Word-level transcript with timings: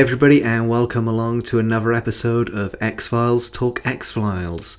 everybody, 0.00 0.42
and 0.42 0.66
welcome 0.66 1.06
along 1.06 1.42
to 1.42 1.58
another 1.58 1.92
episode 1.92 2.48
of 2.48 2.74
X 2.80 3.08
Files 3.08 3.50
Talk 3.50 3.84
X 3.84 4.12
Files, 4.12 4.78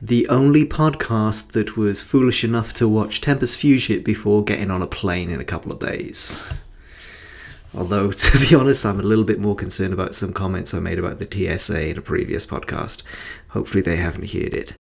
the 0.00 0.28
only 0.28 0.64
podcast 0.64 1.50
that 1.54 1.76
was 1.76 2.00
foolish 2.00 2.44
enough 2.44 2.72
to 2.74 2.86
watch 2.86 3.20
Tempus 3.20 3.56
Fugit 3.56 4.04
before 4.04 4.44
getting 4.44 4.70
on 4.70 4.80
a 4.80 4.86
plane 4.86 5.28
in 5.28 5.40
a 5.40 5.44
couple 5.44 5.72
of 5.72 5.80
days. 5.80 6.40
Although, 7.74 8.12
to 8.12 8.38
be 8.38 8.54
honest, 8.54 8.86
I'm 8.86 9.00
a 9.00 9.02
little 9.02 9.24
bit 9.24 9.40
more 9.40 9.56
concerned 9.56 9.92
about 9.92 10.14
some 10.14 10.32
comments 10.32 10.72
I 10.72 10.78
made 10.78 11.00
about 11.00 11.18
the 11.18 11.58
TSA 11.58 11.88
in 11.88 11.98
a 11.98 12.02
previous 12.02 12.46
podcast. 12.46 13.02
Hopefully, 13.48 13.82
they 13.82 13.96
haven't 13.96 14.30
heard 14.30 14.54
it. 14.54 14.74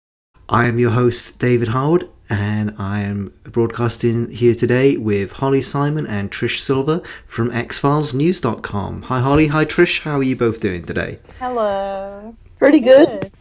I 0.49 0.67
am 0.67 0.79
your 0.79 0.91
host, 0.91 1.39
David 1.39 1.69
Howard, 1.69 2.09
and 2.29 2.75
I 2.77 3.01
am 3.01 3.33
broadcasting 3.43 4.31
here 4.31 4.55
today 4.55 4.97
with 4.97 5.33
Holly 5.33 5.61
Simon 5.61 6.05
and 6.05 6.31
Trish 6.31 6.59
Silver 6.59 7.01
from 7.25 7.49
xfilesnews.com. 7.51 9.03
Hi, 9.03 9.19
Holly. 9.19 9.47
Hi, 9.47 9.65
Trish. 9.65 10.01
How 10.01 10.19
are 10.19 10.23
you 10.23 10.35
both 10.35 10.59
doing 10.59 10.83
today? 10.83 11.19
Hello. 11.39 12.35
Pretty 12.57 12.79
good. 12.79 13.31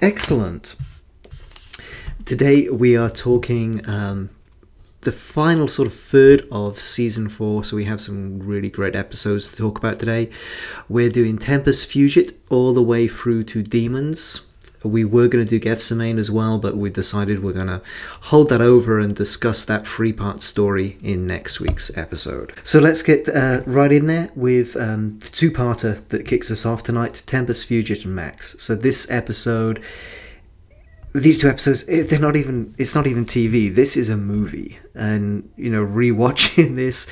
Excellent. 0.00 0.76
Today 2.24 2.68
we 2.68 2.96
are 2.96 3.10
talking 3.10 3.88
um, 3.88 4.30
the 5.02 5.12
final 5.12 5.66
sort 5.68 5.88
of 5.88 5.94
third 5.94 6.46
of 6.52 6.78
season 6.78 7.28
four, 7.28 7.64
so 7.64 7.76
we 7.76 7.84
have 7.84 8.00
some 8.00 8.38
really 8.40 8.70
great 8.70 8.94
episodes 8.94 9.48
to 9.48 9.56
talk 9.56 9.78
about 9.78 9.98
today. 9.98 10.30
We're 10.88 11.10
doing 11.10 11.38
Tempus 11.38 11.84
Fugit 11.84 12.34
all 12.50 12.72
the 12.72 12.82
way 12.82 13.08
through 13.08 13.44
to 13.44 13.62
Demons. 13.62 14.42
We 14.84 15.04
were 15.04 15.28
going 15.28 15.44
to 15.44 15.48
do 15.48 15.58
Gethsemane 15.58 16.18
as 16.18 16.30
well, 16.30 16.58
but 16.58 16.76
we 16.76 16.90
decided 16.90 17.42
we're 17.42 17.52
going 17.52 17.66
to 17.68 17.82
hold 18.22 18.48
that 18.48 18.60
over 18.60 18.98
and 18.98 19.14
discuss 19.14 19.64
that 19.64 19.86
three 19.86 20.12
part 20.12 20.42
story 20.42 20.98
in 21.02 21.26
next 21.26 21.60
week's 21.60 21.96
episode. 21.96 22.52
So 22.64 22.80
let's 22.80 23.02
get 23.02 23.28
uh, 23.28 23.62
right 23.66 23.92
in 23.92 24.06
there 24.06 24.30
with 24.34 24.76
um, 24.76 25.18
the 25.20 25.28
two 25.28 25.50
parter 25.50 26.06
that 26.08 26.26
kicks 26.26 26.50
us 26.50 26.66
off 26.66 26.82
tonight 26.82 27.22
Tempus 27.26 27.64
Fugit 27.64 28.04
and 28.04 28.14
Max. 28.14 28.60
So 28.62 28.74
this 28.74 29.10
episode 29.10 29.82
these 31.14 31.38
two 31.38 31.48
episodes 31.48 31.84
eh, 31.88 32.02
they're 32.04 32.18
not 32.18 32.36
even 32.36 32.74
it's 32.78 32.94
not 32.94 33.06
even 33.06 33.24
tv 33.24 33.74
this 33.74 33.96
is 33.96 34.08
a 34.08 34.16
movie 34.16 34.78
and 34.94 35.50
you 35.56 35.70
know 35.70 35.84
rewatching 35.84 36.74
this 36.76 37.06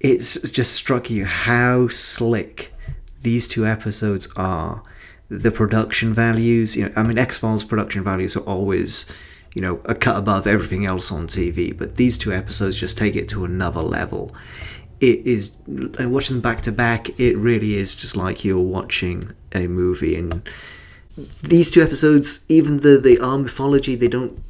it's 0.00 0.50
just 0.50 0.72
struck 0.72 1.10
you 1.10 1.24
how 1.24 1.88
slick 1.88 2.72
these 3.20 3.48
two 3.48 3.66
episodes 3.66 4.28
are 4.36 4.82
the 5.40 5.50
production 5.50 6.12
values 6.12 6.76
you 6.76 6.84
know 6.84 6.92
i 6.96 7.02
mean 7.02 7.18
x-files 7.18 7.64
production 7.64 8.04
values 8.04 8.36
are 8.36 8.40
always 8.40 9.10
you 9.54 9.62
know 9.62 9.80
a 9.84 9.94
cut 9.94 10.16
above 10.16 10.46
everything 10.46 10.84
else 10.84 11.10
on 11.10 11.26
tv 11.26 11.76
but 11.76 11.96
these 11.96 12.18
two 12.18 12.32
episodes 12.32 12.76
just 12.76 12.98
take 12.98 13.16
it 13.16 13.28
to 13.28 13.44
another 13.44 13.82
level. 13.82 14.34
It 15.00 15.26
is 15.26 15.56
and 15.66 16.12
watching 16.12 16.36
them 16.36 16.42
back 16.42 16.62
to 16.62 16.70
back 16.70 17.18
it 17.18 17.36
really 17.36 17.76
is 17.76 17.96
just 17.96 18.16
like 18.16 18.44
you're 18.44 18.60
watching 18.60 19.32
a 19.52 19.66
movie 19.66 20.14
and 20.14 20.48
these 21.42 21.70
two 21.70 21.82
episodes, 21.82 22.44
even 22.48 22.78
though 22.78 22.96
they 22.96 23.18
are 23.18 23.36
mythology, 23.36 23.94
they 23.94 24.08
don't 24.08 24.42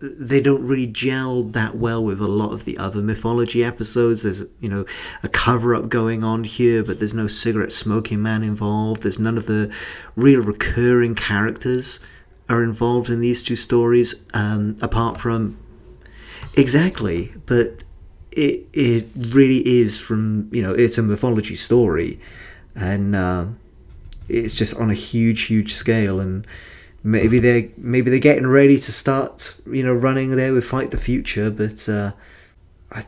they 0.00 0.40
don't 0.40 0.64
really 0.64 0.86
gel 0.86 1.42
that 1.42 1.76
well 1.76 2.02
with 2.02 2.20
a 2.20 2.28
lot 2.28 2.52
of 2.52 2.64
the 2.64 2.78
other 2.78 3.02
mythology 3.02 3.64
episodes. 3.64 4.22
There's 4.22 4.44
you 4.60 4.68
know 4.68 4.84
a 5.22 5.28
cover 5.28 5.74
up 5.74 5.88
going 5.88 6.22
on 6.22 6.44
here, 6.44 6.82
but 6.82 6.98
there's 6.98 7.14
no 7.14 7.26
cigarette 7.26 7.72
smoking 7.72 8.22
man 8.22 8.42
involved. 8.42 9.02
There's 9.02 9.18
none 9.18 9.36
of 9.36 9.46
the 9.46 9.74
real 10.16 10.42
recurring 10.42 11.14
characters 11.14 12.04
are 12.48 12.62
involved 12.62 13.10
in 13.10 13.20
these 13.20 13.42
two 13.42 13.56
stories, 13.56 14.24
um, 14.34 14.76
apart 14.80 15.18
from 15.18 15.58
exactly. 16.56 17.32
But 17.46 17.84
it 18.32 18.66
it 18.72 19.08
really 19.16 19.66
is 19.66 20.00
from 20.00 20.48
you 20.52 20.62
know 20.62 20.72
it's 20.72 20.98
a 20.98 21.02
mythology 21.02 21.56
story, 21.56 22.20
and. 22.74 23.16
Uh, 23.16 23.46
it's 24.28 24.54
just 24.54 24.76
on 24.76 24.90
a 24.90 24.94
huge, 24.94 25.42
huge 25.42 25.72
scale, 25.72 26.20
and 26.20 26.46
maybe 27.02 27.38
they 27.38 27.72
maybe 27.76 28.10
they're 28.10 28.18
getting 28.18 28.46
ready 28.46 28.78
to 28.78 28.92
start, 28.92 29.54
you 29.70 29.82
know, 29.82 29.92
running 29.92 30.36
there 30.36 30.52
with 30.52 30.64
Fight 30.64 30.90
the 30.90 30.96
Future, 30.96 31.50
but 31.50 31.88
uh, 31.88 32.12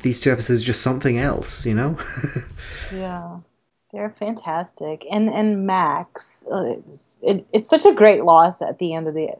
these 0.02 0.20
two 0.20 0.30
episodes 0.30 0.62
are 0.62 0.66
just 0.66 0.82
something 0.82 1.18
else, 1.18 1.66
you 1.66 1.74
know. 1.74 1.98
yeah, 2.92 3.38
they're 3.92 4.14
fantastic, 4.18 5.06
and 5.10 5.28
and 5.28 5.66
Max, 5.66 6.44
uh, 6.50 6.76
it's, 6.92 7.18
it, 7.22 7.46
it's 7.52 7.68
such 7.68 7.84
a 7.84 7.94
great 7.94 8.24
loss 8.24 8.62
at 8.62 8.78
the 8.78 8.94
end 8.94 9.08
of 9.08 9.14
the 9.14 9.36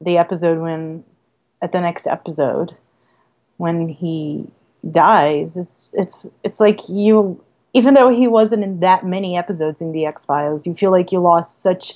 the 0.00 0.18
episode 0.18 0.58
when 0.58 1.04
at 1.62 1.72
the 1.72 1.80
next 1.80 2.06
episode 2.06 2.76
when 3.56 3.88
he 3.88 4.46
dies. 4.90 5.56
It's 5.56 5.94
it's 5.96 6.26
it's 6.44 6.60
like 6.60 6.88
you 6.88 7.42
even 7.72 7.94
though 7.94 8.08
he 8.08 8.26
wasn't 8.26 8.64
in 8.64 8.80
that 8.80 9.04
many 9.04 9.36
episodes 9.36 9.80
in 9.80 9.92
the 9.92 10.06
X 10.06 10.24
Files, 10.24 10.66
you 10.66 10.74
feel 10.74 10.90
like 10.90 11.12
you 11.12 11.20
lost 11.20 11.62
such 11.62 11.94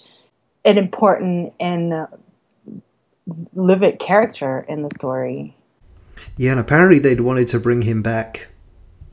an 0.65 0.79
important 0.79 1.53
and 1.59 1.93
uh, 1.93 2.07
livid 3.55 3.99
character 3.99 4.65
in 4.69 4.83
the 4.83 4.91
story. 4.95 5.57
Yeah, 6.37 6.53
and 6.53 6.61
apparently 6.61 6.99
they'd 6.99 7.21
wanted 7.21 7.49
to 7.49 7.61
bring 7.61 7.83
him 7.83 8.03
back, 8.03 8.49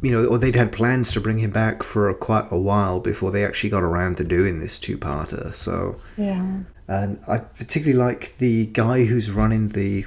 you 0.01 0.11
know, 0.11 0.25
or 0.25 0.37
they'd 0.37 0.55
had 0.55 0.71
plans 0.71 1.11
to 1.13 1.21
bring 1.21 1.39
him 1.39 1.51
back 1.51 1.83
for 1.83 2.09
a, 2.09 2.15
quite 2.15 2.51
a 2.51 2.57
while 2.57 2.99
before 2.99 3.31
they 3.31 3.45
actually 3.45 3.69
got 3.69 3.83
around 3.83 4.17
to 4.17 4.23
doing 4.23 4.59
this 4.59 4.77
two-parter. 4.77 5.53
So 5.55 5.99
yeah, 6.17 6.59
and 6.87 7.19
I 7.27 7.37
particularly 7.37 7.97
like 7.97 8.37
the 8.37 8.67
guy 8.67 9.05
who's 9.05 9.31
running 9.31 9.69
the 9.69 10.05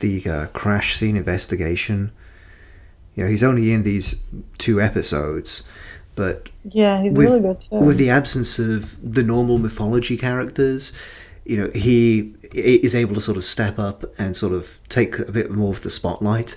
the 0.00 0.28
uh, 0.28 0.46
crash 0.48 0.94
scene 0.96 1.16
investigation. 1.16 2.12
You 3.14 3.24
know, 3.24 3.30
he's 3.30 3.44
only 3.44 3.72
in 3.72 3.82
these 3.82 4.22
two 4.56 4.80
episodes, 4.80 5.64
but 6.14 6.50
yeah, 6.64 7.02
he's 7.02 7.12
with, 7.12 7.26
really 7.26 7.40
good 7.40 7.60
too. 7.60 7.76
With 7.76 7.98
the 7.98 8.10
absence 8.10 8.58
of 8.58 8.96
the 9.02 9.22
normal 9.22 9.58
mythology 9.58 10.16
characters, 10.16 10.92
you 11.44 11.56
know, 11.56 11.70
he 11.74 12.34
is 12.52 12.94
able 12.94 13.14
to 13.14 13.20
sort 13.20 13.36
of 13.36 13.44
step 13.44 13.78
up 13.78 14.04
and 14.18 14.36
sort 14.36 14.52
of 14.52 14.78
take 14.88 15.18
a 15.18 15.32
bit 15.32 15.50
more 15.50 15.72
of 15.72 15.82
the 15.82 15.90
spotlight. 15.90 16.56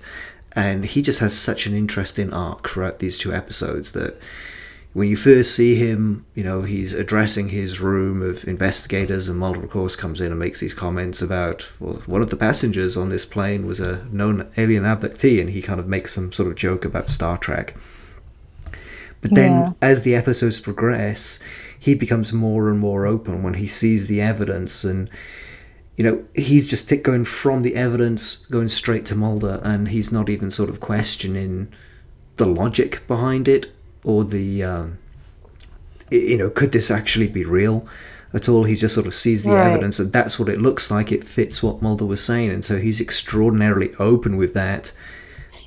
And 0.54 0.86
he 0.86 1.02
just 1.02 1.20
has 1.20 1.38
such 1.38 1.66
an 1.66 1.76
interesting 1.76 2.32
arc 2.32 2.70
throughout 2.70 3.00
these 3.00 3.18
two 3.18 3.34
episodes 3.34 3.92
that 3.92 4.18
when 4.94 5.10
you 5.10 5.18
first 5.18 5.54
see 5.54 5.76
him, 5.76 6.26
you 6.36 6.44
know, 6.46 6.62
he's 6.62 6.94
addressing 6.94 7.50
his 7.50 7.82
room 7.82 8.22
of 8.22 8.48
investigators, 8.48 9.28
and 9.28 9.38
Mulder, 9.38 9.62
of 9.62 9.70
course, 9.70 9.98
comes 9.98 10.22
in 10.22 10.32
and 10.32 10.40
makes 10.40 10.62
these 10.62 10.74
comments 10.74 11.22
about, 11.22 11.70
well, 11.82 11.96
one 12.06 12.22
of 12.22 12.30
the 12.30 12.38
passengers 12.38 12.96
on 12.96 13.10
this 13.10 13.26
plane 13.26 13.66
was 13.66 13.82
a 13.82 14.06
known 14.06 14.50
alien 14.56 14.84
abductee, 14.84 15.42
and 15.42 15.50
he 15.50 15.62
kind 15.62 15.82
of 15.82 15.90
makes 15.90 16.14
some 16.14 16.32
sort 16.32 16.48
of 16.48 16.56
joke 16.56 16.86
about 16.86 17.10
Star 17.10 17.38
Trek. 17.38 17.76
But 19.30 19.36
then, 19.36 19.52
yeah. 19.52 19.74
as 19.82 20.04
the 20.04 20.16
episodes 20.16 20.60
progress, 20.60 21.40
he 21.80 21.94
becomes 21.94 22.32
more 22.32 22.70
and 22.70 22.80
more 22.80 23.06
open 23.06 23.44
when 23.44 23.56
he 23.56 23.68
sees 23.68 24.08
the 24.08 24.22
evidence, 24.22 24.84
and 24.84 25.10
you 25.98 26.04
know 26.04 26.24
he's 26.36 26.68
just 26.68 26.92
going 27.04 27.26
from 27.26 27.64
the 27.64 27.76
evidence, 27.76 28.46
going 28.48 28.70
straight 28.70 29.06
to 29.08 29.16
Mulder, 29.16 29.62
and 29.64 29.90
he's 29.90 30.12
not 30.12 30.30
even 30.30 30.52
sort 30.52 30.70
of 30.70 30.80
questioning 30.80 31.72
the 32.38 32.46
logic 32.46 33.08
behind 33.08 33.48
it 33.48 33.72
or 34.04 34.24
the 34.24 34.64
um, 34.64 34.98
you 36.12 36.38
know 36.38 36.50
could 36.50 36.72
this 36.72 36.92
actually 36.92 37.28
be 37.28 37.44
real 37.44 37.88
at 38.34 38.48
all. 38.48 38.64
He 38.64 38.76
just 38.76 38.94
sort 38.94 39.08
of 39.08 39.16
sees 39.16 39.44
the 39.44 39.52
right. 39.52 39.72
evidence, 39.72 40.00
and 40.00 40.14
that's 40.14 40.38
what 40.38 40.50
it 40.50 40.62
looks 40.62 40.92
like. 40.92 41.12
It 41.12 41.24
fits 41.24 41.64
what 41.64 41.82
Mulder 41.82 42.06
was 42.06 42.24
saying, 42.24 42.52
and 42.52 42.64
so 42.64 42.78
he's 42.78 43.02
extraordinarily 43.02 43.94
open 43.96 44.38
with 44.38 44.54
that. 44.54 44.92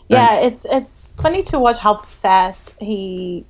Yeah, 0.09 0.37
and, 0.37 0.53
it's 0.53 0.67
it's 0.71 0.98
funny 1.21 1.43
to 1.45 1.59
watch 1.59 1.79
how 1.79 1.99
fast 1.99 2.73
he 2.81 3.45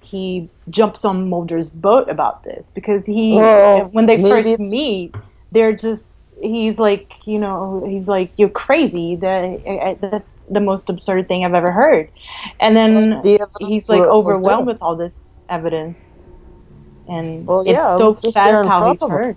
he 0.00 0.48
jumps 0.68 1.04
on 1.04 1.28
Mulder's 1.28 1.70
boat 1.70 2.08
about 2.08 2.44
this 2.44 2.70
because 2.74 3.06
he 3.06 3.36
well, 3.36 3.86
when 3.86 4.06
they 4.06 4.22
first 4.22 4.60
meet, 4.60 5.14
they're 5.50 5.72
just 5.72 6.34
he's 6.40 6.78
like 6.78 7.26
you 7.26 7.38
know 7.38 7.84
he's 7.88 8.08
like 8.08 8.30
you're 8.36 8.48
crazy 8.48 9.16
that 9.16 9.98
that's 10.00 10.34
the 10.50 10.60
most 10.60 10.90
absurd 10.90 11.28
thing 11.28 11.44
I've 11.44 11.54
ever 11.54 11.72
heard, 11.72 12.10
and 12.60 12.76
then 12.76 13.20
the 13.20 13.56
he's 13.60 13.88
like 13.88 14.02
overwhelmed 14.02 14.66
with 14.66 14.78
all 14.82 14.96
this 14.96 15.40
evidence, 15.48 16.22
and 17.08 17.46
well, 17.46 17.66
yeah, 17.66 17.96
it's 17.98 18.20
so 18.20 18.30
fast 18.30 18.68
how 18.68 18.92
he 18.92 18.98
turned. 18.98 19.36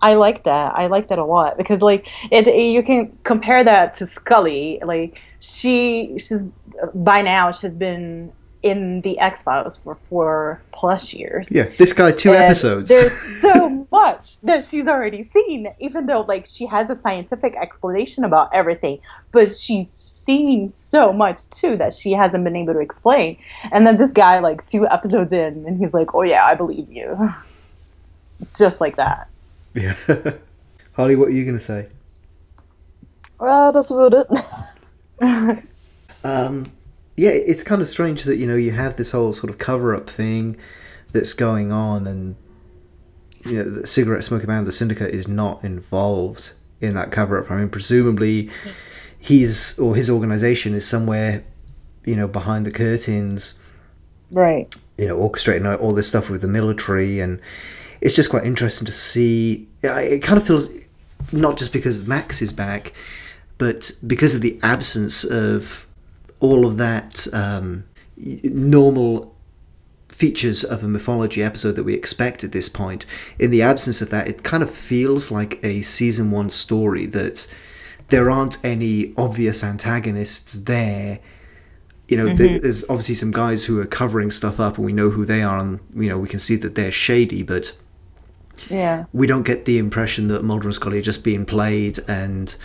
I 0.00 0.14
like 0.14 0.44
that. 0.44 0.78
I 0.78 0.86
like 0.86 1.08
that 1.08 1.18
a 1.18 1.24
lot 1.24 1.58
because 1.58 1.82
like 1.82 2.06
it, 2.30 2.46
you 2.46 2.82
can 2.82 3.10
compare 3.24 3.64
that 3.64 3.94
to 3.94 4.06
Scully. 4.06 4.80
Like 4.84 5.20
she 5.40 6.18
she's 6.18 6.44
by 6.94 7.22
now 7.22 7.52
she's 7.52 7.74
been 7.74 8.32
in 8.62 9.00
the 9.02 9.18
X 9.18 9.42
Files 9.42 9.76
for 9.76 9.94
four 9.94 10.60
plus 10.72 11.12
years. 11.12 11.48
Yeah, 11.50 11.70
this 11.78 11.92
guy 11.92 12.12
two 12.12 12.32
And 12.32 12.44
episodes. 12.44 12.88
There's 12.88 13.12
so 13.40 13.86
much 13.90 14.40
that 14.40 14.64
she's 14.64 14.86
already 14.86 15.30
seen, 15.32 15.68
even 15.78 16.06
though 16.06 16.22
like 16.22 16.46
she 16.46 16.66
has 16.66 16.90
a 16.90 16.96
scientific 16.96 17.54
explanation 17.56 18.24
about 18.24 18.52
everything, 18.52 18.98
but 19.32 19.54
she's 19.54 19.90
seen 19.90 20.68
so 20.70 21.12
much 21.12 21.48
too 21.50 21.76
that 21.76 21.92
she 21.92 22.12
hasn't 22.12 22.44
been 22.44 22.56
able 22.56 22.74
to 22.74 22.80
explain. 22.80 23.38
And 23.70 23.86
then 23.86 23.96
this 23.96 24.12
guy, 24.12 24.40
like 24.40 24.66
two 24.66 24.86
episodes 24.88 25.32
in, 25.32 25.64
and 25.66 25.78
he's 25.78 25.94
like, 25.94 26.14
"Oh 26.14 26.22
yeah, 26.22 26.44
I 26.44 26.54
believe 26.54 26.90
you," 26.90 27.32
just 28.58 28.80
like 28.80 28.96
that. 28.96 29.28
Yeah. 29.74 29.94
Harley, 30.94 31.14
what 31.14 31.28
are 31.28 31.32
you 31.32 31.44
gonna 31.44 31.60
say? 31.60 31.86
Well, 33.40 33.70
that's 33.70 33.92
about 33.92 34.14
it. 34.14 34.26
Um, 36.24 36.66
yeah, 37.16 37.30
it's 37.30 37.62
kind 37.62 37.80
of 37.80 37.88
strange 37.88 38.24
that 38.24 38.38
you 38.38 38.46
know 38.46 38.56
you 38.56 38.72
have 38.72 38.96
this 38.96 39.12
whole 39.12 39.32
sort 39.32 39.50
of 39.50 39.58
cover-up 39.58 40.10
thing 40.10 40.56
that's 41.12 41.32
going 41.32 41.70
on, 41.70 42.06
and 42.08 42.34
you 43.46 43.52
know 43.54 43.62
the 43.70 43.86
cigarette 43.86 44.24
smoking 44.24 44.48
man, 44.48 44.64
the 44.64 44.72
syndicate, 44.72 45.14
is 45.14 45.28
not 45.28 45.62
involved 45.64 46.54
in 46.80 46.94
that 46.94 47.12
cover-up. 47.12 47.50
I 47.50 47.56
mean, 47.56 47.68
presumably, 47.70 48.50
he's 49.18 49.78
or 49.78 49.94
his 49.94 50.10
organization 50.10 50.74
is 50.74 50.86
somewhere, 50.86 51.44
you 52.04 52.16
know, 52.16 52.26
behind 52.28 52.66
the 52.66 52.72
curtains, 52.72 53.60
Right. 54.30 54.74
you 54.98 55.06
know, 55.06 55.16
orchestrating 55.18 55.80
all 55.80 55.92
this 55.92 56.08
stuff 56.08 56.28
with 56.28 56.42
the 56.42 56.48
military, 56.48 57.20
and 57.20 57.40
it's 58.00 58.14
just 58.14 58.28
quite 58.30 58.44
interesting 58.44 58.86
to 58.86 58.92
see. 58.92 59.68
It 59.82 60.22
kind 60.22 60.38
of 60.40 60.46
feels 60.46 60.68
not 61.32 61.58
just 61.58 61.72
because 61.72 62.06
Max 62.06 62.42
is 62.42 62.52
back, 62.52 62.92
but 63.58 63.92
because 64.06 64.34
of 64.34 64.40
the 64.40 64.58
absence 64.62 65.24
of 65.24 65.86
all 66.40 66.66
of 66.66 66.76
that 66.78 67.26
um, 67.32 67.84
normal 68.16 69.34
features 70.08 70.64
of 70.64 70.82
a 70.82 70.88
mythology 70.88 71.42
episode 71.42 71.72
that 71.72 71.84
we 71.84 71.94
expect 71.94 72.42
at 72.42 72.52
this 72.52 72.68
point. 72.68 73.06
In 73.38 73.50
the 73.52 73.62
absence 73.62 74.00
of 74.02 74.10
that, 74.10 74.26
it 74.26 74.42
kind 74.42 74.62
of 74.64 74.70
feels 74.70 75.30
like 75.30 75.62
a 75.64 75.82
season 75.82 76.30
one 76.32 76.50
story 76.50 77.06
that 77.06 77.46
there 78.08 78.30
aren't 78.30 78.58
any 78.64 79.12
obvious 79.16 79.62
antagonists 79.62 80.54
there 80.58 81.20
you 82.08 82.16
know, 82.16 82.32
there- 82.34 82.58
there's 82.58 82.84
obviously 82.88 83.14
some 83.14 83.30
guys 83.30 83.66
who 83.66 83.78
are 83.80 83.84
covering 83.84 84.30
stuff 84.30 84.58
up, 84.58 84.76
and 84.78 84.86
we 84.86 84.94
know 84.94 85.10
who 85.10 85.26
they 85.26 85.42
are, 85.42 85.58
and 85.58 85.78
you 85.94 86.08
know, 86.08 86.18
we 86.18 86.26
can 86.26 86.38
see 86.38 86.56
that 86.56 86.74
they're 86.74 86.90
shady, 86.90 87.42
but 87.42 87.74
Yeah. 88.70 89.04
we 89.12 89.26
don't 89.26 89.42
get 89.44 89.66
the 89.66 89.76
impression 89.76 90.28
that 90.28 90.42
Mulder 90.42 90.68
and 90.68 90.74
Scully 90.74 91.00
are 91.00 91.02
just 91.02 91.22
being 91.22 91.44
played, 91.44 91.98
and 92.08 92.56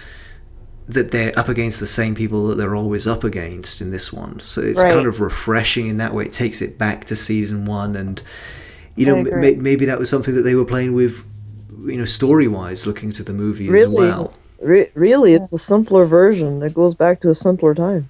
that 0.87 1.11
they're 1.11 1.37
up 1.39 1.47
against 1.49 1.79
the 1.79 1.87
same 1.87 2.13
people 2.15 2.47
that 2.47 2.55
they're 2.55 2.75
always 2.75 3.07
up 3.07 3.23
against 3.23 3.81
in 3.81 3.89
this 3.89 4.11
one. 4.11 4.39
So 4.41 4.61
it's 4.61 4.81
Right. 4.81 4.93
kind 4.93 5.07
of 5.07 5.19
refreshing 5.21 5.87
in 5.87 5.97
that 5.97 6.13
way. 6.13 6.25
It 6.25 6.33
takes 6.33 6.61
it 6.61 6.77
back 6.77 7.05
to 7.05 7.15
season 7.15 7.65
one, 7.65 7.95
and 7.95 8.21
you 8.95 9.05
know, 9.05 9.15
I 9.15 9.19
m- 9.19 9.25
agree. 9.27 9.55
ma- 9.55 9.61
maybe 9.61 9.85
that 9.85 9.97
was 9.99 10.09
something 10.09 10.35
that 10.35 10.41
they 10.43 10.55
were 10.55 10.65
playing 10.65 10.93
with, 10.93 11.23
you 11.85 11.97
know, 11.97 12.05
story 12.05 12.47
wise, 12.47 12.85
looking 12.85 13.11
to 13.13 13.23
the 13.23 13.33
movie 13.33 13.67
as 13.75 13.87
well. 13.87 14.33
Re- 14.61 14.89
really, 14.93 15.33
it's 15.33 15.51
a 15.53 15.57
simpler 15.57 16.05
version. 16.05 16.59
that 16.59 16.73
goes 16.73 16.93
back 16.95 17.19
to 17.21 17.29
a 17.29 17.35
simpler 17.35 17.73
time. 17.73 18.09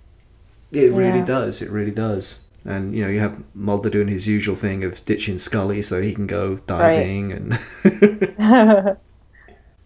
It 0.71 0.91
really 0.93 1.19
Yeah. 1.19 1.25
does. 1.25 1.61
It 1.61 1.69
really 1.69 1.91
does. 1.91 2.41
And 2.65 2.95
you 2.95 3.03
know, 3.03 3.09
you 3.09 3.19
have 3.19 3.35
Mulder 3.55 3.89
doing 3.89 4.07
his 4.07 4.27
usual 4.27 4.55
thing 4.55 4.83
of 4.83 5.03
ditching 5.05 5.37
Scully 5.37 5.81
so 5.81 6.01
he 6.01 6.13
can 6.13 6.27
go 6.27 6.57
diving 6.65 7.31
and 7.31 7.59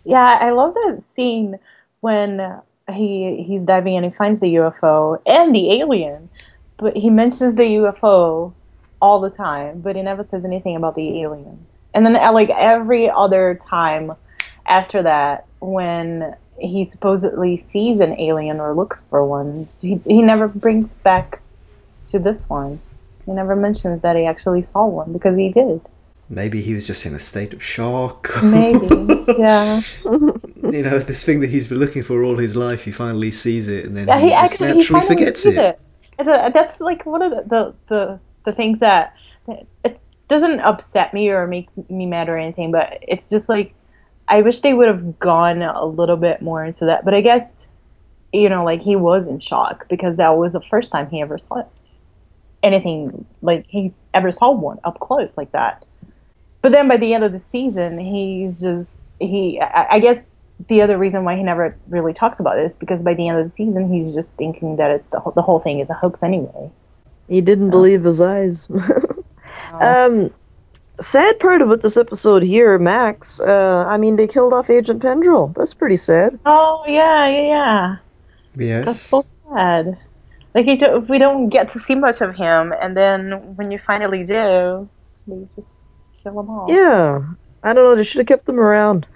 yeah, 0.06 0.38
I 0.42 0.52
love 0.52 0.74
that 0.74 1.02
scene 1.14 1.60
when 2.02 2.40
he 2.92 3.44
he's 3.44 3.64
diving 3.64 3.96
and 3.96 4.06
he 4.06 4.12
finds 4.12 4.40
the 4.40 4.56
UFO 4.56 5.22
and 5.28 5.54
the 5.54 5.80
alien, 5.80 6.30
but 6.78 6.96
he 6.96 7.10
mentions 7.10 7.56
the 7.56 7.64
UFO 7.64 8.54
all 9.02 9.20
the 9.20 9.30
time, 9.30 9.82
but 9.82 9.96
he 9.96 10.02
never 10.02 10.24
says 10.24 10.46
anything 10.46 10.76
about 10.76 10.96
the 10.96 11.22
alien. 11.22 11.66
And 11.94 12.06
then 12.06 12.16
uh, 12.16 12.32
like 12.32 12.50
every 12.50 13.10
other 13.10 13.58
time 13.62 14.12
after 14.66 15.04
that, 15.04 15.46
when 15.60 16.36
he 16.60 16.86
supposedly 16.86 17.58
sees 17.58 18.00
an 18.00 18.20
alien 18.20 18.60
or 18.60 18.74
looks 18.74 19.04
for 19.10 19.26
one, 19.26 19.68
he, 19.80 20.00
he 20.06 20.22
never 20.22 20.48
brings 20.48 20.90
back 21.04 21.42
to 22.08 22.20
this 22.20 22.48
one. 22.48 22.80
He 23.26 23.32
never 23.32 23.56
mentions 23.56 24.02
that 24.02 24.16
he 24.16 24.26
actually 24.26 24.64
saw 24.64 24.86
one 24.86 25.14
because 25.14 25.38
he 25.38 25.50
did. 25.50 25.82
maybe 26.30 26.62
he 26.62 26.74
was 26.74 26.88
just 26.88 27.06
in 27.06 27.14
a 27.14 27.20
state 27.20 27.54
of 27.54 27.64
shock. 27.64 28.30
Maybe, 28.44 28.88
yeah. 29.38 29.82
you 30.72 30.84
know, 30.84 31.00
this 31.00 31.24
thing 31.24 31.40
that 31.42 31.50
he's 31.50 31.68
been 31.68 31.80
looking 31.80 32.04
for 32.04 32.24
all 32.24 32.38
his 32.38 32.56
life, 32.56 32.84
he 32.84 32.92
finally 32.92 33.32
sees 33.32 33.68
it, 33.68 33.86
and 33.86 33.98
then 33.98 34.08
Yeah, 34.08 34.20
he, 34.20 34.28
he 34.28 34.34
actually 34.34 34.68
he 34.68 34.74
naturally 34.76 35.02
finally 35.02 35.08
forgets 35.08 35.46
it. 35.46 35.58
it. 35.58 35.80
That's 36.54 36.80
like 36.80 37.06
one 37.06 37.22
of 37.22 37.32
the 37.32 37.44
the, 37.48 37.76
the, 37.88 38.20
the 38.46 38.52
things 38.54 38.80
that 38.80 39.16
it 39.84 40.00
doesn't 40.28 40.60
upset 40.62 41.14
me 41.14 41.30
or 41.30 41.48
make 41.48 41.70
me 41.90 42.06
mad 42.06 42.30
or 42.30 42.38
anything, 42.38 42.72
but 42.72 43.00
it's 43.02 43.30
just 43.30 43.50
like 43.50 43.74
I 44.28 44.42
wish 44.42 44.62
they 44.62 44.74
would 44.74 44.88
have 44.88 45.20
gone 45.20 45.62
a 45.62 45.86
little 45.86 46.18
bit 46.18 46.42
more 46.42 46.64
into 46.66 46.86
that. 46.86 47.06
But 47.06 47.14
I 47.14 47.22
guess 47.22 47.68
you 48.34 48.50
know, 48.50 48.64
like 48.64 48.82
he 48.82 48.96
was 48.96 49.28
in 49.28 49.40
shock 49.40 49.88
because 49.90 50.18
that 50.18 50.30
was 50.38 50.54
the 50.54 50.62
first 50.62 50.92
time 50.92 51.10
he 51.10 51.22
ever 51.22 51.38
saw 51.38 51.64
anything 52.64 53.26
like 53.42 53.66
he's 53.68 54.08
ever 54.14 54.32
saw 54.32 54.52
one 54.52 54.80
up 54.84 55.00
close 55.00 55.38
like 55.38 55.52
that. 55.52 55.86
But 56.62 56.72
then 56.72 56.88
by 56.88 56.98
the 56.98 57.14
end 57.14 57.24
of 57.24 57.32
the 57.32 57.40
season, 57.40 57.98
he's 58.00 58.60
just 58.60 59.10
he. 59.20 59.62
I, 59.62 59.88
I 59.92 60.00
guess 60.00 60.24
the 60.68 60.82
other 60.82 60.98
reason 60.98 61.24
why 61.24 61.36
he 61.36 61.44
never 61.44 61.78
really 61.88 62.14
talks 62.14 62.40
about 62.40 62.58
it 62.58 62.66
is 62.66 62.76
because 62.76 63.02
by 63.02 63.14
the 63.14 63.28
end 63.28 63.38
of 63.38 63.46
the 63.46 63.50
season, 63.50 63.92
he's 63.92 64.14
just 64.14 64.36
thinking 64.38 64.76
that 64.78 64.90
it's 64.90 65.08
the 65.08 65.20
whole, 65.20 65.32
the 65.34 65.42
whole 65.42 65.60
thing 65.60 65.80
is 65.80 65.90
a 65.90 65.94
hoax 65.94 66.24
anyway. 66.24 66.72
He 67.30 67.42
didn't 67.42 67.70
believe 67.70 68.04
his 68.04 68.22
eyes. 68.22 68.70
um, 69.74 70.34
sad 70.96 71.40
part 71.40 71.62
about 71.62 71.82
this 71.82 71.98
episode 71.98 72.42
here, 72.42 72.80
Max. 72.80 73.40
Uh, 73.40 73.86
I 73.88 73.98
mean, 73.98 74.16
they 74.16 74.28
killed 74.28 74.54
off 74.54 74.70
Agent 74.70 75.04
Pendrell. 75.04 75.54
That's 75.54 75.74
pretty 75.74 75.98
sad. 75.98 76.40
Oh 76.46 76.84
yeah, 76.88 77.28
yeah, 77.28 77.48
yeah. 77.48 77.98
Yes. 78.56 78.86
That's 78.86 79.00
so 79.00 79.26
sad. 79.54 79.98
Like 80.56 80.66
he 80.66 80.76
do, 80.76 81.06
we 81.08 81.20
don't 81.20 81.50
get 81.50 81.70
to 81.70 81.80
see 81.80 81.94
much 81.94 82.22
of 82.22 82.36
him, 82.36 82.74
and 82.82 82.98
then 82.98 83.56
when 83.56 83.70
you 83.70 83.78
finally 83.78 84.24
do, 84.24 84.90
they 85.28 85.48
just 85.56 85.74
kill 86.24 86.40
him 86.40 86.50
off. 86.50 86.70
Yeah. 86.70 87.22
I 87.64 87.74
don't 87.74 87.84
know. 87.84 87.96
They 87.96 88.04
should 88.04 88.20
have 88.20 88.28
kept 88.28 88.46
them 88.46 88.60
around. 88.60 89.06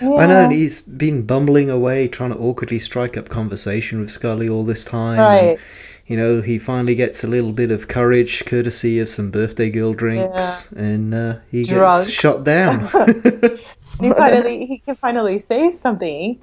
I 0.00 0.26
know, 0.26 0.44
and 0.44 0.52
he's 0.52 0.82
been 0.82 1.24
bumbling 1.24 1.70
away, 1.70 2.08
trying 2.08 2.30
to 2.30 2.38
awkwardly 2.38 2.78
strike 2.78 3.16
up 3.16 3.28
conversation 3.28 4.00
with 4.00 4.10
Scully 4.10 4.48
all 4.48 4.64
this 4.64 4.84
time. 4.84 5.18
Right. 5.18 5.42
and, 5.42 5.58
you 6.06 6.16
know, 6.16 6.40
he 6.42 6.58
finally 6.58 6.94
gets 6.94 7.24
a 7.24 7.26
little 7.26 7.52
bit 7.52 7.70
of 7.70 7.88
courage, 7.88 8.44
courtesy 8.44 8.98
of 8.98 9.08
some 9.08 9.30
birthday 9.30 9.70
girl 9.70 9.94
drinks, 9.94 10.70
and 10.72 11.14
uh, 11.14 11.36
he 11.50 11.64
Drunk. 11.64 12.04
gets 12.04 12.10
shot 12.10 12.44
down. 12.44 12.80
he 14.00 14.10
finally 14.10 14.66
he 14.66 14.78
can 14.78 14.96
finally 14.96 15.40
say 15.40 15.72
something 15.72 16.38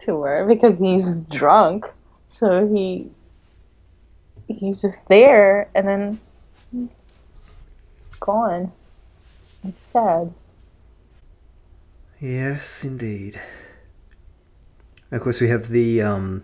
to 0.00 0.22
her 0.22 0.46
because 0.46 0.80
he's 0.80 1.20
drunk. 1.22 1.86
So 2.28 2.66
he 2.66 3.10
he's 4.48 4.82
just 4.82 5.06
there 5.08 5.68
and 5.74 5.86
then 5.86 6.20
he's 6.72 6.88
gone. 8.20 8.72
It's 9.62 9.86
sad. 9.92 10.34
Yes, 12.24 12.84
indeed. 12.84 13.40
Of 15.10 15.20
course, 15.20 15.40
we 15.40 15.48
have 15.48 15.68
the 15.68 16.02
um, 16.02 16.42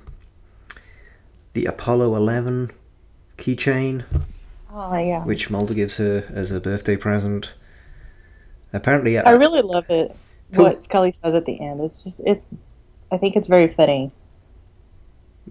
the 1.55 1.65
Apollo 1.67 2.15
Eleven 2.15 2.71
keychain, 3.37 4.05
Oh 4.73 4.97
yeah. 4.97 5.25
which 5.25 5.51
Mulder 5.51 5.75
gives 5.75 5.97
her 5.97 6.25
as 6.33 6.53
a 6.53 6.61
birthday 6.61 6.97
present. 6.97 7.53
Apparently, 8.73 9.19
I 9.19 9.33
really 9.33 9.63
love 9.63 9.89
it. 9.91 10.15
What 10.55 10.83
Scully 10.83 11.13
says 11.13 11.35
at 11.35 11.47
the 11.47 11.61
end. 11.61 11.81
It's 11.81 12.05
just 12.05 12.21
it's 12.25 12.47
I 13.11 13.17
think 13.17 13.37
it's 13.37 13.49
very 13.49 13.69
fitting. 13.69 14.13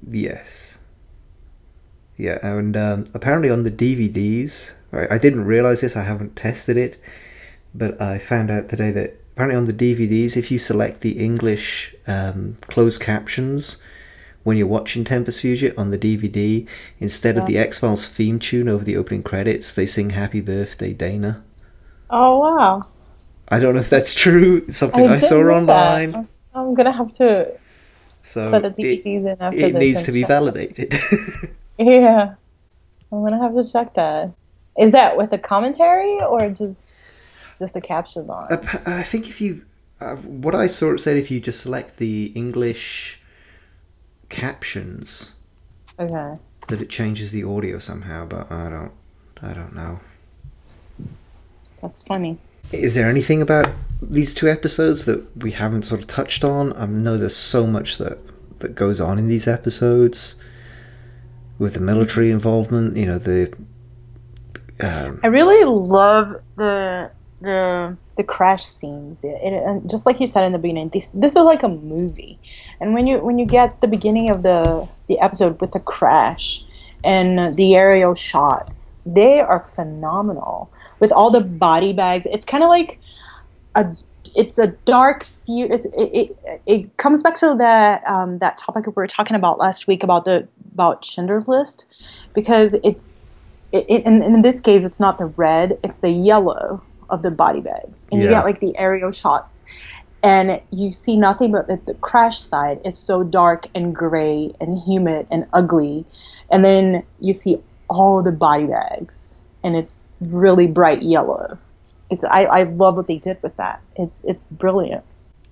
Yes. 0.08 0.78
Yeah, 2.18 2.38
and 2.42 2.76
um, 2.76 3.06
apparently 3.14 3.50
on 3.50 3.64
the 3.64 3.72
DVDs, 3.72 4.74
I, 4.92 5.16
I 5.16 5.18
didn't 5.18 5.46
realize 5.46 5.82
this. 5.82 5.96
I 5.96 6.04
haven't 6.04 6.36
tested 6.36 6.76
it, 6.76 7.02
but 7.74 8.00
I 8.02 8.18
found 8.18 8.52
out 8.52 8.68
today 8.68 8.92
that 8.92 9.16
apparently 9.40 9.56
on 9.58 9.64
the 9.64 9.96
DVDs, 9.96 10.36
if 10.36 10.52
you 10.52 10.58
select 10.58 11.00
the 11.00 11.18
English 11.18 11.96
um, 12.08 12.58
closed 12.64 13.00
captions 13.00 13.82
when 14.44 14.58
you're 14.58 14.68
watching 14.68 15.06
Tempus 15.06 15.42
Fugit 15.42 15.78
on 15.78 15.92
the 15.92 15.98
DVD, 15.98 16.68
instead 17.00 17.38
of 17.38 17.46
the 17.46 17.58
X 17.58 17.80
Files 17.80 18.06
theme 18.06 18.38
tune 18.38 18.68
over 18.68 18.84
the 18.84 18.98
opening 18.98 19.24
credits, 19.24 19.74
they 19.74 19.86
sing 19.86 20.10
"Happy 20.10 20.42
Birthday, 20.42 20.92
Dana." 20.92 21.42
Oh 22.10 22.40
wow. 22.40 22.82
I 23.48 23.60
don't 23.62 23.76
know 23.76 23.80
if 23.80 23.90
that's 23.90 24.14
true. 24.14 24.66
It's 24.68 24.78
something 24.78 25.06
I, 25.06 25.16
didn't 25.16 25.22
saw 25.22 25.40
online, 25.40 26.12
that. 26.12 26.28
I'm 26.54 26.74
gonna 26.74 26.92
have 26.92 27.16
to 27.16 27.58
so 28.22 28.52
put 28.52 28.64
the 28.64 28.84
it, 28.84 29.06
DVDs 29.06 29.32
in 29.32 29.38
after 29.40 29.58
it 29.58 29.74
needs 29.74 30.04
to 30.04 30.12
be 30.12 30.24
validated. 30.24 30.94
Yeah. 31.78 32.36
I'm 33.10 33.26
gonna 33.26 33.42
have 33.42 33.56
to 33.56 33.72
check 33.72 33.94
that. 33.94 34.34
Is 34.78 34.92
that 34.92 35.16
with 35.16 35.32
a 35.32 35.38
commentary 35.38 36.20
or 36.20 36.50
just 36.50 36.90
just 37.60 37.76
a 37.76 37.82
caption? 37.82 38.30
Ap- 38.30 38.88
I 38.88 39.04
think 39.04 39.28
if 39.28 39.40
you, 39.42 39.62
uh, 40.02 40.16
what 40.16 40.56
I 40.56 40.68
saw 40.68 40.94
it 40.94 41.00
said, 41.00 41.18
if 41.18 41.30
you 41.30 41.40
just 41.40 41.62
select 41.62 41.98
the 41.98 42.28
English 42.36 43.20
captions, 44.30 45.36
Okay. 46.00 46.38
that 46.68 46.82
it 46.82 46.90
changes 46.90 47.32
the 47.32 47.44
audio 47.44 47.80
somehow, 47.80 48.26
but 48.26 48.52
I 48.52 48.70
don't, 48.70 48.92
I 49.42 49.54
don't 49.54 49.76
know. 49.76 50.00
That's 51.82 52.02
funny. 52.04 52.38
Is 52.72 52.96
there 52.96 53.10
anything 53.10 53.42
about 53.42 53.68
these 54.02 54.34
two 54.34 54.48
episodes 54.48 55.06
that 55.06 55.26
we 55.44 55.52
haven't 55.52 55.84
sort 55.84 56.02
of 56.02 56.08
touched 56.08 56.44
on? 56.44 56.74
I 56.74 56.86
know 56.86 57.18
there's 57.18 57.36
so 57.36 57.66
much 57.66 57.98
that 57.98 58.20
that 58.60 58.76
goes 58.76 59.00
on 59.00 59.18
in 59.18 59.28
these 59.30 59.48
episodes 59.48 60.36
with 61.58 61.74
the 61.76 61.80
military 61.80 62.30
involvement. 62.30 62.98
You 62.98 63.06
know 63.08 63.18
the. 63.18 63.54
Um, 64.82 65.20
I 65.24 65.28
really 65.28 65.64
love 65.66 66.42
the 66.58 67.10
the 67.42 67.98
the 68.18 68.24
crash 68.24 68.66
scenes. 68.66 69.22
It, 69.24 69.42
and 69.42 69.90
just 69.90 70.06
like 70.06 70.20
you 70.20 70.28
said 70.28 70.44
in 70.44 70.52
the 70.52 70.60
beginning, 70.60 70.90
this 70.90 71.10
this 71.14 71.36
is 71.36 71.44
like 71.44 71.64
a 71.64 71.70
movie. 71.70 72.38
And 72.80 72.94
when 72.94 73.08
you 73.08 73.20
when 73.20 73.40
you 73.40 73.46
get 73.46 73.82
the 73.82 73.88
beginning 73.88 74.30
of 74.30 74.44
the 74.44 74.88
the 75.08 75.20
episode 75.20 75.60
with 75.62 75.72
the 75.72 75.80
crash 75.80 76.64
and 77.04 77.56
the 77.56 77.76
aerial 77.76 78.14
shots, 78.14 78.92
they 79.06 79.40
are 79.40 79.62
phenomenal 79.76 80.70
with 81.00 81.12
all 81.12 81.32
the 81.32 81.42
body 81.42 81.94
bags. 81.94 82.28
It's 82.30 82.46
kind 82.46 82.64
of 82.64 82.70
like 82.70 83.00
a 83.76 83.96
it's 84.36 84.58
a 84.60 84.68
dark 84.86 85.26
view. 85.46 85.66
It, 85.66 85.86
it, 85.98 86.62
it 86.66 86.98
comes 86.98 87.24
back 87.24 87.36
to 87.38 87.56
that 87.58 88.06
um, 88.06 88.40
that 88.40 88.58
topic 88.58 88.86
we 88.86 88.94
were 88.94 89.08
talking 89.08 89.36
about 89.36 89.58
last 89.58 89.88
week 89.88 90.04
about 90.04 90.26
the 90.26 90.48
about 90.74 91.06
Schindler's 91.06 91.48
List, 91.48 91.86
because 92.34 92.76
it's 92.84 93.32
it, 93.72 93.86
it, 93.88 94.06
in, 94.06 94.22
in 94.22 94.42
this 94.42 94.60
case 94.60 94.84
it's 94.84 95.00
not 95.00 95.18
the 95.18 95.26
red, 95.26 95.80
it's 95.84 96.00
the 96.00 96.10
yellow 96.10 96.82
of 97.10 97.22
the 97.22 97.32
body 97.32 97.62
bags, 97.62 98.06
and 98.12 98.22
yeah. 98.22 98.28
you 98.28 98.30
get 98.30 98.44
like 98.46 98.60
the 98.60 98.78
aerial 98.78 99.12
shots, 99.12 99.64
and 100.24 100.62
you 100.72 100.92
see 100.92 101.16
nothing 101.16 101.52
but 101.52 101.68
that 101.68 101.86
the 101.86 101.94
crash 101.96 102.40
side 102.40 102.80
is 102.86 102.98
so 102.98 103.24
dark 103.24 103.68
and 103.74 103.96
gray 103.96 104.54
and 104.60 104.80
humid 104.80 105.28
and 105.32 105.48
ugly, 105.54 106.06
and 106.50 106.64
then 106.64 107.04
you 107.20 107.34
see 107.34 107.58
all 107.90 108.22
the 108.22 108.32
body 108.32 108.66
bags, 108.66 109.38
and 109.64 109.76
it's 109.76 110.14
really 110.22 110.68
bright 110.68 111.02
yellow 111.02 111.58
it's 112.10 112.24
I, 112.24 112.44
I 112.44 112.64
love 112.64 112.96
what 112.96 113.08
they 113.08 113.18
did 113.18 113.42
with 113.44 113.56
that. 113.58 113.82
It's 113.96 114.24
it's 114.24 114.44
brilliant. 114.46 115.04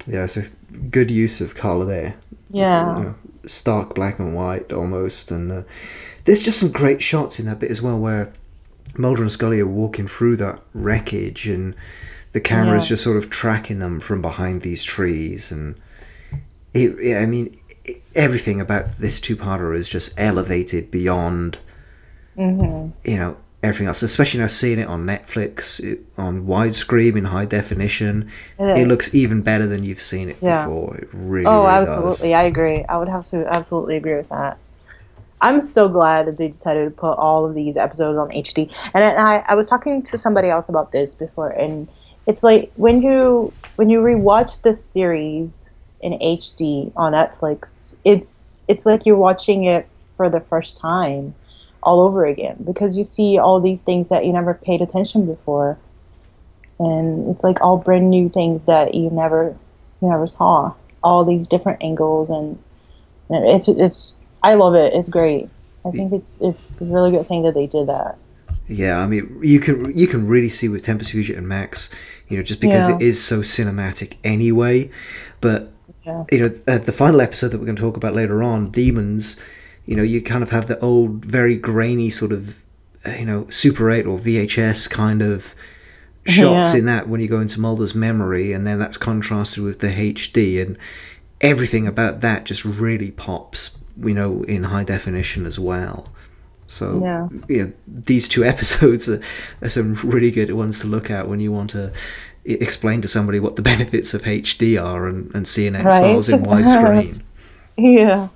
Yeah, 0.08 0.24
it's 0.24 0.38
a 0.38 0.50
good 0.90 1.12
use 1.12 1.42
of 1.42 1.56
color 1.56 1.86
there. 1.86 2.16
Yeah, 2.50 2.98
you 2.98 3.04
know, 3.04 3.16
stark 3.46 3.96
black 3.96 4.20
and 4.20 4.36
white 4.36 4.72
almost, 4.72 5.32
and 5.32 5.52
uh, 5.52 5.62
there's 6.26 6.42
just 6.42 6.60
some 6.60 6.72
great 6.72 7.02
shots 7.02 7.40
in 7.40 7.46
that 7.46 7.60
bit 7.60 7.72
as 7.72 7.82
well 7.82 8.00
where 8.00 8.32
Mulder 8.98 9.22
and 9.22 9.32
Scully 9.32 9.60
are 9.60 9.68
walking 9.68 10.08
through 10.08 10.38
that 10.38 10.60
wreckage, 10.74 11.48
and 11.48 11.76
the 12.32 12.42
camera's 12.42 12.86
yeah. 12.86 12.90
just 12.90 13.04
sort 13.04 13.18
of 13.18 13.30
tracking 13.30 13.80
them 13.80 14.00
from 14.00 14.22
behind 14.22 14.62
these 14.62 14.84
trees, 14.84 15.52
and 15.52 15.76
it, 16.74 16.98
it 17.00 17.22
I 17.22 17.26
mean, 17.26 17.60
it, 17.86 18.02
everything 18.16 18.62
about 18.62 18.98
this 18.98 19.20
two-parter 19.20 19.76
is 19.76 19.90
just 19.90 20.14
elevated 20.20 20.92
beyond. 20.92 21.60
Mm-hmm. 22.38 23.10
You 23.10 23.18
know, 23.18 23.38
everything 23.64 23.88
else, 23.88 24.04
especially 24.04 24.40
now 24.40 24.48
seeing 24.48 24.80
it 24.80 24.88
on 24.88 25.06
Netflix 25.06 25.84
it, 25.84 26.06
on 26.18 26.46
widescreen 26.46 27.18
in 27.18 27.26
high 27.26 27.46
definition. 27.46 28.30
It, 28.60 28.78
it, 28.78 28.88
looks 28.88 29.14
even 29.14 29.44
better 29.44 29.66
than 29.66 29.84
you've 29.84 30.02
seen 30.02 30.30
it 30.30 30.38
yeah. 30.42 30.66
before. 30.66 30.98
It 30.98 31.10
really, 31.12 31.48
oh, 31.48 31.64
really 31.64 31.74
absolutely, 31.76 32.30
does. 32.30 32.40
I 32.40 32.44
agree. 32.44 32.86
I 32.88 32.98
would 32.98 33.10
have 33.10 33.26
to 33.30 33.48
absolutely 33.56 33.98
agree 33.98 34.16
with 34.16 34.30
that. 34.30 34.58
I'm 35.42 35.62
so 35.62 35.88
glad 35.88 36.28
that 36.28 36.38
they 36.38 36.48
decided 36.48 36.86
to 36.86 36.92
put 36.92 37.14
all 37.14 37.46
of 37.46 37.54
these 37.54 37.78
episodes 37.78 38.18
on 38.18 38.30
HD. 38.30 38.74
And 38.94 39.04
I, 39.04 39.44
I 39.48 39.56
was 39.56 39.70
talking 39.70 40.02
to 40.04 40.18
somebody 40.18 40.50
else 40.50 40.68
about 40.68 40.92
this 40.92 41.12
before, 41.12 41.50
and 41.50 41.88
it's 42.26 42.44
like 42.44 42.72
when 42.76 43.02
you 43.02 43.54
when 43.76 43.90
you 43.90 44.00
rewatch 44.00 44.62
this 44.64 44.84
series 44.84 45.66
in 46.02 46.14
HD 46.14 46.92
on 46.96 47.14
Netflix, 47.14 47.96
it's 48.04 48.64
it's 48.68 48.86
like 48.86 49.06
you're 49.06 49.16
watching 49.16 49.66
it 49.66 49.88
for 50.16 50.30
the 50.30 50.40
first 50.40 50.78
time 50.78 51.36
all 51.84 52.02
over 52.02 52.26
again 52.26 52.58
because 52.66 52.98
you 52.98 53.04
see 53.04 53.38
all 53.38 53.62
these 53.62 53.82
things 53.82 54.10
that 54.10 54.26
you 54.26 54.34
never 54.34 54.54
paid 54.54 54.82
attention 54.82 55.26
before 55.26 55.78
and 56.80 57.30
it's 57.30 57.44
like 57.44 57.62
all 57.62 57.78
brand 57.78 58.10
new 58.10 58.30
things 58.30 58.66
that 58.66 58.94
you 58.94 59.10
never 59.10 59.56
you 60.02 60.10
never 60.10 60.28
saw 60.28 60.74
all 61.04 61.24
these 61.24 61.48
different 61.48 61.82
angles 61.82 62.30
and, 62.30 62.62
and 63.30 63.48
it's 63.48 63.68
it's 63.68 64.16
I 64.44 64.56
love 64.56 64.76
it 64.76 64.94
it's 64.94 65.10
great 65.10 65.50
I 65.86 65.92
think 65.92 66.14
it's 66.14 66.40
it's 66.42 66.82
a 66.82 66.86
really 66.86 67.12
good 67.12 67.28
thing 67.28 67.44
that 67.44 67.54
they 67.54 67.68
did 67.68 67.88
that 67.88 68.18
yeah 68.68 69.00
I 69.00 69.08
mean 69.08 69.40
you 69.42 69.60
can 69.60 69.96
you 69.98 70.08
can 70.08 70.28
really 70.28 70.50
see 70.50 70.68
with 70.70 70.84
Tempus 70.84 71.12
Fugit 71.12 71.38
and 71.38 71.48
Max 71.48 71.94
you 72.28 72.38
know 72.38 72.44
just 72.44 72.62
because 72.62 72.90
yeah. 72.90 72.96
it 72.96 73.02
is 73.02 73.24
so 73.24 73.40
cinematic 73.40 74.16
anyway 74.24 74.90
but 75.42 75.72
yeah. 76.06 76.26
you 76.32 76.40
know 76.40 76.60
uh, 76.68 76.78
the 76.78 76.92
final 76.92 77.22
episode 77.22 77.50
that 77.50 77.60
we're 77.60 77.66
going 77.66 77.76
to 77.76 77.82
talk 77.82 77.98
about 77.98 78.14
later 78.14 78.44
on 78.44 78.70
demons 78.72 79.42
you 79.88 79.96
know, 79.96 80.04
you 80.04 80.22
kind 80.22 80.44
of 80.44 80.52
have 80.52 80.68
the 80.68 80.78
old, 80.80 81.26
very 81.26 81.56
grainy 81.56 82.10
sort 82.12 82.34
of, 82.34 82.64
you 83.18 83.26
know, 83.26 83.50
Super 83.50 83.90
8 83.90 84.06
or 84.06 84.20
VHS 84.20 84.90
kind 84.90 85.22
of 85.22 85.56
shots 86.28 86.74
yeah. 86.74 86.80
in 86.80 86.86
that 86.86 87.08
when 87.08 87.22
you 87.22 87.28
go 87.28 87.40
into 87.40 87.60
Mulder's 87.60 87.96
memory, 87.96 88.52
and 88.52 88.68
then 88.68 88.78
that's 88.78 88.98
contrasted 88.98 89.64
with 89.64 89.80
the 89.80 89.88
HD, 89.88 90.62
and 90.62 90.78
everything 91.40 91.88
about 91.88 92.20
that 92.20 92.44
just 92.44 92.66
really 92.66 93.12
pops, 93.12 93.80
you 94.02 94.14
know, 94.14 94.44
in 94.44 94.64
high 94.64 94.84
definition 94.84 95.46
as 95.46 95.60
well. 95.60 96.08
So, 96.68 97.02
yeah. 97.02 97.64
know, 97.64 97.74
these 97.88 98.28
two 98.28 98.44
episodes 98.54 99.10
are, 99.10 99.22
are 99.62 99.70
some 99.70 99.96
really 99.96 100.32
good 100.32 100.52
ones 100.52 100.80
to 100.82 100.88
look 100.88 101.10
at 101.10 101.28
when 101.28 101.40
you 101.40 101.52
want 101.52 101.72
to 101.72 101.94
explain 102.46 103.02
to 103.02 103.08
somebody 103.08 103.40
what 103.40 103.56
the 103.56 103.62
benefits 103.62 104.14
of 104.14 104.22
HD 104.24 104.82
are 104.82 105.08
and, 105.08 105.34
and 105.36 105.48
seeing 105.48 105.76
X 105.76 105.84
Files 105.84 106.32
right? 106.32 106.40
in 106.40 106.46
widescreen. 106.46 107.22
yeah. 107.78 108.30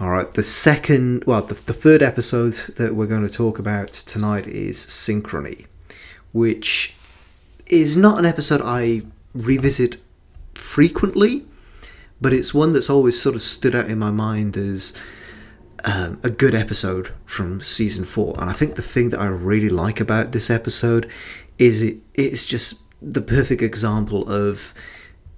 All 0.00 0.10
right, 0.10 0.32
the 0.32 0.42
second, 0.42 1.24
well, 1.26 1.42
the, 1.42 1.54
the 1.54 1.74
third 1.74 2.02
episode 2.02 2.54
that 2.76 2.94
we're 2.94 3.06
going 3.06 3.26
to 3.26 3.32
talk 3.32 3.58
about 3.58 3.88
tonight 3.88 4.46
is 4.46 4.78
Synchrony, 4.78 5.66
which 6.32 6.96
is 7.66 7.96
not 7.96 8.18
an 8.18 8.24
episode 8.24 8.62
I 8.64 9.02
revisit 9.34 9.98
frequently, 10.54 11.44
but 12.20 12.32
it's 12.32 12.54
one 12.54 12.72
that's 12.72 12.90
always 12.90 13.20
sort 13.20 13.34
of 13.34 13.42
stood 13.42 13.74
out 13.74 13.88
in 13.88 13.98
my 13.98 14.10
mind 14.10 14.56
as 14.56 14.94
um, 15.84 16.20
a 16.22 16.30
good 16.30 16.54
episode 16.54 17.12
from 17.24 17.60
season 17.60 18.04
four. 18.04 18.34
And 18.38 18.50
I 18.50 18.52
think 18.52 18.74
the 18.74 18.82
thing 18.82 19.10
that 19.10 19.20
I 19.20 19.26
really 19.26 19.68
like 19.68 20.00
about 20.00 20.32
this 20.32 20.50
episode 20.50 21.08
is 21.58 21.82
it 21.82 21.98
it's 22.14 22.46
just 22.46 22.82
the 23.02 23.22
perfect 23.22 23.62
example 23.62 24.28
of 24.28 24.74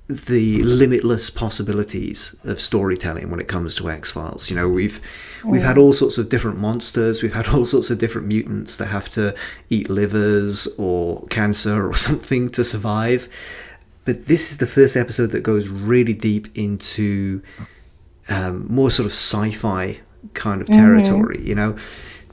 the 0.08 0.62
limitless 0.62 1.30
possibilities 1.30 2.36
of 2.44 2.60
storytelling 2.60 3.30
when 3.30 3.40
it 3.40 3.48
comes 3.48 3.76
to 3.76 3.90
X 3.90 4.10
Files. 4.10 4.50
You 4.50 4.56
know, 4.56 4.68
we've 4.68 5.00
we've 5.44 5.62
had 5.62 5.78
all 5.78 5.92
sorts 5.92 6.18
of 6.18 6.28
different 6.28 6.58
monsters, 6.58 7.22
we've 7.22 7.34
had 7.34 7.48
all 7.54 7.64
sorts 7.64 7.90
of 7.90 7.98
different 7.98 8.26
mutants 8.26 8.76
that 8.76 8.86
have 8.86 9.08
to 9.10 9.34
eat 9.70 9.88
livers 9.88 10.66
or 10.78 11.26
cancer 11.28 11.88
or 11.88 11.94
something 12.08 12.48
to 12.50 12.64
survive. 12.64 13.28
But 14.04 14.26
this 14.26 14.50
is 14.50 14.58
the 14.58 14.66
first 14.66 14.96
episode 14.96 15.28
that 15.28 15.42
goes 15.42 15.68
really 15.68 16.12
deep 16.12 16.48
into 16.56 17.42
um, 18.28 18.66
more 18.72 18.90
sort 18.90 19.06
of 19.06 19.12
sci-fi 19.12 20.00
kind 20.34 20.60
of 20.60 20.66
territory. 20.66 21.36
Mm-hmm. 21.36 21.46
You 21.46 21.54
know, 21.54 21.76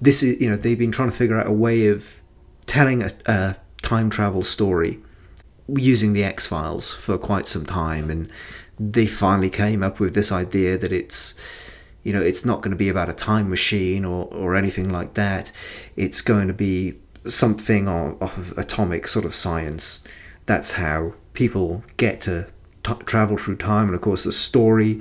this 0.02 0.24
is 0.24 0.40
you 0.42 0.50
know 0.50 0.56
they've 0.56 0.80
been 0.80 0.92
trying 0.92 1.12
to 1.12 1.16
figure 1.16 1.38
out 1.38 1.48
a 1.48 1.52
way 1.52 1.88
of 1.88 2.22
telling 2.66 3.04
a, 3.04 3.12
a 3.26 3.56
time 3.82 4.10
travel 4.10 4.44
story 4.44 5.00
using 5.68 6.14
the 6.14 6.24
X 6.24 6.48
Files 6.48 6.92
for 6.92 7.18
quite 7.18 7.46
some 7.46 7.66
time, 7.66 8.10
and 8.10 8.30
they 8.80 9.06
finally 9.06 9.50
came 9.50 9.84
up 9.84 10.00
with 10.00 10.14
this 10.14 10.32
idea 10.32 10.78
that 10.78 10.92
it's 10.92 11.40
you 12.04 12.14
know 12.14 12.22
it's 12.22 12.46
not 12.46 12.62
going 12.62 12.72
to 12.72 12.78
be 12.78 12.90
about 12.90 13.10
a 13.10 13.14
time 13.14 13.50
machine 13.50 14.06
or, 14.06 14.26
or 14.28 14.56
anything 14.56 14.90
like 14.90 15.16
that 15.16 15.52
it's 15.98 16.22
going 16.22 16.48
to 16.48 16.54
be 16.54 16.98
something 17.26 17.88
off 17.88 18.38
of 18.38 18.58
atomic 18.58 19.06
sort 19.06 19.26
of 19.26 19.36
science 19.36 20.08
that's 20.50 20.72
how 20.72 21.14
people 21.34 21.84
get 21.98 22.22
to 22.22 22.48
t- 22.84 22.94
travel 23.06 23.38
through 23.38 23.56
time. 23.58 23.86
And 23.86 23.94
of 23.94 24.02
course 24.02 24.24
the 24.24 24.32
story 24.32 25.00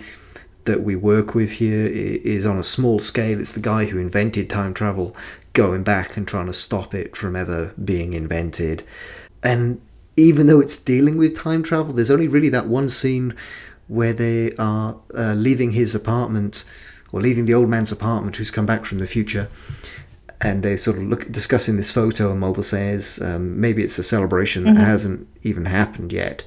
that 0.67 0.83
we 0.83 0.95
work 0.95 1.35
with 1.35 1.52
here 1.52 1.87
is 1.87 2.45
on 2.45 2.59
a 2.59 2.62
small 2.62 2.99
scale. 2.99 3.40
It's 3.40 3.52
the 3.52 3.61
guy 3.61 3.87
who 3.87 3.97
invented 3.97 4.50
time 4.50 4.75
travel 4.75 5.17
going 5.55 5.85
back 5.85 6.19
and 6.19 6.28
trying 6.28 6.49
to 6.49 6.52
stop 6.52 6.95
it 6.95 7.17
from 7.17 7.35
ever 7.35 7.73
being 7.83 8.12
invented. 8.12 8.85
And 9.43 9.81
even 10.17 10.49
though 10.49 10.61
it's 10.61 10.76
dealing 10.76 11.17
with 11.17 11.35
time 11.35 11.62
travel, 11.62 11.95
there's 11.95 12.11
only 12.11 12.28
really 12.28 12.50
that 12.50 12.67
one 12.67 12.90
scene 12.90 13.35
where 13.87 14.12
they 14.12 14.55
are 14.57 15.00
uh, 15.17 15.33
leaving 15.33 15.73
his 15.73 15.95
apartment 15.95 16.67
or 17.11 17.23
leaving 17.23 17.47
the 17.47 17.55
old 17.55 17.71
man's 17.71 17.90
apartment 17.90 18.37
who's 18.37 18.50
come 18.50 18.67
back 18.67 18.85
from 18.85 18.99
the 18.99 19.07
future 19.07 19.49
and 20.40 20.62
they 20.62 20.76
sort 20.76 20.97
of 20.97 21.02
look 21.04 21.30
discussing 21.30 21.76
this 21.76 21.90
photo 21.90 22.30
and 22.30 22.40
Mulder 22.40 22.62
says 22.62 23.21
um, 23.23 23.61
maybe 23.61 23.83
it's 23.83 23.99
a 23.99 24.02
celebration 24.02 24.64
that 24.64 24.75
mm-hmm. 24.75 24.85
hasn't 24.85 25.28
even 25.42 25.64
happened 25.64 26.12
yet 26.12 26.45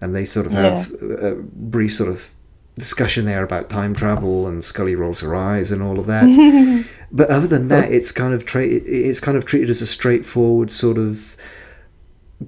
and 0.00 0.14
they 0.14 0.24
sort 0.24 0.46
of 0.46 0.52
have 0.52 0.92
yeah. 1.00 1.28
a 1.28 1.34
brief 1.34 1.94
sort 1.94 2.08
of 2.08 2.30
discussion 2.78 3.24
there 3.24 3.42
about 3.42 3.68
time 3.68 3.94
travel 3.94 4.46
and 4.46 4.64
Scully 4.64 4.94
rolls 4.94 5.20
her 5.20 5.34
eyes 5.34 5.70
and 5.70 5.82
all 5.82 5.98
of 5.98 6.06
that 6.06 6.86
but 7.12 7.28
other 7.30 7.46
than 7.46 7.68
that 7.68 7.90
it's 7.90 8.12
kind 8.12 8.32
of 8.32 8.44
tra- 8.44 8.64
it's 8.64 9.20
kind 9.20 9.36
of 9.36 9.44
treated 9.44 9.70
as 9.70 9.82
a 9.82 9.86
straightforward 9.86 10.72
sort 10.72 10.98
of 10.98 11.36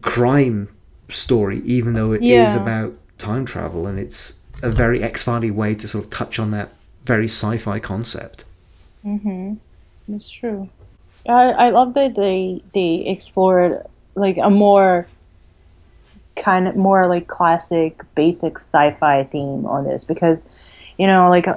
crime 0.02 0.68
story, 1.08 1.60
even 1.60 1.94
though 1.94 2.12
it 2.12 2.22
yeah. 2.22 2.46
is 2.46 2.54
about 2.54 2.94
time 3.18 3.44
travel, 3.44 3.86
and 3.86 3.98
it's 3.98 4.40
a 4.62 4.70
very 4.70 5.02
X 5.02 5.24
Files 5.24 5.50
way 5.50 5.74
to 5.74 5.88
sort 5.88 6.04
of 6.04 6.10
touch 6.10 6.38
on 6.38 6.50
that 6.50 6.70
very 7.04 7.26
sci-fi 7.26 7.78
concept. 7.78 8.44
Mm-hmm. 9.04 9.54
It's 10.14 10.30
true. 10.30 10.70
I 11.28 11.50
I 11.50 11.70
love 11.70 11.94
that 11.94 12.14
they 12.14 12.62
they 12.72 13.04
explored 13.06 13.84
like 14.14 14.36
a 14.36 14.50
more 14.50 15.06
kind 16.36 16.66
of 16.66 16.76
more 16.76 17.06
like 17.06 17.26
classic 17.26 18.02
basic 18.14 18.58
sci-fi 18.58 19.24
theme 19.24 19.66
on 19.66 19.84
this 19.84 20.04
because 20.04 20.44
you 20.98 21.06
know 21.06 21.30
like 21.30 21.46
uh, 21.48 21.56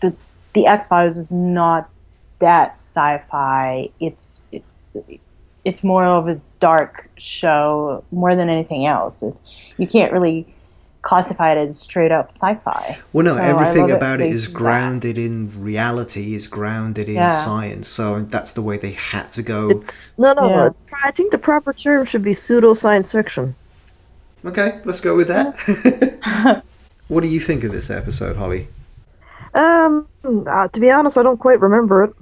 the 0.00 0.14
the 0.52 0.66
X-Files 0.66 1.16
is 1.16 1.32
not 1.32 1.88
that 2.38 2.74
sci-fi. 2.74 3.90
It's 4.00 4.42
it, 4.52 4.62
it's 5.64 5.84
more 5.84 6.04
of 6.04 6.28
a 6.28 6.40
dark 6.60 7.08
show 7.16 8.04
more 8.10 8.34
than 8.34 8.48
anything 8.48 8.86
else. 8.86 9.22
It, 9.22 9.34
you 9.78 9.86
can't 9.86 10.12
really 10.12 10.46
classify 11.02 11.52
it 11.52 11.68
as 11.68 11.78
straight 11.80 12.12
up 12.12 12.30
sci-fi 12.30 12.98
Well, 13.12 13.24
no, 13.24 13.34
So 13.36 13.42
everything 13.42 13.90
about 13.90 14.20
it 14.20 14.24
they 14.24 14.30
is 14.30 14.46
do 14.46 14.52
that. 14.52 14.58
grounded 14.58 15.18
in 15.18 15.52
reality, 15.62 16.34
is 16.34 16.46
grounded 16.46 17.08
in 17.08 17.14
Yeah. 17.16 17.26
science. 17.26 17.88
So 17.88 18.20
that's 18.22 18.52
the 18.52 18.62
way 18.62 18.76
they 18.78 18.92
had 18.92 19.30
to 19.32 19.42
go. 19.42 19.68
It's 19.70 20.16
no, 20.18 20.32
no. 20.32 20.48
Yeah. 20.48 20.70
I 21.04 21.10
think 21.10 21.32
the 21.32 21.38
proper 21.38 21.72
term 21.72 22.04
should 22.04 22.22
be 22.22 22.34
pseudo 22.34 22.74
science 22.74 23.10
fiction. 23.10 23.54
Okay, 24.44 24.80
let's 24.84 25.00
go 25.00 25.14
with 25.16 25.28
that. 25.28 26.62
what 27.08 27.20
do 27.22 27.28
you 27.28 27.40
think 27.40 27.64
of 27.64 27.72
this 27.72 27.90
episode, 27.90 28.36
Holly? 28.36 28.68
Um, 29.54 30.08
uh, 30.24 30.68
to 30.68 30.80
be 30.80 30.90
honest, 30.90 31.18
I 31.18 31.22
don't 31.22 31.38
quite 31.38 31.60
remember 31.60 32.04
it. 32.04 32.14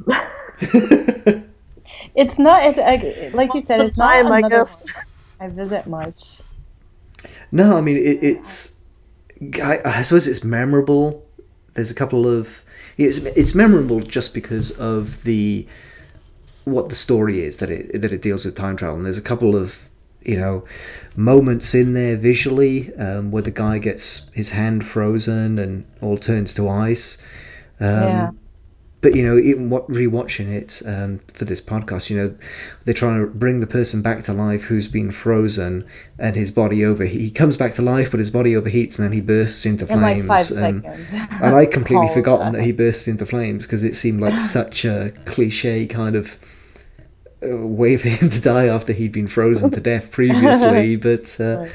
it's 2.14 2.38
not 2.38 2.64
it's 2.64 2.78
like, 2.78 3.34
like 3.34 3.54
you 3.54 3.62
said 3.62 3.80
it's 3.80 3.96
not 3.98 4.12
time, 4.12 4.32
I 4.32 4.38
another 4.38 4.48
guess. 4.48 4.80
one 4.80 4.94
I 5.40 5.48
visit 5.48 5.86
much 5.86 6.40
No, 7.52 7.76
I 7.76 7.80
mean 7.80 7.96
it, 7.96 8.22
it's. 8.22 8.76
I, 9.62 9.78
I 9.84 10.02
suppose 10.02 10.26
it's 10.26 10.44
memorable. 10.44 11.26
There's 11.74 11.90
a 11.90 11.94
couple 11.94 12.26
of. 12.26 12.62
It's 12.96 13.18
it's 13.18 13.54
memorable 13.54 14.00
just 14.00 14.34
because 14.34 14.70
of 14.72 15.22
the 15.24 15.66
what 16.64 16.88
the 16.90 16.94
story 16.94 17.40
is 17.40 17.56
that 17.58 17.70
it 17.70 18.00
that 18.00 18.12
it 18.12 18.22
deals 18.22 18.44
with 18.44 18.54
time 18.54 18.76
travel. 18.76 18.96
And 18.96 19.06
there's 19.06 19.18
a 19.18 19.22
couple 19.22 19.56
of 19.56 19.88
you 20.22 20.36
know 20.36 20.64
moments 21.16 21.74
in 21.74 21.94
there 21.94 22.16
visually 22.16 22.94
um, 22.96 23.30
where 23.30 23.42
the 23.42 23.50
guy 23.50 23.78
gets 23.78 24.30
his 24.34 24.50
hand 24.50 24.84
frozen 24.84 25.58
and 25.58 25.86
all 26.00 26.18
turns 26.18 26.54
to 26.54 26.68
ice. 26.68 27.22
Um, 27.80 27.88
yeah 27.88 28.30
but 29.02 29.16
you 29.16 29.22
know, 29.22 29.38
even 29.38 29.70
what 29.70 29.88
rewatching 29.88 30.52
it 30.52 30.82
um, 30.84 31.20
for 31.32 31.46
this 31.46 31.60
podcast, 31.60 32.10
you 32.10 32.16
know, 32.18 32.34
they're 32.84 32.92
trying 32.92 33.20
to 33.20 33.26
bring 33.26 33.60
the 33.60 33.66
person 33.66 34.02
back 34.02 34.22
to 34.24 34.32
life 34.34 34.64
who's 34.64 34.88
been 34.88 35.10
frozen, 35.10 35.86
and 36.18 36.36
his 36.36 36.50
body 36.50 36.84
over. 36.84 37.04
He 37.06 37.30
comes 37.30 37.56
back 37.56 37.72
to 37.74 37.82
life, 37.82 38.10
but 38.10 38.18
his 38.18 38.30
body 38.30 38.52
overheats, 38.52 38.98
and 38.98 39.06
then 39.06 39.12
he 39.12 39.20
bursts 39.22 39.64
into 39.64 39.90
in 39.90 40.00
like 40.02 40.22
flames. 40.24 40.50
and, 40.50 40.84
and 41.40 41.54
I 41.54 41.64
completely 41.66 42.08
Oh, 42.10 42.14
forgotten 42.14 42.52
that 42.52 42.62
he 42.62 42.72
bursts 42.72 43.08
into 43.08 43.24
flames 43.24 43.64
because 43.66 43.84
it 43.84 43.94
seemed 43.94 44.20
like 44.20 44.38
such 44.58 44.84
a 44.84 45.12
cliche 45.24 45.86
kind 45.86 46.14
of 46.14 46.38
uh, 47.42 47.56
way 47.56 47.96
for 47.96 48.10
him 48.10 48.28
to 48.36 48.40
die 48.40 48.66
after 48.66 48.92
he'd 48.92 49.12
been 49.12 49.28
frozen 49.28 49.70
to 49.70 49.80
death 49.80 50.10
previously. 50.10 50.96
But 51.00 51.40
uh, 51.40 51.66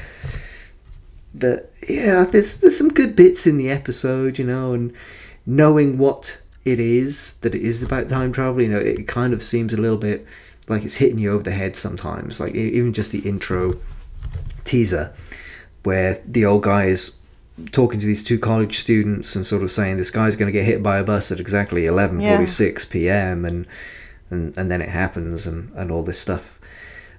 but 1.34 1.72
yeah, 1.88 2.24
there's 2.24 2.58
there's 2.60 2.78
some 2.78 2.88
good 2.88 3.16
bits 3.16 3.46
in 3.46 3.58
the 3.58 3.68
episode, 3.70 4.38
you 4.38 4.44
know, 4.44 4.72
and 4.72 4.92
knowing 5.44 5.98
what 5.98 6.40
it 6.66 6.80
is 6.80 7.34
that 7.38 7.54
it 7.54 7.62
is 7.62 7.82
about 7.82 8.08
time 8.08 8.32
travel, 8.32 8.60
you 8.60 8.68
know, 8.68 8.78
it 8.78 9.06
kind 9.06 9.32
of 9.32 9.42
seems 9.42 9.72
a 9.72 9.76
little 9.76 9.96
bit 9.96 10.26
like 10.68 10.84
it's 10.84 10.96
hitting 10.96 11.18
you 11.18 11.32
over 11.32 11.42
the 11.42 11.52
head 11.52 11.76
sometimes. 11.76 12.40
Like 12.40 12.54
even 12.54 12.92
just 12.92 13.12
the 13.12 13.20
intro 13.20 13.78
teaser, 14.64 15.14
where 15.84 16.20
the 16.26 16.44
old 16.44 16.64
guy 16.64 16.86
is 16.86 17.20
talking 17.70 18.00
to 18.00 18.06
these 18.06 18.24
two 18.24 18.38
college 18.38 18.78
students 18.78 19.34
and 19.36 19.46
sort 19.46 19.62
of 19.62 19.70
saying 19.70 19.96
this 19.96 20.10
guy's 20.10 20.36
going 20.36 20.46
to 20.46 20.52
get 20.52 20.64
hit 20.66 20.82
by 20.82 20.98
a 20.98 21.04
bus 21.04 21.30
at 21.30 21.40
exactly 21.40 21.82
11:46 21.82 22.90
p.m. 22.90 23.44
and 23.44 23.66
and 24.30 24.56
and 24.58 24.70
then 24.70 24.82
it 24.82 24.88
happens 24.88 25.46
and 25.46 25.72
and 25.74 25.90
all 25.92 26.02
this 26.02 26.18
stuff. 26.18 26.58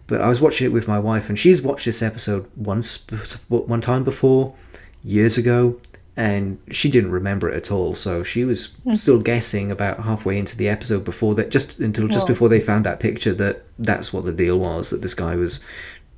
But 0.08 0.22
I 0.22 0.30
was 0.30 0.40
watching 0.40 0.66
it 0.66 0.74
with 0.74 0.88
my 0.88 1.00
wife, 1.00 1.30
and 1.30 1.38
she's 1.38 1.62
watched 1.62 1.86
this 1.86 2.02
episode 2.02 2.50
once, 2.56 3.06
one 3.50 3.82
time 3.82 4.06
before, 4.06 4.56
years 5.04 5.38
ago, 5.38 5.80
and 6.18 6.58
she 6.72 6.90
didn't 6.92 7.12
remember 7.12 7.48
it 7.48 7.56
at 7.56 7.72
all. 7.72 7.96
So 7.96 8.24
she 8.24 8.44
was 8.44 8.76
still 8.96 9.22
guessing 9.22 9.72
about 9.72 10.00
halfway 10.00 10.38
into 10.38 10.58
the 10.58 10.68
episode 10.68 11.06
before 11.06 11.36
that, 11.36 11.52
just 11.52 11.80
until 11.80 12.08
just 12.08 12.26
Oh. 12.26 12.28
before 12.28 12.50
they 12.50 12.60
found 12.60 12.84
that 12.86 13.00
picture 13.00 13.34
that 13.36 13.64
that's 13.80 14.12
what 14.12 14.26
the 14.26 14.34
deal 14.34 14.60
was. 14.60 14.90
That 14.90 15.02
this 15.04 15.14
guy 15.14 15.36
was 15.36 15.60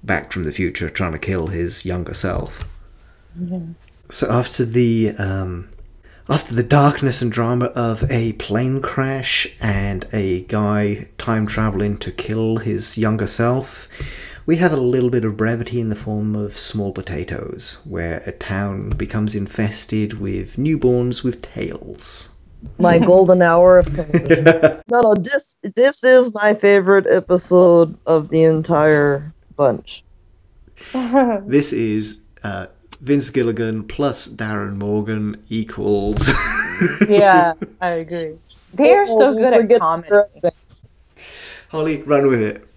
back 0.02 0.32
from 0.32 0.46
the 0.46 0.52
future 0.54 0.90
trying 0.90 1.12
to 1.12 1.20
kill 1.20 1.48
his 1.48 1.86
younger 1.86 2.14
self. 2.14 2.64
So 4.10 4.30
after 4.32 4.66
the 4.66 5.12
um, 5.20 5.70
after 6.28 6.54
the 6.56 6.64
darkness 6.64 7.22
and 7.22 7.32
drama 7.32 7.66
of 7.76 8.10
a 8.10 8.34
plane 8.34 8.82
crash 8.82 9.48
and 9.62 10.08
a 10.14 10.42
guy 10.42 11.08
time 11.18 11.46
traveling 11.48 11.98
to 11.98 12.12
kill 12.12 12.58
his 12.58 12.98
younger 12.98 13.28
self, 13.28 13.88
we 14.50 14.56
have 14.56 14.74
a 14.74 14.78
little 14.78 15.12
bit 15.12 15.24
of 15.26 15.38
brevity 15.38 15.80
in 15.80 15.90
the 15.90 15.96
form 15.96 16.36
of 16.36 16.58
small 16.58 16.92
potatoes, 16.92 17.78
where 17.84 18.24
a 18.26 18.32
town 18.32 18.90
becomes 18.90 19.36
infested 19.36 20.20
with 20.20 20.56
newborns 20.58 21.24
with 21.24 21.40
tails. 21.44 22.30
My 22.80 22.98
golden 23.12 23.44
hour 23.44 23.78
of 23.78 23.86
television. 23.96 24.46
no, 24.90 25.02
no, 25.02 25.14
this 25.14 25.56
this 25.76 26.04
is 26.04 26.34
my 26.34 26.56
favorite 26.56 27.06
episode 27.06 27.96
of 28.08 28.30
the 28.30 28.42
entire 28.42 29.32
bunch. 29.56 30.04
This 31.46 31.72
is 31.72 32.24
uh, 32.44 32.66
Vince 33.02 33.30
Gilligan 33.30 33.84
plus 33.84 34.26
Darin 34.26 34.80
Morgan 34.80 35.44
equals. 35.50 36.28
yeah 37.08 37.54
i 37.82 37.90
agree 37.90 38.34
they 38.74 38.94
are 38.96 39.06
so 39.06 39.28
Oh, 39.28 39.36
good 39.36 39.74
at 39.74 39.80
comedy 39.80 40.10
Holly, 41.70 42.02
run 42.02 42.26
with 42.28 42.42
it. 42.42 42.69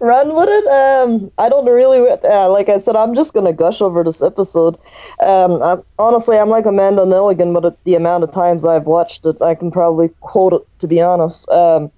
Run 0.00 0.34
with 0.34 0.48
it. 0.48 0.66
Um, 0.68 1.30
I 1.38 1.48
don't 1.48 1.66
really. 1.66 1.98
Uh, 2.08 2.48
like 2.50 2.68
I 2.68 2.78
said, 2.78 2.96
I'm 2.96 3.14
just 3.14 3.34
gonna 3.34 3.52
gush 3.52 3.82
over 3.82 4.04
this 4.04 4.22
episode. 4.22 4.76
Um, 5.20 5.62
I'm, 5.62 5.82
honestly, 5.98 6.38
I'm 6.38 6.48
like 6.48 6.66
Amanda 6.66 7.02
Nelligan, 7.02 7.52
but 7.52 7.82
the 7.84 7.94
amount 7.94 8.24
of 8.24 8.32
times 8.32 8.64
I've 8.64 8.86
watched 8.86 9.26
it, 9.26 9.40
I 9.42 9.54
can 9.54 9.70
probably 9.70 10.10
quote 10.20 10.52
it. 10.52 10.62
To 10.80 10.86
be 10.86 11.00
honest, 11.00 11.48
um, 11.48 11.90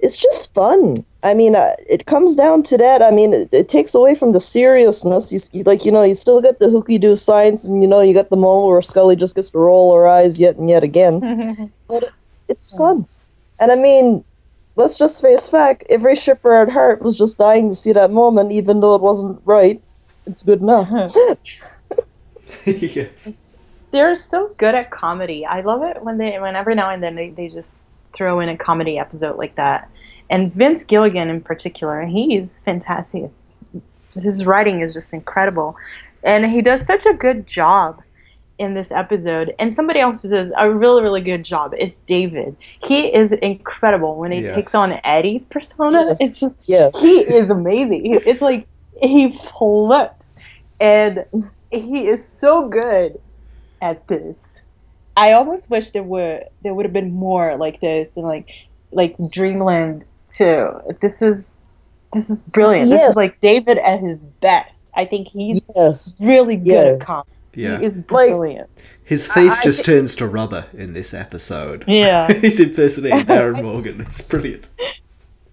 it's 0.00 0.18
just 0.18 0.52
fun. 0.54 1.04
I 1.22 1.34
mean, 1.34 1.56
uh, 1.56 1.74
it 1.90 2.06
comes 2.06 2.36
down 2.36 2.62
to 2.64 2.76
that. 2.78 3.02
I 3.02 3.10
mean, 3.10 3.32
it, 3.32 3.48
it 3.50 3.68
takes 3.68 3.94
away 3.94 4.14
from 4.14 4.32
the 4.32 4.40
seriousness. 4.40 5.32
You, 5.32 5.40
you 5.58 5.64
like, 5.64 5.84
you 5.84 5.90
know, 5.90 6.02
you 6.02 6.14
still 6.14 6.40
get 6.40 6.58
the 6.58 6.68
hooky 6.68 6.98
do 6.98 7.16
science, 7.16 7.66
and 7.66 7.82
you 7.82 7.88
know, 7.88 8.00
you 8.00 8.12
got 8.14 8.30
the 8.30 8.36
moment 8.36 8.68
where 8.68 8.82
Scully 8.82 9.16
just 9.16 9.34
gets 9.34 9.50
to 9.50 9.58
roll 9.58 9.94
her 9.94 10.06
eyes 10.06 10.38
yet 10.38 10.56
and 10.56 10.68
yet 10.68 10.84
again. 10.84 11.72
but 11.88 12.02
it, 12.02 12.12
it's 12.48 12.76
fun. 12.76 13.06
And 13.58 13.72
I 13.72 13.76
mean, 13.76 14.22
let's 14.76 14.98
just 14.98 15.20
face 15.20 15.48
fact, 15.48 15.84
every 15.88 16.14
shipper 16.14 16.54
at 16.54 16.70
heart 16.70 17.02
was 17.02 17.16
just 17.16 17.38
dying 17.38 17.68
to 17.70 17.74
see 17.74 17.92
that 17.92 18.10
moment, 18.10 18.52
even 18.52 18.80
though 18.80 18.94
it 18.94 19.02
wasn't 19.02 19.40
right. 19.44 19.82
It's 20.26 20.42
good 20.42 20.60
enough. 20.60 20.90
Uh-huh. 20.92 21.34
yes. 22.66 23.36
they're 23.90 24.14
so 24.14 24.50
good 24.58 24.74
at 24.74 24.90
comedy. 24.90 25.46
I 25.46 25.62
love 25.62 25.82
it 25.82 26.02
when 26.02 26.18
they 26.18 26.38
when 26.38 26.56
every 26.56 26.74
now 26.74 26.90
and 26.90 27.02
then 27.02 27.14
they, 27.14 27.30
they 27.30 27.48
just 27.48 28.04
throw 28.14 28.40
in 28.40 28.48
a 28.48 28.56
comedy 28.56 28.98
episode 28.98 29.36
like 29.36 29.54
that. 29.56 29.90
And 30.28 30.52
Vince 30.52 30.84
Gilligan 30.84 31.28
in 31.28 31.40
particular, 31.40 32.04
he's 32.04 32.60
fantastic. 32.60 33.30
His 34.14 34.44
writing 34.44 34.80
is 34.80 34.94
just 34.94 35.12
incredible. 35.12 35.76
And 36.22 36.50
he 36.50 36.60
does 36.60 36.84
such 36.86 37.06
a 37.06 37.12
good 37.12 37.46
job 37.46 38.02
in 38.58 38.74
this 38.74 38.90
episode. 38.90 39.54
And 39.58 39.72
somebody 39.74 40.00
else 40.00 40.22
who 40.22 40.28
does 40.28 40.50
a 40.56 40.70
really, 40.70 41.02
really 41.02 41.20
good 41.20 41.44
job. 41.44 41.74
It's 41.78 41.98
David. 42.00 42.56
He 42.84 43.06
is 43.14 43.32
incredible 43.32 44.16
when 44.16 44.32
he 44.32 44.40
Yes. 44.40 44.54
takes 44.54 44.74
on 44.74 44.98
Eddie's 45.04 45.44
persona. 45.44 45.98
Yes. 46.06 46.16
It's 46.20 46.40
just 46.40 46.56
yeah. 46.66 46.90
he 46.98 47.20
is 47.20 47.50
amazing. 47.50 48.20
It's 48.26 48.40
like 48.40 48.66
he 49.00 49.32
flips, 49.32 50.28
and 50.80 51.24
he 51.70 52.06
is 52.08 52.26
so 52.26 52.68
good 52.68 53.20
at 53.82 54.06
this. 54.08 54.42
I 55.18 55.32
almost 55.32 55.68
wish 55.70 55.90
there 55.90 56.02
were 56.02 56.44
there 56.62 56.74
would 56.74 56.84
have 56.86 56.92
been 56.94 57.12
more 57.12 57.56
like 57.56 57.80
this, 57.80 58.16
and 58.16 58.26
like 58.26 58.50
like 58.92 59.16
Dreamland 59.32 60.04
too. 60.30 60.70
This 61.00 61.20
is 61.20 61.44
this 62.12 62.30
is 62.30 62.42
brilliant. 62.44 62.88
This 62.88 63.10
is 63.10 63.16
like 63.16 63.38
David 63.40 63.76
at 63.78 64.00
his 64.00 64.24
best. 64.40 64.90
I 64.94 65.04
think 65.04 65.28
he's 65.28 65.70
Yes. 65.76 66.22
really 66.26 66.56
good 66.56 66.66
Yes. 66.66 67.00
at 67.00 67.06
comedy. 67.06 67.30
Yeah. 67.56 67.78
He 67.80 67.86
is 67.86 67.96
Like- 67.96 68.06
brilliant. 68.30 68.70
His 69.02 69.26
face 69.32 69.58
I- 69.58 69.62
just 69.64 69.84
turns 69.84 70.14
to 70.16 70.26
rubber 70.28 70.66
in 70.74 70.92
this 70.92 71.12
episode. 71.14 71.84
Yeah. 71.88 72.32
He's 72.40 72.60
impersonating 72.60 73.24
Darin 73.26 73.64
Morgan. 73.64 74.00
It's 74.00 74.20
brilliant. 74.20 74.68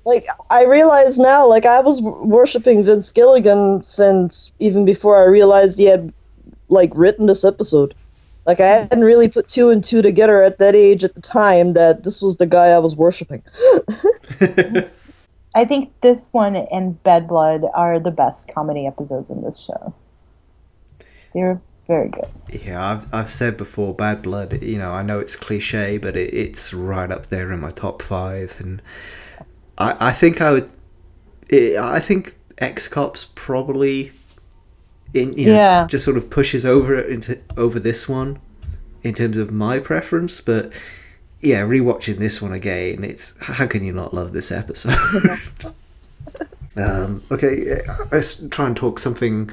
Like, 0.06 0.26
I 0.50 0.66
realize 0.66 1.18
now, 1.18 1.48
like, 1.48 1.66
I 1.66 1.80
was 1.80 2.02
worshipping 2.02 2.84
Vince 2.84 3.12
Gilligan 3.12 3.82
since 3.84 4.52
even 4.60 4.84
before 4.86 5.18
I 5.18 5.26
realized 5.26 5.78
he 5.78 5.86
had, 5.86 6.12
like, 6.68 6.92
written 6.94 7.26
this 7.28 7.46
episode. 7.46 7.96
Like, 8.46 8.60
I 8.60 8.66
hadn't 8.68 9.06
really 9.06 9.30
put 9.30 9.48
two 9.48 9.70
and 9.70 9.82
two 9.82 10.02
together 10.02 10.44
at 10.44 10.60
that 10.60 10.76
age 10.76 11.06
at 11.06 11.16
the 11.16 11.22
time 11.22 11.72
that 11.74 12.04
this 12.04 12.22
was 12.22 12.36
the 12.36 12.46
guy 12.46 12.68
I 12.68 12.80
was 12.80 12.98
worshipping. 12.98 13.42
I 15.56 15.64
think 15.66 15.94
this 16.02 16.28
one 16.32 16.56
and 16.56 17.02
Bad 17.04 17.28
Blood 17.28 17.64
are 17.74 18.00
the 18.00 18.12
best 18.12 18.48
comedy 18.54 18.88
episodes 18.88 19.30
in 19.30 19.42
this 19.44 19.60
show. 19.60 19.94
They're 21.34 21.62
very 21.88 22.10
good. 22.10 22.26
Yeah, 22.50 22.92
I've 22.92 23.14
I've 23.14 23.30
said 23.30 23.58
before, 23.58 23.94
Bad 23.94 24.22
Blood. 24.22 24.62
You 24.62 24.78
know, 24.78 24.92
I 24.92 25.02
know 25.04 25.20
it's 25.20 25.36
cliche, 25.36 25.98
but 25.98 26.16
it, 26.16 26.34
it's 26.34 26.74
right 26.74 27.12
up 27.12 27.28
there 27.28 27.52
in 27.52 27.60
my 27.60 27.72
top 27.72 28.02
five, 28.02 28.56
and 28.60 28.82
I 29.78 30.10
I 30.10 30.12
think 30.12 30.42
I 30.42 30.52
would. 30.52 30.70
It, 31.50 31.78
I 31.78 32.00
think 32.00 32.36
X 32.58 32.88
Cops 32.88 33.28
probably, 33.36 34.12
in 35.14 35.34
you 35.34 35.48
know, 35.48 35.54
Yeah. 35.54 35.88
just 35.88 36.06
sort 36.06 36.18
of 36.18 36.30
pushes 36.30 36.66
over 36.66 37.00
into 37.00 37.40
over 37.58 37.80
this 37.80 38.08
one, 38.08 38.40
in 39.04 39.14
terms 39.14 39.38
of 39.38 39.52
my 39.52 39.80
preference. 39.80 40.40
But 40.42 40.72
yeah, 41.42 41.64
rewatching 41.64 42.18
this 42.20 42.42
one 42.42 42.54
again, 42.54 43.04
it's 43.04 43.36
how 43.42 43.68
can 43.68 43.84
you 43.84 43.92
not 43.92 44.14
love 44.14 44.32
this 44.32 44.52
episode? 44.52 44.96
um, 46.78 47.24
okay, 47.32 47.82
uh, 47.82 47.96
let's 48.12 48.48
try 48.48 48.68
and 48.68 48.76
talk 48.78 49.00
something 49.00 49.50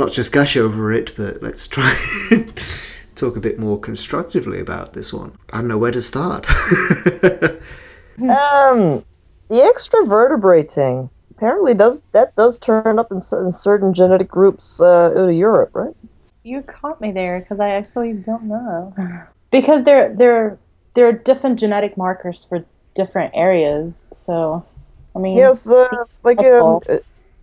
not 0.00 0.12
just 0.12 0.32
gush 0.32 0.56
over 0.56 0.92
it, 0.92 1.14
but 1.16 1.42
let's 1.42 1.68
try 1.68 1.96
and 2.30 2.52
talk 3.14 3.36
a 3.36 3.40
bit 3.40 3.58
more 3.58 3.78
constructively 3.78 4.58
about 4.58 4.92
this 4.92 5.12
one. 5.12 5.38
I 5.52 5.58
don't 5.58 5.68
know 5.68 5.78
where 5.78 5.92
to 5.92 6.02
start. 6.02 6.46
Um, 8.20 9.02
the 9.48 9.62
extra 9.62 10.04
vertebrate 10.04 10.70
thing 10.70 11.08
apparently 11.30 11.72
does 11.72 12.02
that 12.12 12.36
does 12.36 12.58
turn 12.58 12.98
up 12.98 13.10
in, 13.10 13.16
in 13.16 13.50
certain 13.50 13.94
genetic 13.94 14.28
groups 14.28 14.80
uh, 14.80 15.06
out 15.06 15.16
of 15.16 15.32
Europe, 15.32 15.70
right? 15.72 15.94
You 16.42 16.62
caught 16.62 17.00
me 17.00 17.12
there 17.12 17.40
because 17.40 17.60
I 17.60 17.70
actually 17.70 18.12
don't 18.12 18.44
know. 18.44 18.94
Because 19.50 19.82
there 19.82 20.14
there 20.14 20.58
there 20.94 21.08
are 21.08 21.12
different 21.12 21.58
genetic 21.58 21.96
markers 21.96 22.44
for 22.44 22.64
different 22.94 23.32
areas. 23.34 24.06
So, 24.12 24.64
I 25.16 25.18
mean, 25.18 25.36
Yes, 25.36 25.68
uh, 25.68 26.04
like 26.22 26.38
um, 26.40 26.80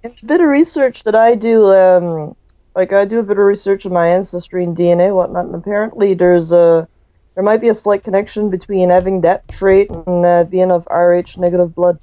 in 0.04 0.12
a 0.12 0.26
bit 0.26 0.40
of 0.40 0.48
research 0.48 1.04
that 1.04 1.16
I 1.16 1.36
do, 1.36 1.66
um, 1.74 2.36
like 2.78 2.94
I 2.94 3.06
do 3.06 3.18
a 3.18 3.24
bit 3.24 3.40
of 3.40 3.44
research 3.44 3.88
on 3.88 3.92
my 3.92 4.08
ancestry 4.08 4.64
and 4.64 4.78
DNA, 4.78 5.14
whatnot, 5.14 5.46
and 5.46 5.56
apparently 5.56 6.14
there's 6.14 6.52
a 6.52 6.88
there 7.34 7.44
might 7.44 7.60
be 7.60 7.70
a 7.70 7.76
slight 7.76 8.04
connection 8.04 8.52
between 8.52 8.92
having 8.92 9.22
that 9.22 9.48
trait 9.48 9.90
and 9.90 10.26
uh, 10.26 10.44
being 10.44 10.72
of 10.72 10.88
Rh 10.90 11.38
negative 11.38 11.74
blood. 11.74 12.00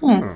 Hmm. 0.00 0.34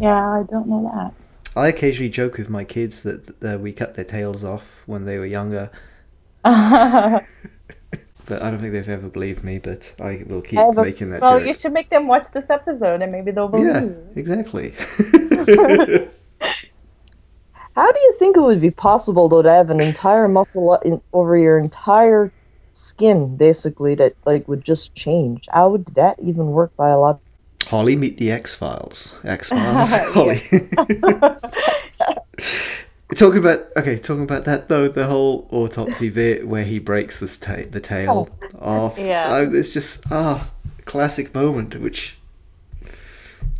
yeah, 0.00 0.40
I 0.40 0.42
don't 0.50 0.66
know 0.66 0.90
that. 0.94 1.14
I 1.56 1.68
occasionally 1.68 2.08
joke 2.08 2.38
with 2.38 2.50
my 2.50 2.64
kids 2.64 3.04
that, 3.04 3.40
that 3.40 3.60
we 3.60 3.72
cut 3.72 3.94
their 3.94 4.04
tails 4.04 4.42
off 4.42 4.82
when 4.86 5.04
they 5.04 5.18
were 5.18 5.26
younger, 5.26 5.70
well, 6.44 7.24
but 8.26 8.42
I 8.42 8.50
don't 8.50 8.58
think 8.58 8.72
they've 8.72 8.88
ever 8.88 9.08
believed 9.08 9.44
me. 9.44 9.58
But 9.60 9.94
I 10.00 10.24
will 10.26 10.42
keep 10.42 10.58
I 10.58 10.64
have 10.64 10.78
a- 10.78 10.82
making 10.82 11.10
that 11.10 11.20
joke. 11.20 11.22
Well, 11.22 11.46
you 11.46 11.54
should 11.54 11.72
make 11.72 11.90
them 11.90 12.08
watch 12.08 12.32
this 12.32 12.50
episode 12.50 13.00
and 13.02 13.12
maybe 13.12 13.30
they'll 13.30 13.46
believe. 13.46 13.66
yeah, 13.66 13.92
exactly. 14.16 14.74
How 17.74 17.90
do 17.90 18.00
you 18.00 18.14
think 18.18 18.36
it 18.36 18.40
would 18.40 18.60
be 18.60 18.70
possible 18.70 19.28
though 19.28 19.42
to 19.42 19.50
have 19.50 19.70
an 19.70 19.80
entire 19.80 20.28
muscle 20.28 20.74
in, 20.84 21.00
over 21.12 21.36
your 21.36 21.58
entire 21.58 22.32
skin, 22.72 23.36
basically, 23.36 23.94
that 23.96 24.14
like 24.24 24.46
would 24.48 24.62
just 24.62 24.94
change? 24.94 25.48
How 25.52 25.70
would 25.70 25.86
that 25.94 26.18
even 26.20 26.48
work 26.48 26.74
biologically? 26.76 27.22
Holly, 27.66 27.96
meet 27.96 28.18
the 28.18 28.30
X 28.30 28.54
Files. 28.54 29.16
X 29.24 29.48
Files. 29.48 29.90
Holly. 30.12 30.40
talking 33.16 33.38
about 33.38 33.66
okay, 33.76 33.96
talking 33.96 34.22
about 34.22 34.44
that 34.44 34.68
though, 34.68 34.88
the 34.88 35.06
whole 35.06 35.48
autopsy 35.50 36.10
bit 36.10 36.46
where 36.46 36.64
he 36.64 36.78
breaks 36.78 37.20
this 37.20 37.36
ta- 37.36 37.64
the 37.70 37.80
tail 37.80 38.28
off. 38.58 38.98
Yeah. 38.98 39.32
uh, 39.32 39.50
it's 39.50 39.72
just 39.72 40.04
ah, 40.12 40.50
classic 40.84 41.34
moment, 41.34 41.80
which 41.80 42.18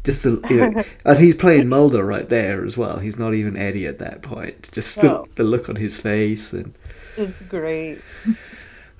just 0.04 0.22
the 0.22 0.40
you 0.50 0.56
know, 0.56 0.82
and 1.04 1.18
he's 1.18 1.34
playing 1.34 1.68
Mulder 1.68 2.04
right 2.04 2.28
there 2.28 2.64
as 2.64 2.76
well. 2.76 2.98
He's 2.98 3.18
not 3.18 3.34
even 3.34 3.56
Eddie 3.56 3.86
at 3.86 3.98
that 3.98 4.22
point. 4.22 4.68
Just 4.72 5.00
the, 5.00 5.08
No. 5.08 5.26
the 5.34 5.44
look 5.44 5.68
on 5.68 5.76
his 5.76 5.98
face 5.98 6.52
and 6.52 6.74
It's 7.16 7.40
great. 7.42 7.98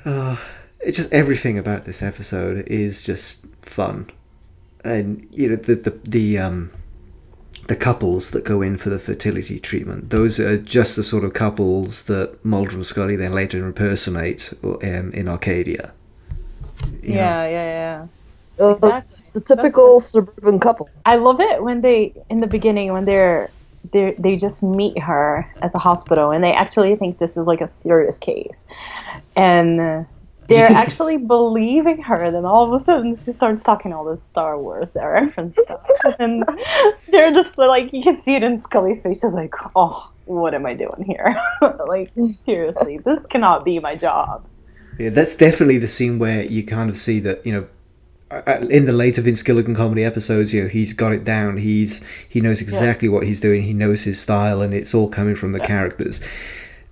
it's 0.06 0.96
just 0.96 1.12
everything 1.12 1.58
about 1.58 1.84
this 1.84 2.02
episode 2.02 2.66
is 2.68 3.02
just 3.02 3.46
fun, 3.62 4.10
and 4.84 5.26
you 5.30 5.48
know 5.48 5.56
the 5.56 5.74
the 5.76 5.90
the 6.04 6.38
um 6.38 6.70
the 7.66 7.76
couples 7.76 8.32
that 8.32 8.44
go 8.44 8.60
in 8.60 8.76
for 8.76 8.90
the 8.90 8.98
fertility 8.98 9.58
treatment. 9.58 10.10
Those 10.10 10.38
are 10.38 10.58
just 10.58 10.96
the 10.96 11.02
sort 11.02 11.24
of 11.24 11.32
couples 11.32 12.04
that 12.04 12.44
Mulder 12.44 12.76
and 12.76 12.86
Scully 12.86 13.16
then 13.16 13.32
later 13.32 13.64
impersonate 13.64 14.52
um, 14.62 15.10
in 15.12 15.28
Arcadia. 15.28 15.92
You 17.02 17.14
know, 17.14 17.14
Yeah, 17.14 17.48
yeah, 17.48 17.48
yeah. 17.48 18.02
Uh, 18.02 18.06
Exactly. 18.58 18.88
it's, 18.88 19.10
it's 19.18 19.30
the 19.30 19.40
typical 19.40 20.00
suburban 20.00 20.60
couple. 20.60 20.88
I 21.04 21.16
love 21.16 21.40
it 21.40 21.62
when 21.62 21.80
they 21.80 22.14
in 22.30 22.40
the 22.40 22.46
beginning 22.46 22.92
when 22.92 23.04
they're 23.04 23.50
they 23.92 24.14
they 24.18 24.36
just 24.36 24.62
meet 24.62 24.98
her 24.98 25.50
at 25.60 25.72
the 25.72 25.78
hospital 25.78 26.30
and 26.30 26.42
they 26.42 26.52
actually 26.52 26.94
think 26.96 27.18
this 27.18 27.36
is 27.36 27.46
like 27.46 27.60
a 27.60 27.68
serious 27.68 28.18
case, 28.18 28.64
and 29.36 30.06
they're 30.48 30.70
actually 30.70 31.16
believing 31.16 32.02
her. 32.02 32.30
Then 32.30 32.44
all 32.44 32.72
of 32.72 32.80
a 32.80 32.84
sudden 32.84 33.16
she 33.16 33.32
starts 33.32 33.62
talking 33.62 33.92
all 33.92 34.04
this 34.04 34.20
Star 34.30 34.58
Wars 34.58 34.90
reference 34.94 35.54
stuff, 35.62 35.86
and 36.18 36.44
they're 37.08 37.32
just 37.32 37.58
like 37.58 37.92
you 37.92 38.02
can 38.02 38.22
see 38.24 38.34
it 38.34 38.42
in 38.42 38.60
Scully's 38.60 39.02
face. 39.02 39.20
She's 39.20 39.32
like, 39.32 39.54
"Oh, 39.74 40.10
what 40.26 40.54
am 40.54 40.66
I 40.66 40.74
doing 40.74 41.04
here? 41.06 41.34
like 41.86 42.12
seriously, 42.44 42.98
this 42.98 43.20
cannot 43.30 43.64
be 43.64 43.78
my 43.78 43.96
job." 43.96 44.46
Yeah, 44.98 45.10
that's 45.10 45.34
definitely 45.34 45.78
the 45.78 45.88
scene 45.88 46.18
where 46.18 46.44
you 46.44 46.64
kind 46.64 46.90
of 46.90 46.98
see 46.98 47.20
that 47.20 47.44
you 47.46 47.52
know. 47.52 47.66
Uh, 48.30 48.66
In 48.70 48.86
the 48.86 48.92
later 48.92 49.20
Vince 49.20 49.42
Gilligan 49.42 49.74
comedy 49.74 50.04
episodes, 50.04 50.52
you 50.52 50.62
know 50.62 50.68
he's 50.68 50.92
got 50.92 51.12
it 51.12 51.24
down. 51.24 51.56
He's 51.58 52.04
he 52.28 52.40
knows 52.40 52.60
exactly 52.60 53.08
what 53.08 53.24
he's 53.24 53.40
doing. 53.40 53.62
He 53.62 53.72
knows 53.72 54.02
his 54.02 54.20
style, 54.20 54.62
and 54.62 54.72
it's 54.74 54.94
all 54.94 55.08
coming 55.08 55.34
from 55.34 55.52
the 55.52 55.60
characters. 55.60 56.20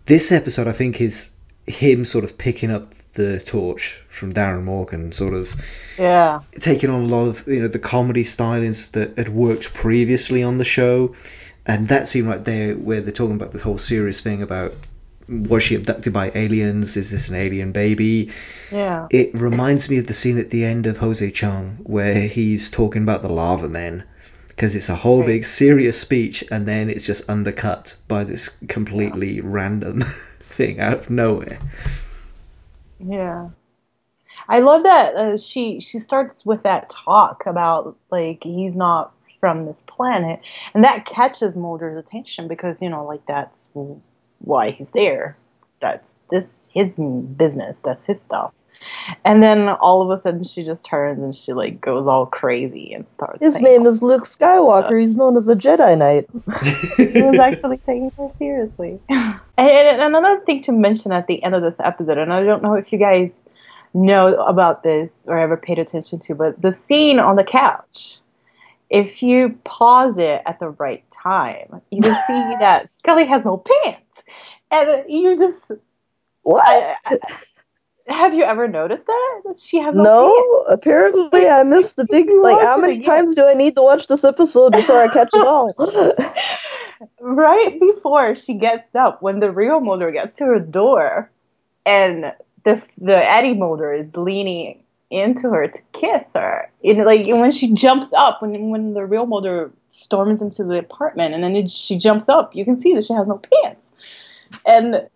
This 0.07 0.31
episode, 0.33 0.69
I 0.69 0.73
think, 0.73 1.01
is 1.01 1.31
him 1.67 2.05
sort 2.05 2.25
of 2.25 2.37
picking 2.39 2.71
up 2.71 2.93
the 3.15 3.39
torch 3.41 4.01
from 4.09 4.33
Darin 4.33 4.65
Morgan, 4.65 5.13
sort 5.13 5.35
of 5.35 5.55
Yeah, 5.99 6.41
taking 6.61 6.91
on 6.91 7.03
a 7.03 7.07
lot 7.07 7.27
of 7.27 7.47
you 7.47 7.61
know 7.61 7.69
the 7.69 7.79
comedy 7.79 8.25
stylings 8.25 8.91
that 8.93 9.17
had 9.17 9.31
worked 9.31 9.73
previously 9.75 10.43
on 10.43 10.59
the 10.59 10.65
show, 10.65 11.15
and 11.67 11.89
that 11.89 12.09
scene 12.09 12.27
right 12.27 12.45
there 12.45 12.75
where 12.75 13.01
they're 13.01 13.13
talking 13.13 13.37
about 13.37 13.53
this 13.53 13.63
whole 13.63 13.79
serious 13.79 14.21
thing 14.21 14.43
about 14.43 14.75
was 15.29 15.63
she 15.63 15.75
abducted 15.75 16.13
by 16.13 16.31
aliens? 16.35 16.97
Is 16.97 17.11
this 17.11 17.29
an 17.29 17.35
alien 17.37 17.73
baby? 17.73 18.31
yeah, 18.71 19.07
It 19.11 19.33
reminds 19.35 19.89
me 19.91 19.99
of 19.99 20.07
the 20.07 20.15
scene 20.15 20.39
at 20.39 20.51
the 20.51 20.65
end 20.65 20.87
of 20.87 20.99
Jose 20.99 21.31
Chung 21.33 21.79
where 21.83 22.27
he's 22.29 22.71
talking 22.71 23.03
about 23.03 23.23
the 23.23 23.29
lava 23.33 23.69
men. 23.69 24.05
Because 24.49 24.75
it's 24.77 24.89
a 24.91 24.97
whole 24.97 25.21
Right. 25.21 25.27
big 25.27 25.47
serious 25.47 25.99
speech, 25.99 26.45
and 26.51 26.67
then 26.67 26.91
it's 26.91 27.07
just 27.07 27.29
undercut 27.29 27.97
by 28.07 28.23
this 28.23 28.51
completely 28.69 29.41
random 29.41 30.01
thing 30.41 30.79
out 30.79 30.99
of 30.99 31.11
nowhere. 31.11 31.59
Yeah. 32.99 33.49
I 34.49 34.61
love 34.61 34.83
that 34.83 35.15
uh, 35.15 35.39
she 35.39 35.81
she 35.81 35.99
starts 35.99 36.45
with 36.45 36.63
that 36.65 36.91
talk 36.91 37.45
about 37.47 37.97
like 38.11 38.43
he's 38.43 38.77
not 38.77 39.13
from 39.41 39.67
this 39.67 39.83
planet, 39.87 40.41
and 40.75 40.85
that 40.85 41.07
catches 41.07 41.57
Mulder's 41.57 41.97
attention 41.97 42.49
because 42.49 42.83
you 42.83 42.89
know 42.91 43.05
like 43.05 43.25
that's 43.27 43.73
why 44.43 44.71
he's 44.71 44.89
there. 44.91 45.37
That's 45.81 46.15
this 46.31 46.71
his 46.73 46.93
business. 46.93 47.81
That's 47.81 48.05
his 48.05 48.21
stuff. 48.21 48.53
And 49.25 49.43
then 49.43 49.69
all 49.69 50.03
of 50.03 50.11
a 50.11 50.21
sudden 50.21 50.45
she 50.45 50.65
just 50.65 50.85
turns 50.87 51.23
and 51.23 51.37
she 51.37 51.53
like 51.53 51.81
goes 51.81 52.07
all 52.07 52.27
crazy 52.27 52.93
and 52.93 53.07
starts. 53.15 53.41
His 53.41 53.61
name 53.61 53.87
is 53.87 54.03
Luke 54.03 54.25
Skywalker. 54.25 54.99
He's 54.99 55.17
known 55.17 55.37
as 55.37 55.49
a 55.49 55.55
Jedi 55.55 55.97
Knight. 55.97 56.29
he 57.15 57.23
was 57.23 57.39
actually 57.39 57.79
taking 57.79 58.11
her 58.19 58.31
seriously. 58.33 58.99
and, 59.09 59.41
and 59.59 60.03
another 60.03 60.41
thing 60.45 60.63
to 60.65 60.73
mention 60.73 61.13
at 61.13 61.27
the 61.27 61.43
end 61.43 61.55
of 61.55 61.63
this 61.63 61.77
episode, 61.81 62.19
and 62.19 62.33
I 62.33 62.43
don't 62.43 62.63
know 62.63 62.75
if 62.75 62.93
you 62.93 62.99
guys 62.99 63.41
know 63.95 64.35
about 64.43 64.83
this 64.83 65.25
or 65.29 65.39
ever 65.39 65.57
paid 65.57 65.79
attention 65.79 66.19
to, 66.19 66.35
but 66.35 66.61
the 66.61 66.73
scene 66.73 67.19
on 67.19 67.37
the 67.37 67.45
couch. 67.45 68.19
If 68.91 69.23
you 69.23 69.59
pause 69.65 70.19
it 70.19 70.43
at 70.45 70.61
the 70.61 70.69
right 70.69 71.03
time, 71.11 71.81
you 71.91 72.03
can 72.03 72.15
see 72.27 72.57
that 72.61 72.93
Scully 72.93 73.25
has 73.25 73.43
no 73.43 73.65
pants, 73.85 74.12
and 74.71 75.05
you 75.09 75.37
just 75.37 75.73
What? 76.43 76.65
I, 76.67 76.97
I, 77.05 77.19
have 78.09 78.35
you 78.35 78.45
ever 78.45 78.67
noticed 78.67 79.07
that 79.07 79.57
she 79.61 79.79
has 79.79 79.95
no, 79.95 80.03
No, 80.03 80.65
apparently 80.69 81.49
I 81.49 81.63
missed 81.63 81.99
a 81.99 82.07
big. 82.09 82.29
Like, 82.43 82.61
how 82.61 82.77
many 82.77 82.99
times 82.99 83.35
do 83.35 83.47
I 83.47 83.55
need 83.55 83.75
to 83.77 83.83
watch 83.83 84.07
this 84.07 84.25
episode 84.25 84.73
before 84.73 85.01
I 85.01 85.09
catch 85.09 85.31
it 85.33 85.47
all? 85.47 85.75
right 87.21 87.79
before 87.81 88.35
she 88.35 88.55
gets 88.55 88.95
up, 88.95 89.23
when 89.23 89.41
the 89.41 89.51
real 89.51 89.81
Mulder 89.81 90.11
gets 90.11 90.37
to 90.37 90.47
her 90.47 90.59
door, 90.59 91.31
and 91.87 92.33
the 92.65 92.83
the 92.99 93.17
Eddie 93.17 93.55
Mulder 93.55 93.93
is 93.93 94.09
leaning 94.17 94.83
into 95.11 95.51
her 95.51 95.69
to 95.69 95.83
kiss 95.93 96.33
her. 96.35 96.71
And 96.83 97.05
like 97.05 97.27
and 97.27 97.41
when 97.41 97.53
she 97.53 97.73
jumps 97.73 98.13
up, 98.13 98.43
when 98.43 98.71
when 98.71 98.95
the 98.95 99.05
real 99.05 99.27
Mulder 99.27 99.71
storms 99.91 100.43
into 100.43 100.65
the 100.65 100.79
apartment, 100.79 101.35
and 101.35 101.45
then 101.45 101.55
it, 101.55 101.71
she 101.71 101.97
jumps 101.97 102.29
up, 102.29 102.55
you 102.55 102.65
can 102.65 102.81
see 102.81 102.95
that 102.95 103.05
she 103.05 103.13
has 103.13 103.29
no 103.29 103.41
pants, 103.63 103.92
and 104.67 105.09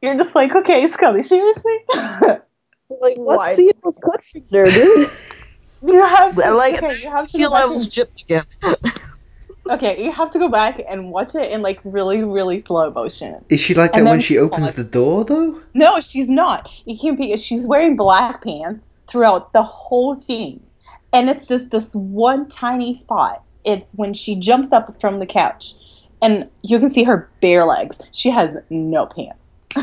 you're 0.00 0.16
just 0.16 0.34
like, 0.34 0.54
okay, 0.54 0.86
Scully, 0.88 1.22
seriously. 1.22 1.78
So, 2.84 2.96
like, 3.00 3.16
what 3.16 3.38
Why? 3.38 3.44
scene 3.44 3.70
was 3.84 3.96
cut 3.98 4.24
from 4.24 4.42
there, 4.50 4.64
dude? 4.64 5.08
You 5.84 6.00
have 6.04 6.34
to, 6.34 6.44
I 6.44 6.50
like. 6.50 6.82
okay, 6.82 7.00
you 7.00 7.08
have 7.10 7.20
I 7.20 7.24
to 7.26 7.30
feel 7.38 7.50
go 7.50 7.54
I 7.56 7.60
back 7.62 7.70
was 7.70 7.84
and- 7.84 7.92
gypped 7.92 8.22
again. 8.22 8.44
Okay, 9.70 10.02
you 10.04 10.10
have 10.10 10.28
to 10.32 10.40
go 10.40 10.48
back 10.48 10.82
and 10.88 11.10
watch 11.12 11.36
it 11.36 11.52
in 11.52 11.62
like 11.62 11.78
really, 11.84 12.24
really 12.24 12.60
slow 12.62 12.90
motion. 12.90 13.44
Is 13.48 13.60
she 13.60 13.74
like 13.74 13.92
And 13.94 14.04
that 14.06 14.10
when 14.10 14.18
she 14.20 14.36
opens 14.36 14.66
pause. 14.66 14.74
the 14.74 14.82
door 14.82 15.24
though? 15.24 15.60
No, 15.74 16.00
she's 16.00 16.28
not. 16.28 16.68
You 16.84 16.98
can't 16.98 17.16
be. 17.16 17.36
She's 17.36 17.64
wearing 17.66 17.94
black 17.94 18.42
pants 18.42 18.84
throughout 19.06 19.52
the 19.52 19.62
whole 19.62 20.16
scene, 20.16 20.60
and 21.12 21.30
it's 21.30 21.46
just 21.46 21.70
this 21.70 21.94
one 21.94 22.48
tiny 22.48 22.94
spot. 22.98 23.44
It's 23.64 23.92
when 23.92 24.12
she 24.14 24.34
jumps 24.34 24.72
up 24.72 25.00
from 25.00 25.20
the 25.20 25.26
couch, 25.26 25.74
and 26.22 26.48
you 26.62 26.78
can 26.78 26.90
see 26.90 27.02
her 27.04 27.28
bare 27.40 27.66
legs. 27.66 27.98
She 28.12 28.30
has 28.30 28.56
no 28.70 29.06
pants, 29.06 29.38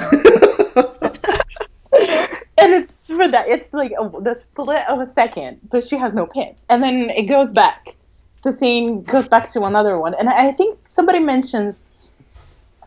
and 2.58 2.74
it's 2.74 3.04
for 3.04 3.28
that. 3.28 3.48
It's 3.48 3.74
like 3.74 3.92
a, 3.92 4.10
the 4.22 4.36
split 4.36 4.84
of 4.90 5.00
a 5.00 5.08
second, 5.08 5.60
but 5.70 5.86
she 5.86 5.98
has 5.98 6.14
no 6.14 6.26
pants, 6.26 6.64
and 6.70 6.82
then 6.82 7.10
it 7.12 7.24
goes 7.24 7.52
back. 7.52 7.96
The 8.44 8.54
scene 8.54 9.04
goes 9.04 9.28
back 9.28 9.52
to 9.52 9.66
another 9.66 10.00
one, 10.00 10.16
and 10.16 10.30
I 10.30 10.54
think 10.54 10.80
somebody 10.88 11.20
mentions 11.20 11.84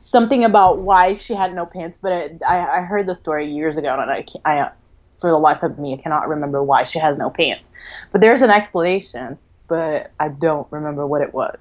something 0.02 0.44
about 0.44 0.78
why 0.78 1.14
she 1.14 1.34
had 1.34 1.54
no 1.54 1.64
pants, 1.64 1.98
but 2.00 2.12
it, 2.12 2.42
I, 2.46 2.78
I 2.78 2.80
heard 2.80 3.06
the 3.06 3.14
story 3.14 3.50
years 3.50 3.76
ago, 3.76 3.96
and 3.98 4.10
I, 4.10 4.24
I, 4.44 4.70
for 5.20 5.30
the 5.30 5.38
life 5.38 5.62
of 5.62 5.78
me, 5.78 5.94
I 5.94 5.96
cannot 5.96 6.28
remember 6.28 6.62
why 6.62 6.84
she 6.84 6.98
has 6.98 7.16
no 7.16 7.30
pants. 7.30 7.68
But 8.10 8.20
there's 8.20 8.42
an 8.42 8.50
explanation, 8.50 9.38
but 9.68 10.10
I 10.18 10.28
don't 10.28 10.66
remember 10.70 11.06
what 11.06 11.22
it 11.22 11.32
was. 11.32 11.56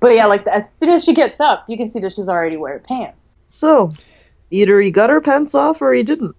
But 0.00 0.08
yeah, 0.14 0.26
like 0.26 0.46
as 0.46 0.72
soon 0.72 0.90
as 0.90 1.04
she 1.04 1.14
gets 1.14 1.40
up, 1.40 1.64
you 1.68 1.76
can 1.76 1.88
see 1.88 2.00
that 2.00 2.12
she's 2.12 2.28
already 2.28 2.56
wearing 2.56 2.82
pants. 2.82 3.26
So, 3.46 3.88
either 4.50 4.80
he 4.80 4.90
got 4.90 5.10
her 5.10 5.20
pants 5.20 5.54
off 5.54 5.82
or 5.82 5.92
he 5.92 6.02
didn't. 6.02 6.36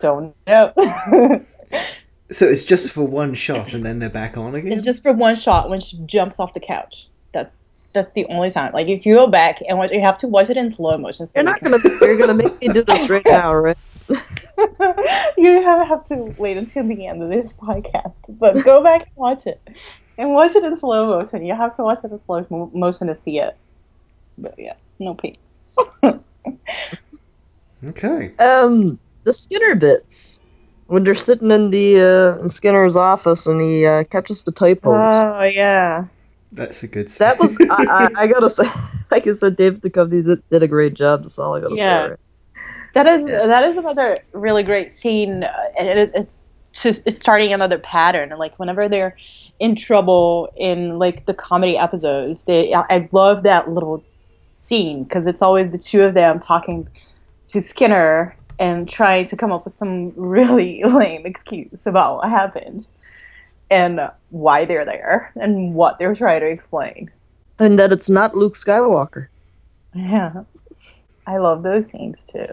Don't 0.00 0.34
know. 0.46 0.72
So 2.30 2.46
it's 2.46 2.64
just 2.64 2.90
for 2.90 3.04
one 3.04 3.34
shot 3.34 3.74
and 3.74 3.84
then 3.84 3.98
they're 3.98 4.08
back 4.08 4.36
on 4.36 4.54
again? 4.54 4.72
it's 4.72 4.82
just 4.82 5.02
for 5.02 5.12
one 5.12 5.36
shot 5.36 5.68
when 5.68 5.80
she 5.80 5.98
jumps 6.06 6.40
off 6.40 6.54
the 6.54 6.60
couch. 6.60 7.08
That's 7.32 7.56
that's 7.92 8.12
the 8.14 8.26
only 8.26 8.50
time. 8.50 8.72
Like 8.72 8.88
if 8.88 9.04
you 9.04 9.14
go 9.14 9.26
back 9.26 9.62
and 9.68 9.78
watch, 9.78 9.92
you 9.92 10.00
have 10.00 10.18
to 10.18 10.26
watch 10.28 10.50
it 10.50 10.56
in 10.56 10.70
slow 10.70 10.96
motion. 10.96 11.26
So 11.26 11.38
You're 11.38 11.44
not 11.44 11.60
gonna. 11.62 11.78
You're 12.00 12.18
gonna 12.18 12.34
make 12.34 12.60
me 12.60 12.68
do 12.68 12.82
this 12.82 13.08
right 13.08 13.24
now, 13.24 13.54
right? 13.54 13.76
you 15.38 15.62
have, 15.62 15.86
have 15.86 16.04
to 16.06 16.34
wait 16.38 16.56
until 16.56 16.86
the 16.86 17.06
end 17.06 17.22
of 17.22 17.30
this 17.30 17.52
podcast. 17.52 18.14
But 18.28 18.64
go 18.64 18.82
back 18.82 19.02
and 19.02 19.16
watch 19.16 19.46
it. 19.46 19.60
And 20.18 20.32
watch 20.32 20.54
it 20.54 20.64
in 20.64 20.76
slow 20.78 21.06
motion. 21.18 21.44
You 21.44 21.54
have 21.54 21.74
to 21.76 21.82
watch 21.82 21.98
it 22.04 22.12
in 22.12 22.20
slow 22.26 22.70
motion 22.72 23.08
to 23.08 23.16
see 23.16 23.38
it. 23.38 23.56
But 24.38 24.54
yeah, 24.58 24.74
no 24.98 25.14
pain. 25.14 25.36
Okay. 27.84 28.32
Um, 28.38 28.98
the 29.24 29.32
Skinner 29.32 29.74
bits 29.74 30.40
when 30.86 31.04
they're 31.04 31.14
sitting 31.14 31.50
in 31.50 31.70
the 31.70 32.00
uh, 32.00 32.40
in 32.42 32.48
Skinner's 32.48 32.96
office 32.96 33.46
and 33.46 33.60
he 33.60 33.86
uh, 33.86 34.04
catches 34.04 34.42
the 34.42 34.52
typos. 34.52 35.24
oh, 35.24 35.42
yeah. 35.44 36.06
That's 36.52 36.82
a 36.82 36.88
good 36.88 37.08
that 37.18 37.38
was 37.38 37.58
I, 37.70 38.10
I, 38.16 38.22
I 38.24 38.26
gotta 38.26 38.48
say, 38.48 38.64
like 39.10 39.26
I 39.26 39.32
said, 39.32 39.56
David 39.56 39.82
Duchovny 39.82 40.24
did, 40.24 40.40
did 40.50 40.62
a 40.62 40.68
great 40.68 40.94
job. 40.94 41.22
That's 41.22 41.38
all 41.38 41.54
I 41.54 41.60
gotta 41.60 41.76
Yeah. 41.76 41.78
say. 41.78 42.10
right? 42.10 42.18
That 42.94 43.06
is 43.06 43.24
that 43.26 43.64
is 43.64 43.76
another 43.76 44.18
really 44.32 44.62
great 44.62 44.92
scene, 44.92 45.44
uh, 45.44 45.52
and 45.78 45.88
it, 45.88 46.12
it's 46.14 46.38
just 46.72 47.02
it's 47.06 47.16
starting 47.16 47.52
another 47.52 47.78
pattern. 47.78 48.30
Like 48.38 48.58
whenever 48.58 48.88
they're 48.88 49.16
in 49.58 49.76
trouble 49.76 50.52
in 50.56 50.98
like 50.98 51.26
the 51.26 51.34
comedy 51.34 51.76
episodes, 51.76 52.44
they 52.44 52.72
I 52.74 52.84
I 52.90 53.08
love 53.12 53.42
that 53.44 53.70
little 53.70 54.02
scene 54.54 55.04
because 55.04 55.26
it's 55.26 55.42
always 55.42 55.70
the 55.70 55.78
two 55.78 56.02
of 56.02 56.14
them 56.14 56.40
talking 56.40 56.88
to 57.48 57.60
Skinner 57.60 58.34
and 58.58 58.88
trying 58.88 59.26
to 59.26 59.36
come 59.36 59.52
up 59.52 59.64
with 59.64 59.74
some 59.74 60.12
really 60.16 60.82
lame 60.88 61.26
excuse 61.26 61.78
about 61.86 62.16
what 62.16 62.30
happened 62.30 62.86
and 63.70 64.00
why 64.30 64.64
they're 64.64 64.84
there 64.84 65.32
and 65.36 65.74
what 65.74 65.98
they're 65.98 66.14
trying 66.14 66.40
to 66.40 66.48
explain. 66.48 67.10
And 67.58 67.78
that 67.78 67.92
it's 67.92 68.10
not 68.10 68.36
Luke 68.36 68.54
Skywalker. 68.54 69.28
Yeah, 69.94 70.44
I 71.26 71.38
love 71.38 71.62
those 71.62 71.90
scenes 71.90 72.26
too. 72.26 72.46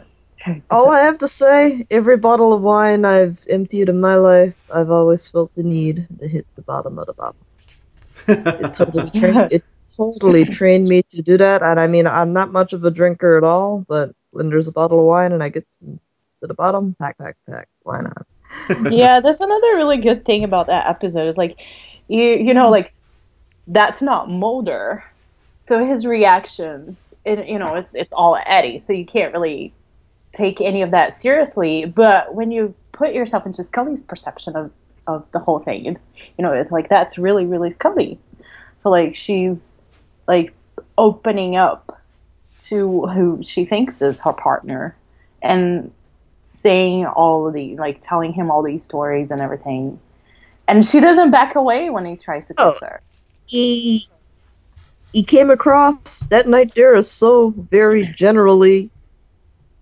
All 0.70 0.90
I 0.90 1.02
have 1.02 1.18
to 1.20 1.28
say, 1.28 1.86
every 1.92 2.18
bottle 2.18 2.54
of 2.54 2.62
wine 2.62 3.06
I've 3.06 3.46
emptied 3.50 3.90
in 3.90 4.00
my 4.00 4.16
life, 4.16 4.58
I've 4.74 4.90
always 4.90 5.30
felt 5.30 5.54
the 5.56 5.64
need 5.64 6.08
to 6.20 6.28
hit 6.28 6.46
the 6.56 6.62
bottom 6.62 6.98
of 7.00 7.08
the 7.08 7.14
bottle. 7.14 7.36
It 8.28 8.74
totally 8.74 9.10
trained. 9.20 9.52
It 9.52 9.64
totally 9.98 10.46
trained 10.60 10.88
me 10.88 11.04
to 11.04 11.22
do 11.22 11.38
that. 11.38 11.62
And 11.62 11.80
I 11.80 11.88
mean, 11.88 12.08
I'm 12.08 12.34
not 12.34 12.52
much 12.52 12.74
of 12.74 12.84
a 12.84 12.92
drinker 12.92 13.38
at 13.38 13.44
all, 13.44 13.86
but 13.88 14.16
when 14.32 14.50
there's 14.50 14.68
a 14.68 14.72
bottle 14.72 15.00
of 15.00 15.06
wine 15.06 15.32
and 15.32 15.44
I 15.44 15.50
get 15.50 15.66
to, 15.80 16.00
to 16.42 16.48
the 16.48 16.54
bottom, 16.54 16.96
pack, 17.00 17.18
pack, 17.18 17.38
pack. 17.50 17.68
Why 17.84 18.02
not? 18.02 18.26
yeah, 18.92 19.20
that's 19.20 19.40
another 19.40 19.76
really 19.76 19.98
good 19.98 20.26
thing 20.26 20.44
about 20.44 20.68
that 20.68 20.88
episode 20.88 21.28
is 21.28 21.38
like 21.38 21.62
you 22.10 22.22
you 22.22 22.54
know 22.54 22.70
like 22.70 22.94
that's 23.68 24.02
not 24.02 24.30
Mulder, 24.30 25.06
so 25.56 25.86
his 25.86 26.06
reaction 26.06 26.98
it, 27.24 27.48
you 27.48 27.58
know 27.58 27.76
it's 27.76 27.96
it's 27.96 28.12
all 28.12 28.38
Eddie, 28.46 28.80
so 28.80 28.92
you 28.92 29.06
can't 29.06 29.34
really 29.34 29.74
take 30.32 30.62
any 30.62 30.82
of 30.82 30.92
that 30.92 31.14
seriously. 31.14 31.86
But 31.86 32.34
when 32.36 32.52
you 32.52 32.74
put 32.92 33.14
yourself 33.14 33.46
into 33.46 33.64
Scully's 33.64 34.04
perception 34.04 34.56
of 34.56 34.72
of 35.08 35.26
the 35.32 35.40
whole 35.40 35.60
thing, 35.60 35.86
it's 35.86 36.02
you 36.38 36.44
know 36.44 36.54
it's 36.54 36.72
like 36.72 36.90
that's 36.90 37.18
really 37.18 37.46
really 37.46 37.72
Scully. 37.72 38.20
So 38.84 38.90
like 38.90 39.16
she's 39.16 39.74
like 40.28 40.54
opening 40.98 41.56
up 41.56 42.02
to 42.58 43.08
who 43.08 43.42
she 43.42 43.66
thinks 43.66 44.02
is 44.02 44.18
her 44.20 44.34
partner 44.34 44.96
and 45.42 45.92
saying 46.42 47.06
all 47.06 47.48
of 47.48 47.54
the 47.54 47.76
like 47.78 48.00
telling 48.02 48.34
him 48.34 48.52
all 48.52 48.62
these 48.62 48.84
stories 48.84 49.32
and 49.32 49.42
everything 49.42 50.00
and 50.68 50.86
she 50.86 51.00
doesn't 51.00 51.32
back 51.32 51.56
away 51.56 51.90
when 51.90 52.06
he 52.06 52.16
tries 52.16 52.46
to 52.46 52.54
kiss 52.54 52.66
Oh. 52.66 52.78
her 52.82 53.02
He 53.48 54.08
he 55.14 55.24
came 55.24 55.50
across 55.50 56.22
that 56.30 56.48
night 56.48 56.74
there 56.76 57.02
so 57.02 57.50
very 57.50 58.06
generally 58.06 58.90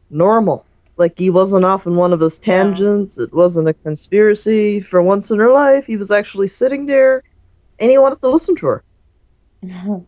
normal. 0.10 0.65
Like 0.98 1.17
he 1.17 1.30
wasn't 1.30 1.65
off 1.65 1.88
in 1.88 1.95
one 1.95 2.12
of 2.12 2.19
his 2.19 2.38
tangents. 2.38 3.17
It 3.17 3.34
wasn't 3.34 3.69
a 3.69 3.74
conspiracy. 3.74 4.82
For 4.82 5.02
once 5.02 5.32
in 5.32 5.39
her 5.39 5.52
life, 5.52 5.86
he 5.86 5.95
was 5.95 6.12
actually 6.12 6.48
sitting 6.48 6.86
there, 6.86 7.24
and 7.80 7.89
he 7.89 7.98
wanted 7.98 8.22
to 8.22 8.30
listen 8.30 8.56
to 8.58 8.65
her. 8.67 8.84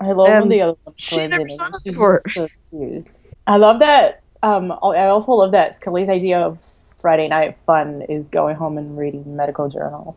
i 0.00 0.10
love 0.10 0.40
when 0.40 0.48
the 0.48 0.60
other 0.60 0.74
one 0.82 0.94
she 0.96 1.24
never 1.28 1.48
saw 1.48 1.66
and 1.66 1.74
it 1.76 1.84
before. 1.84 2.20
so 2.32 2.48
confused. 2.70 3.20
i 3.46 3.56
love 3.56 3.78
that 3.78 4.22
um 4.42 4.72
i 4.72 5.06
also 5.06 5.30
love 5.30 5.52
that 5.52 5.72
scully's 5.74 6.08
idea 6.08 6.40
of 6.40 6.58
friday 6.98 7.28
night 7.28 7.56
fun 7.64 8.02
is 8.08 8.24
going 8.32 8.56
home 8.56 8.76
and 8.76 8.98
reading 8.98 9.36
medical 9.36 9.68
journals 9.68 10.16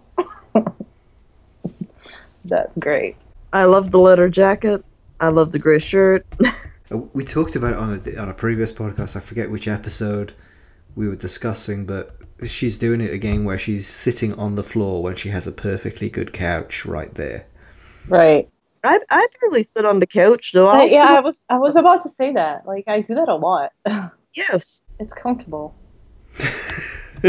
that's 2.46 2.76
great 2.78 3.18
I 3.54 3.64
love 3.64 3.92
the 3.92 4.00
leather 4.00 4.30
jacket. 4.30 4.84
I 5.20 5.30
love 5.30 5.52
the 5.52 5.60
gray 5.60 5.80
shirt. 5.80 6.26
Uh, 6.92 6.98
We 7.14 7.24
talked 7.24 7.56
about 7.56 7.74
it 7.74 7.78
on 7.80 8.02
a, 8.06 8.22
on 8.22 8.30
a 8.30 8.34
previous 8.34 8.72
podcast. 8.74 9.16
I 9.16 9.20
forget 9.20 9.50
which 9.52 9.68
episode 9.68 10.34
we 10.96 11.08
were 11.08 11.16
discussing, 11.16 11.86
but 11.86 12.16
she's 12.46 12.78
doing 12.78 13.02
it 13.02 13.14
again 13.14 13.46
where 13.46 13.58
she's 13.58 13.88
sitting 13.88 14.34
on 14.36 14.56
the 14.56 14.64
floor 14.64 15.02
when 15.04 15.16
she 15.16 15.30
has 15.30 15.48
a 15.48 15.52
perfectly 15.52 16.10
good 16.10 16.34
couch 16.34 16.86
right 16.86 17.14
there. 17.16 17.46
right 18.08 18.50
I'd 18.84 19.02
I'd 19.10 19.28
really 19.42 19.64
sit 19.64 19.86
on 19.86 20.00
the 20.00 20.08
couch 20.08 20.52
though. 20.54 20.72
But 20.72 20.92
yeah 20.92 21.06
i 21.18 21.20
was 21.20 21.46
i 21.50 21.58
was 21.58 21.76
about 21.76 22.02
to 22.04 22.10
say 22.10 22.32
that 22.34 22.66
like 22.66 22.84
i 22.88 23.02
do 23.02 23.16
that 23.16 23.28
a 23.28 23.36
lot 23.36 23.74
yes. 24.34 24.82
it's 25.00 25.14
comfortable 25.14 25.74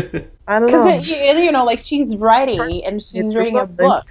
I 0.46 0.58
don't 0.60 0.66
Because 0.66 0.84
know. 0.84 0.94
you, 1.00 1.16
you 1.16 1.52
know, 1.52 1.64
like 1.64 1.78
she's 1.78 2.14
writing 2.16 2.84
and 2.84 3.02
she's 3.02 3.34
It's 3.34 3.34
reading 3.34 3.56
a 3.56 3.66
book, 3.66 4.06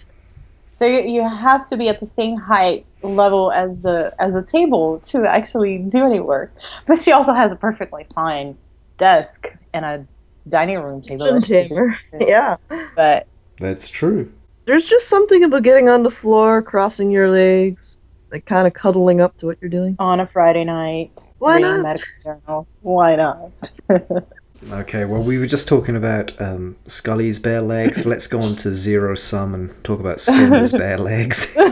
so 0.78 0.86
you, 0.86 1.02
you 1.16 1.28
have 1.28 1.66
to 1.68 1.76
be 1.76 1.90
at 1.90 2.00
the 2.00 2.06
same 2.06 2.38
height 2.38 2.86
level 3.02 3.52
as 3.52 3.82
the 3.82 4.14
as 4.20 4.32
the 4.34 4.44
table 4.44 5.00
to 5.08 5.26
actually 5.26 5.80
do 5.80 6.06
any 6.06 6.20
work. 6.20 6.54
But 6.86 7.00
she 7.00 7.12
also 7.12 7.34
has 7.34 7.52
a 7.52 7.56
perfectly 7.56 8.06
fine 8.14 8.56
desk 8.98 9.48
and 9.74 9.84
a 9.86 10.06
dining 10.48 10.78
room 10.80 11.02
table. 11.02 11.26
Kitchen 11.26 11.36
that 11.40 11.46
she 11.46 11.54
can 11.54 11.68
chamber. 11.70 12.00
do. 12.20 12.26
Yeah. 12.28 12.58
But 12.96 13.26
That's 13.60 13.90
true. 13.90 14.32
There's 14.66 14.88
just 14.88 15.08
something 15.10 15.44
about 15.44 15.64
getting 15.64 15.90
on 15.90 16.04
the 16.04 16.12
floor, 16.12 16.62
crossing 16.62 17.10
your 17.10 17.32
legs, 17.32 17.98
like 18.32 18.46
kind 18.46 18.68
of 18.68 18.74
cuddling 18.74 19.20
up 19.20 19.36
to 19.38 19.48
what 19.48 19.58
you're 19.62 19.70
doing. 19.72 19.96
on 19.98 20.20
a 20.20 20.28
Friday 20.28 20.64
night, 20.64 21.26
Why 21.40 21.56
reading 21.56 21.72
not? 21.72 21.82
medical 21.84 22.08
journal. 22.24 22.68
Why 22.82 23.16
not? 23.16 23.72
Okay, 24.72 25.06
well, 25.06 25.22
we 25.22 25.38
were 25.38 25.48
just 25.48 25.68
talking 25.68 25.96
about 25.96 26.40
um, 26.42 26.76
Scully's 26.88 27.40
bare 27.40 27.62
legs. 27.62 28.06
Let's 28.06 28.28
go 28.28 28.40
on 28.40 28.56
to 28.58 28.74
Zero 28.74 29.16
Sum 29.16 29.54
and 29.54 29.84
talk 29.84 30.00
about 30.00 30.20
Skinner's 30.20 30.72
bare 30.78 30.98
legs. 30.98 31.56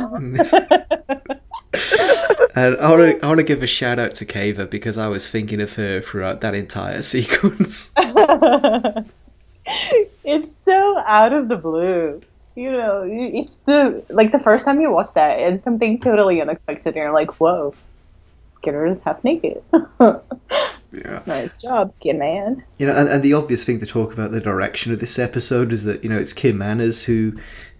And 2.57 2.77
I 2.77 2.89
want 2.89 3.01
to 3.01 3.25
I 3.25 3.27
want 3.27 3.39
to 3.39 3.43
give 3.43 3.61
a 3.63 3.67
shout 3.67 3.99
out 3.99 4.15
to 4.15 4.25
Kava 4.25 4.65
because 4.65 4.97
I 4.97 5.09
was 5.09 5.29
thinking 5.29 5.59
of 5.59 5.75
her 5.75 5.99
throughout 5.99 6.39
that 6.39 6.55
entire 6.55 7.01
sequence. 7.13 7.91
it's 10.23 10.53
so 10.63 10.97
out 10.99 11.33
of 11.33 11.49
the 11.49 11.57
blue. 11.57 12.21
You 12.55 12.71
know, 12.71 13.03
it's 13.05 13.57
the 13.65 14.05
like 14.07 14.31
the 14.31 14.39
first 14.39 14.63
time 14.63 14.79
you 14.79 14.89
watch 14.89 15.11
that, 15.15 15.37
it's 15.37 15.65
something 15.65 15.99
totally 15.99 16.41
unexpected, 16.41 16.95
and 16.95 16.95
you're 16.95 17.11
like, 17.11 17.41
"Whoa, 17.41 17.75
Skinner 18.55 18.85
is 18.85 18.99
half 18.99 19.21
naked." 19.25 19.61
Yeah. 21.03 21.21
Nice 21.25 21.55
job, 21.55 21.93
Skin 21.93 22.19
Man. 22.19 22.63
You 22.77 22.87
know, 22.87 22.93
and, 22.95 23.09
and 23.09 23.23
the 23.23 23.33
obvious 23.33 23.63
thing 23.63 23.79
to 23.79 23.85
talk 23.85 24.13
about 24.13 24.31
the 24.31 24.41
direction 24.41 24.91
of 24.91 24.99
this 24.99 25.17
episode 25.19 25.71
is 25.71 25.83
that, 25.85 26.03
you 26.03 26.09
know, 26.09 26.17
it's 26.17 26.33
Kim 26.33 26.57
Manners 26.57 27.03
who 27.05 27.33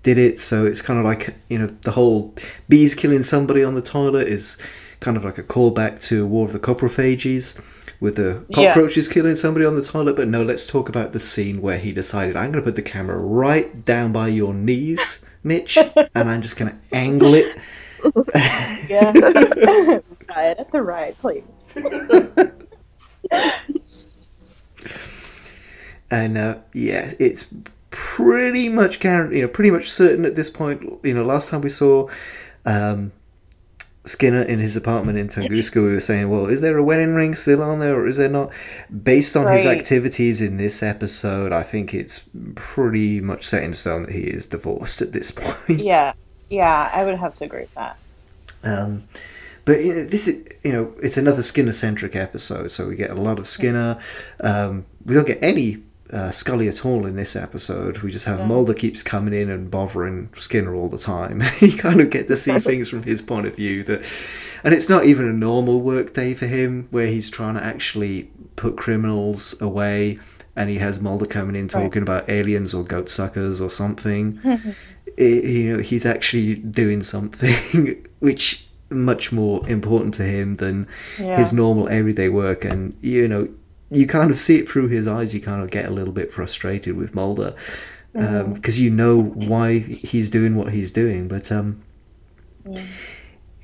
did 0.04 0.17
it, 0.17 0.39
so 0.39 0.65
it's 0.65 0.82
kind 0.82 0.99
of 0.99 1.06
like, 1.06 1.36
you 1.49 1.58
know, 1.58 1.67
the 1.67 1.91
whole 1.91 2.34
bees 2.69 2.93
killing 2.95 3.23
somebody 3.23 3.63
on 3.63 3.75
the 3.75 3.82
toilet 3.82 4.28
is 4.28 4.58
kind 4.99 5.17
of 5.17 5.25
like 5.25 5.38
a 5.38 5.43
callback 5.43 6.01
to 6.08 6.25
War 6.28 6.45
of 6.45 6.54
the 6.54 6.60
Coprophages 6.60 7.60
with 7.99 8.15
the 8.17 8.43
Yeah. 8.49 8.67
cockroaches 8.73 9.08
killing 9.08 9.36
somebody 9.36 9.65
on 9.65 9.75
the 9.75 9.82
toilet. 9.84 10.15
But 10.15 10.28
no, 10.28 10.43
let's 10.43 10.65
talk 10.67 10.89
about 10.89 11.13
the 11.13 11.19
scene 11.19 11.62
where 11.62 11.78
he 11.78 11.91
decided, 11.91 12.36
I'm 12.36 12.51
going 12.51 12.63
to 12.63 12.65
put 12.67 12.75
the 12.75 12.82
camera 12.82 13.17
right 13.17 13.84
down 13.86 14.12
by 14.12 14.28
your 14.28 14.54
knees, 14.54 15.25
Mitch, 15.43 15.78
and 16.15 16.30
I'm 16.30 16.41
just 16.41 16.58
going 16.58 16.71
to 16.71 16.95
angle 16.95 17.34
it. 17.34 17.58
Yeah. 18.88 19.12
right 20.30 20.60
at 20.60 20.71
the 20.71 20.84
right 20.84 21.17
place. 21.17 21.41
And 26.12 26.38
uh, 26.38 26.58
yeah, 26.74 27.12
it's 27.20 27.48
pretty 27.90 28.70
much 28.70 29.00
guaranteed, 29.00 29.38
you 29.38 29.42
know, 29.44 29.48
pretty 29.48 29.72
much 29.72 29.90
certain 29.90 30.26
at 30.26 30.36
this 30.36 30.50
point. 30.50 30.82
You 31.04 31.14
know, 31.14 31.24
last 31.24 31.50
time 31.50 31.62
we 31.62 31.70
saw 31.70 32.10
um, 32.66 33.12
Skinner 34.04 34.42
in 34.44 34.60
his 34.60 34.76
apartment 34.76 35.18
in 35.18 35.28
Tunguska, 35.28 35.82
we 35.82 35.94
were 35.94 36.00
saying, 36.00 36.30
well, 36.30 36.48
is 36.48 36.62
there 36.62 36.78
a 36.78 36.84
wedding 36.84 37.16
ring 37.16 37.36
still 37.36 37.64
on 37.64 37.80
there, 37.80 37.96
or 37.96 38.08
is 38.08 38.18
there 38.18 38.30
not? 38.30 38.52
Based 39.04 39.36
on 39.36 39.52
his 39.52 39.66
activities 39.66 40.42
in 40.42 40.58
this 40.58 40.84
episode, 40.84 41.52
I 41.52 41.64
think 41.64 41.94
it's 41.94 42.24
pretty 42.56 43.20
much 43.22 43.46
set 43.46 43.64
in 43.64 43.74
stone 43.74 44.04
that 44.04 44.12
he 44.12 44.22
is 44.22 44.46
divorced 44.46 45.02
at 45.02 45.12
this 45.12 45.32
point. 45.36 45.80
Yeah. 45.80 46.14
Yeah, 46.50 46.92
I 46.94 47.04
would 47.04 47.18
have 47.18 47.34
to 47.36 47.46
agree 47.46 47.62
with 47.62 47.74
that. 47.74 47.98
Um, 48.64 49.04
but 49.65 49.78
this 49.80 50.28
is, 50.28 50.47
you 50.63 50.71
know, 50.71 50.93
it's 51.01 51.17
another 51.17 51.41
Skinner 51.43 51.71
centric 51.71 52.15
episode, 52.15 52.71
so 52.71 52.88
we 52.88 52.95
get 52.95 53.10
a 53.10 53.15
lot 53.15 53.39
of 53.39 53.47
Skinner. 53.47 53.99
Um, 54.41 54.86
we 55.06 55.13
don't 55.15 55.28
get 55.28 55.39
any 55.41 55.84
uh, 56.12 56.30
Scully 56.32 56.67
at 56.67 56.86
all 56.86 57.06
in 57.08 57.15
this 57.15 57.36
episode. 57.36 57.97
We 57.99 58.12
just 58.12 58.25
have 58.25 58.47
Mulder 58.47 58.73
keeps 58.75 59.01
coming 59.01 59.34
in 59.34 59.49
and 59.49 59.69
bothering 59.71 60.30
Skinner 60.36 60.75
all 60.75 60.88
the 60.88 60.99
time. 60.99 61.41
you 61.60 61.75
kind 61.75 61.99
of 61.99 62.10
get 62.12 62.28
to 62.28 62.38
see 62.38 62.58
things 62.69 62.89
from 62.89 63.04
his 63.04 63.21
point 63.21 63.47
of 63.47 63.56
view 63.56 63.84
that, 63.86 64.06
and 64.63 64.73
it's 64.73 64.88
not 64.88 65.06
even 65.06 65.28
a 65.28 65.34
normal 65.34 65.82
work 65.82 66.13
day 66.13 66.34
for 66.36 66.45
him 66.47 66.88
where 66.91 67.08
he's 67.08 67.30
trying 67.30 67.56
to 67.56 67.63
actually 67.63 68.30
put 68.56 68.78
criminals 68.78 69.60
away. 69.62 70.19
And 70.56 70.69
he 70.69 70.78
has 70.78 71.01
Mulder 71.01 71.25
coming 71.25 71.56
in 71.56 71.67
talking 71.67 72.01
about 72.01 72.30
aliens 72.30 72.73
or 72.73 72.84
goat 72.84 73.10
suckers 73.10 73.60
or 73.60 73.69
something. 73.69 74.39
I- 75.17 75.21
you 75.21 75.75
know, 75.78 75.82
he's 75.84 76.06
actually 76.06 76.56
doing 76.56 77.01
something 77.01 78.06
which 78.19 78.64
much 78.89 79.32
more 79.32 79.67
important 79.69 80.13
to 80.15 80.24
him 80.24 80.56
than 80.56 80.88
Yeah. 81.19 81.38
his 81.38 81.52
normal 81.52 81.88
everyday 81.89 82.30
work. 82.30 82.65
And 82.65 82.93
you 83.02 83.28
know, 83.28 83.48
you 83.91 84.08
kind 84.08 84.32
of 84.32 84.38
see 84.38 84.58
it 84.60 84.69
through 84.69 84.88
his 84.89 85.08
eyes. 85.08 85.34
You 85.34 85.41
kind 85.41 85.62
of 85.62 85.71
get 85.71 85.86
a 85.86 85.91
little 85.91 86.13
bit 86.13 86.32
frustrated 86.32 86.95
with 86.95 87.13
Mulder 87.15 87.54
because 88.13 88.80
you 88.80 88.89
know 88.89 89.21
why 89.21 89.80
he's 89.80 90.30
doing 90.30 90.56
what 90.56 90.74
he's 90.74 90.91
doing, 90.91 91.28
but 91.28 91.52
um. 91.52 91.82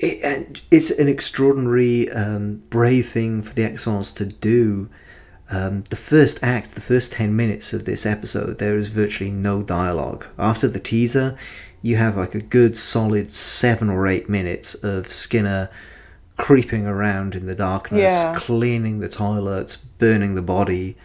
It, 0.03 0.61
it's 0.71 0.89
an 0.89 1.07
extraordinary, 1.07 2.09
um, 2.11 2.63
brave 2.71 3.07
thing 3.09 3.43
for 3.43 3.53
the 3.53 3.63
X 3.63 3.83
Files 3.85 4.11
to 4.13 4.25
do. 4.25 4.89
Um, 5.51 5.83
the 5.89 5.95
first 5.95 6.39
act, 6.41 6.71
the 6.75 6.81
first 6.81 7.11
10 7.11 7.35
minutes 7.35 7.71
of 7.73 7.85
this 7.85 8.05
episode, 8.05 8.57
there 8.57 8.75
is 8.77 8.87
virtually 8.87 9.29
no 9.31 9.61
dialogue. 9.61 10.25
After 10.39 10.67
the 10.67 10.79
teaser, 10.79 11.37
you 11.81 11.97
have 11.97 12.17
like 12.17 12.35
a 12.35 12.41
good 12.41 12.77
solid 12.77 13.31
seven 13.31 13.89
or 13.89 14.07
eight 14.07 14.29
minutes 14.29 14.75
of 14.75 15.07
Skinner 15.07 15.69
creeping 16.37 16.85
around 16.87 17.35
in 17.35 17.45
the 17.45 17.55
darkness, 17.55 18.11
Yeah. 18.11 18.35
cleaning 18.35 18.99
the 18.99 19.09
toilets, 19.09 19.75
burning 19.77 20.35
the 20.35 20.41
body 20.41 20.95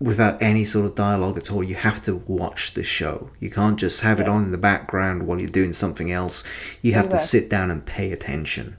without 0.00 0.42
any 0.42 0.64
sort 0.64 0.84
of 0.84 0.94
dialogue 0.96 1.38
at 1.38 1.52
all. 1.52 1.62
You 1.62 1.76
have 1.76 2.04
to 2.06 2.16
watch 2.26 2.74
the 2.74 2.82
show. 2.82 3.30
You 3.38 3.50
can't 3.50 3.78
just 3.78 4.00
have 4.00 4.18
it 4.18 4.28
on 4.28 4.44
in 4.44 4.50
the 4.50 4.58
background 4.58 5.24
while 5.24 5.38
you're 5.38 5.48
doing 5.48 5.72
something 5.72 6.10
else. 6.10 6.42
You 6.80 6.94
have 6.94 7.08
to 7.10 7.18
sit 7.18 7.48
down 7.48 7.70
and 7.70 7.84
pay 7.86 8.10
attention. 8.10 8.76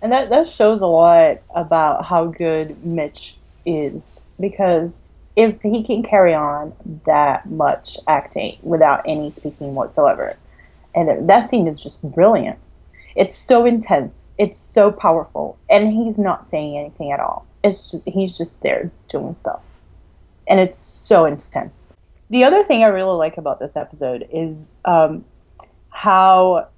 And 0.00 0.10
that, 0.10 0.30
that 0.30 0.48
shows 0.48 0.80
a 0.80 0.86
lot 0.86 1.38
about 1.54 2.04
how 2.04 2.26
good 2.26 2.84
Mitch 2.84 3.36
is 3.64 4.20
because 4.40 5.00
if 5.36 5.60
he 5.62 5.82
can 5.82 6.02
carry 6.02 6.34
on 6.34 6.74
that 7.06 7.48
much 7.50 7.96
acting 8.06 8.58
without 8.62 9.02
any 9.06 9.30
speaking 9.32 9.74
whatsoever, 9.74 10.36
and 10.94 11.28
that 11.28 11.46
scene 11.46 11.66
is 11.66 11.80
just 11.80 12.02
brilliant. 12.02 12.58
It's 13.14 13.36
so 13.36 13.66
intense, 13.66 14.32
it's 14.38 14.58
so 14.58 14.90
powerful, 14.90 15.58
and 15.70 15.92
he's 15.92 16.18
not 16.18 16.44
saying 16.44 16.78
anything 16.78 17.12
at 17.12 17.20
all. 17.20 17.46
It's 17.62 17.90
just 17.90 18.08
he's 18.08 18.36
just 18.36 18.60
there 18.62 18.90
doing 19.08 19.34
stuff, 19.34 19.60
and 20.48 20.60
it's 20.60 20.78
so 20.78 21.24
intense. 21.24 21.72
The 22.30 22.44
other 22.44 22.64
thing 22.64 22.82
I 22.82 22.86
really 22.86 23.16
like 23.16 23.36
about 23.36 23.60
this 23.60 23.76
episode 23.76 24.26
is 24.32 24.70
um, 24.84 25.24
how 25.90 26.68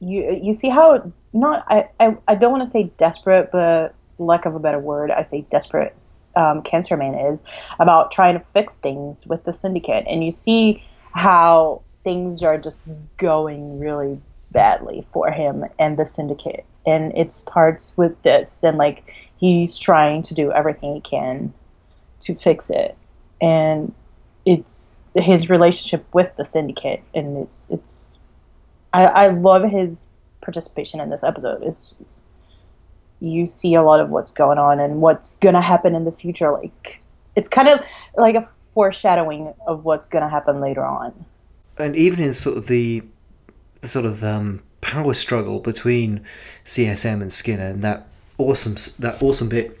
you 0.00 0.38
you 0.40 0.54
see 0.54 0.68
how 0.68 1.12
not 1.32 1.64
I, 1.68 1.88
I, 1.98 2.16
I 2.28 2.34
don't 2.34 2.52
want 2.52 2.64
to 2.64 2.70
say 2.70 2.90
desperate, 2.96 3.50
but 3.50 3.94
lack 4.18 4.46
of 4.46 4.54
a 4.54 4.58
better 4.58 4.78
word, 4.78 5.10
I 5.10 5.24
say 5.24 5.42
desperate. 5.50 6.00
Um, 6.36 6.62
Cancer 6.62 6.96
Man 6.96 7.14
is 7.14 7.42
about 7.80 8.12
trying 8.12 8.38
to 8.38 8.44
fix 8.52 8.76
things 8.76 9.26
with 9.26 9.44
the 9.44 9.52
syndicate, 9.52 10.04
and 10.08 10.24
you 10.24 10.30
see 10.30 10.84
how 11.12 11.82
things 12.04 12.42
are 12.42 12.58
just 12.58 12.84
going 13.16 13.80
really 13.80 14.20
badly 14.52 15.06
for 15.12 15.30
him 15.30 15.64
and 15.78 15.96
the 15.96 16.06
syndicate, 16.06 16.64
and 16.86 17.16
it 17.16 17.32
starts 17.32 17.96
with 17.96 18.20
this, 18.22 18.62
and 18.62 18.78
like 18.78 19.12
he's 19.38 19.78
trying 19.78 20.22
to 20.24 20.34
do 20.34 20.52
everything 20.52 20.94
he 20.94 21.00
can 21.00 21.52
to 22.20 22.34
fix 22.34 22.70
it, 22.70 22.96
and 23.40 23.92
it's 24.44 24.96
his 25.14 25.48
relationship 25.48 26.04
with 26.14 26.30
the 26.36 26.44
syndicate, 26.44 27.02
and 27.14 27.38
it's 27.38 27.66
it's 27.70 27.82
I, 28.92 29.04
I 29.04 29.26
love 29.28 29.62
his 29.64 30.08
participation 30.40 31.00
in 31.00 31.10
this 31.10 31.24
episode. 31.24 31.62
It's, 31.62 31.94
it's 32.00 32.22
you 33.20 33.48
see 33.48 33.74
a 33.74 33.82
lot 33.82 34.00
of 34.00 34.10
what's 34.10 34.32
going 34.32 34.58
on 34.58 34.78
and 34.80 35.00
what's 35.00 35.36
gonna 35.38 35.62
happen 35.62 35.94
in 35.94 36.04
the 36.04 36.12
future. 36.12 36.50
Like 36.52 37.00
it's 37.34 37.48
kind 37.48 37.68
of 37.68 37.80
like 38.16 38.34
a 38.34 38.48
foreshadowing 38.74 39.52
of 39.66 39.84
what's 39.84 40.08
gonna 40.08 40.28
happen 40.28 40.60
later 40.60 40.84
on. 40.84 41.12
and 41.78 41.96
even 41.96 42.20
in 42.20 42.32
sort 42.34 42.56
of 42.56 42.66
the, 42.66 43.02
the 43.80 43.88
sort 43.88 44.04
of 44.06 44.22
um, 44.24 44.62
power 44.80 45.14
struggle 45.14 45.60
between 45.60 46.20
CSM 46.64 47.20
and 47.22 47.32
Skinner, 47.32 47.66
and 47.68 47.82
that 47.82 48.06
awesome 48.38 48.74
that 48.98 49.22
awesome 49.22 49.48
bit 49.48 49.78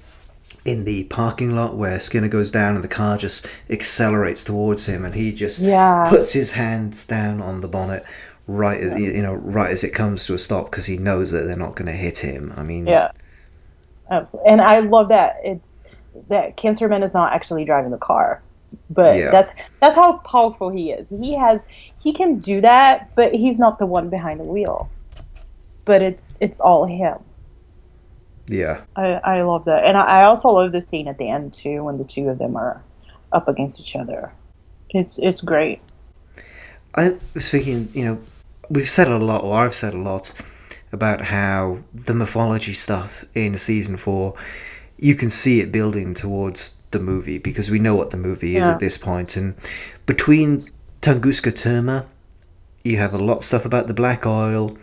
in 0.64 0.84
the 0.84 1.04
parking 1.04 1.54
lot 1.54 1.76
where 1.76 2.00
Skinner 2.00 2.28
goes 2.28 2.50
down 2.50 2.74
and 2.74 2.82
the 2.82 2.88
car 2.88 3.16
just 3.18 3.46
accelerates 3.70 4.42
towards 4.44 4.86
him, 4.86 5.04
and 5.04 5.14
he 5.14 5.32
just 5.32 5.60
Yeah. 5.60 6.06
puts 6.08 6.32
his 6.32 6.52
hands 6.52 7.04
down 7.06 7.40
on 7.40 7.60
the 7.60 7.68
bonnet 7.68 8.02
right 8.48 8.80
as 8.80 8.98
you 9.00 9.20
know 9.22 9.34
right 9.34 9.70
as 9.72 9.82
it 9.82 9.90
comes 9.90 10.24
to 10.24 10.32
a 10.34 10.38
stop 10.38 10.70
because 10.70 10.86
he 10.86 10.96
knows 10.96 11.32
that 11.32 11.46
they're 11.46 11.56
not 11.56 11.74
going 11.74 11.86
to 11.86 11.92
hit 11.92 12.18
him. 12.18 12.52
I 12.56 12.62
mean, 12.62 12.86
Yeah, 12.86 13.10
Absolutely. 14.10 14.50
and 14.50 14.60
I 14.60 14.78
love 14.80 15.08
that 15.08 15.36
it's 15.44 15.82
that 16.28 16.56
Cancerman 16.56 17.04
is 17.04 17.12
not 17.12 17.32
actually 17.32 17.64
driving 17.64 17.90
the 17.90 17.98
car, 17.98 18.42
but 18.90 19.16
Yeah. 19.16 19.30
that's 19.30 19.50
that's 19.80 19.94
how 19.94 20.18
powerful 20.18 20.70
he 20.70 20.90
is. 20.92 21.06
He 21.08 21.34
has 21.36 21.62
he 21.98 22.12
can 22.12 22.38
do 22.38 22.60
that, 22.60 23.10
but 23.14 23.34
he's 23.34 23.58
not 23.58 23.78
the 23.78 23.86
one 23.86 24.08
behind 24.10 24.40
the 24.40 24.44
wheel. 24.44 24.88
But 25.84 26.02
it's 26.02 26.38
it's 26.40 26.60
all 26.60 26.84
him. 26.86 27.18
yeah. 28.48 28.82
I, 28.96 29.06
I 29.36 29.42
love 29.42 29.64
that. 29.66 29.84
And 29.86 29.96
I, 29.96 30.20
I 30.20 30.24
also 30.24 30.48
love 30.50 30.72
the 30.72 30.82
scene 30.82 31.08
at 31.08 31.18
the 31.18 31.28
end 31.28 31.52
too 31.52 31.82
when 31.84 31.98
the 31.98 32.04
two 32.04 32.28
of 32.28 32.38
them 32.38 32.56
are 32.56 32.82
up 33.32 33.48
against 33.48 33.80
each 33.80 33.96
other. 33.96 34.32
It's 34.90 35.18
it's 35.18 35.40
great. 35.42 35.80
I 36.94 37.16
was 37.34 37.50
thinking, 37.50 37.88
you 37.92 38.04
know, 38.04 38.18
we've 38.70 38.88
said 38.88 39.08
a 39.08 39.18
lot, 39.18 39.42
or 39.44 39.64
I've 39.66 39.74
said 39.74 39.92
a 39.94 39.98
lot, 39.98 40.32
about 40.96 41.20
how 41.36 41.78
the 41.94 42.14
mythology 42.14 42.72
stuff 42.72 43.24
in 43.34 43.56
season 43.56 43.96
four, 43.96 44.34
you 44.98 45.14
can 45.14 45.30
see 45.30 45.60
it 45.60 45.70
building 45.70 46.14
towards 46.14 46.76
the 46.90 46.98
movie 46.98 47.38
because 47.38 47.70
we 47.70 47.78
know 47.78 47.94
what 47.94 48.10
the 48.10 48.16
movie 48.28 48.56
is 48.56 48.66
Yeah. 48.66 48.72
at 48.74 48.80
this 48.80 48.96
point. 48.96 49.36
And 49.36 49.54
between 50.06 50.62
Tunguska 51.02 51.52
Terma, 51.52 52.06
you 52.82 52.96
have 52.98 53.12
a 53.14 53.18
lot 53.18 53.38
of 53.38 53.44
stuff 53.44 53.64
about 53.64 53.86
the 53.88 53.94
black 53.94 54.26
oil. 54.26 54.76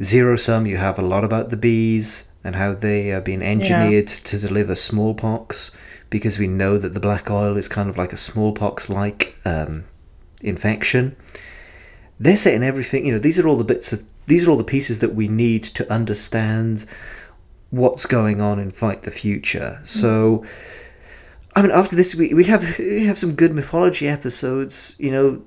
Zero 0.00 0.36
Sum, 0.36 0.64
you 0.66 0.76
have 0.76 0.98
a 0.98 1.02
lot 1.02 1.24
about 1.24 1.50
the 1.50 1.56
bees 1.56 2.30
and 2.44 2.54
how 2.54 2.72
they 2.72 3.10
are 3.12 3.20
being 3.20 3.42
engineered 3.42 4.06
to 4.06 4.38
deliver 4.38 4.74
smallpox 4.74 5.72
because 6.08 6.38
we 6.38 6.46
know 6.46 6.78
that 6.78 6.94
the 6.94 7.00
black 7.00 7.30
oil 7.30 7.56
is 7.56 7.66
kind 7.68 7.88
of 7.90 7.98
like 7.98 8.12
a 8.12 8.16
smallpox 8.16 8.88
like 8.88 9.34
um, 9.44 9.84
infection. 10.42 11.16
They're 12.20 12.36
setting 12.36 12.62
everything, 12.62 13.06
you 13.06 13.12
know, 13.12 13.18
these 13.18 13.38
are 13.38 13.46
all 13.48 13.56
the 13.56 13.64
bits 13.64 13.92
of, 13.92 14.04
these 14.28 14.46
are 14.46 14.50
all 14.50 14.56
the 14.56 14.64
pieces 14.64 15.00
that 15.00 15.14
we 15.14 15.26
need 15.28 15.62
to 15.64 15.90
understand 15.92 16.84
what's 17.70 18.06
going 18.06 18.40
on 18.40 18.58
in 18.58 18.70
Fight 18.70 19.02
the 19.02 19.10
Future. 19.10 19.80
So, 19.84 20.44
I 21.56 21.62
mean, 21.62 21.70
after 21.72 21.96
this, 21.96 22.14
we, 22.14 22.32
we 22.34 22.44
have 22.44 22.78
we 22.78 23.04
have 23.06 23.18
some 23.18 23.34
good 23.34 23.54
mythology 23.54 24.06
episodes, 24.08 24.94
you 24.98 25.10
know, 25.10 25.42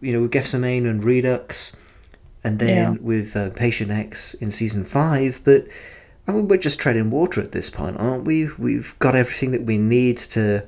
you 0.00 0.12
know, 0.12 0.22
with 0.22 0.30
Gethsemane 0.30 0.86
and 0.86 1.02
Redux, 1.02 1.76
and 2.44 2.58
then 2.58 2.92
Yeah. 2.94 2.98
with 3.00 3.36
uh, 3.36 3.50
Patient 3.50 3.90
X 3.90 4.34
in 4.34 4.50
season 4.50 4.84
five. 4.84 5.40
But 5.44 5.66
I 6.26 6.32
mean, 6.32 6.46
we're 6.48 6.58
just 6.58 6.78
treading 6.78 7.10
water 7.10 7.40
at 7.40 7.52
this 7.52 7.70
point, 7.70 7.96
aren't 7.98 8.24
we? 8.24 8.48
We've 8.58 8.94
got 8.98 9.14
everything 9.16 9.50
that 9.52 9.62
we 9.64 9.76
need 9.78 10.18
to 10.18 10.64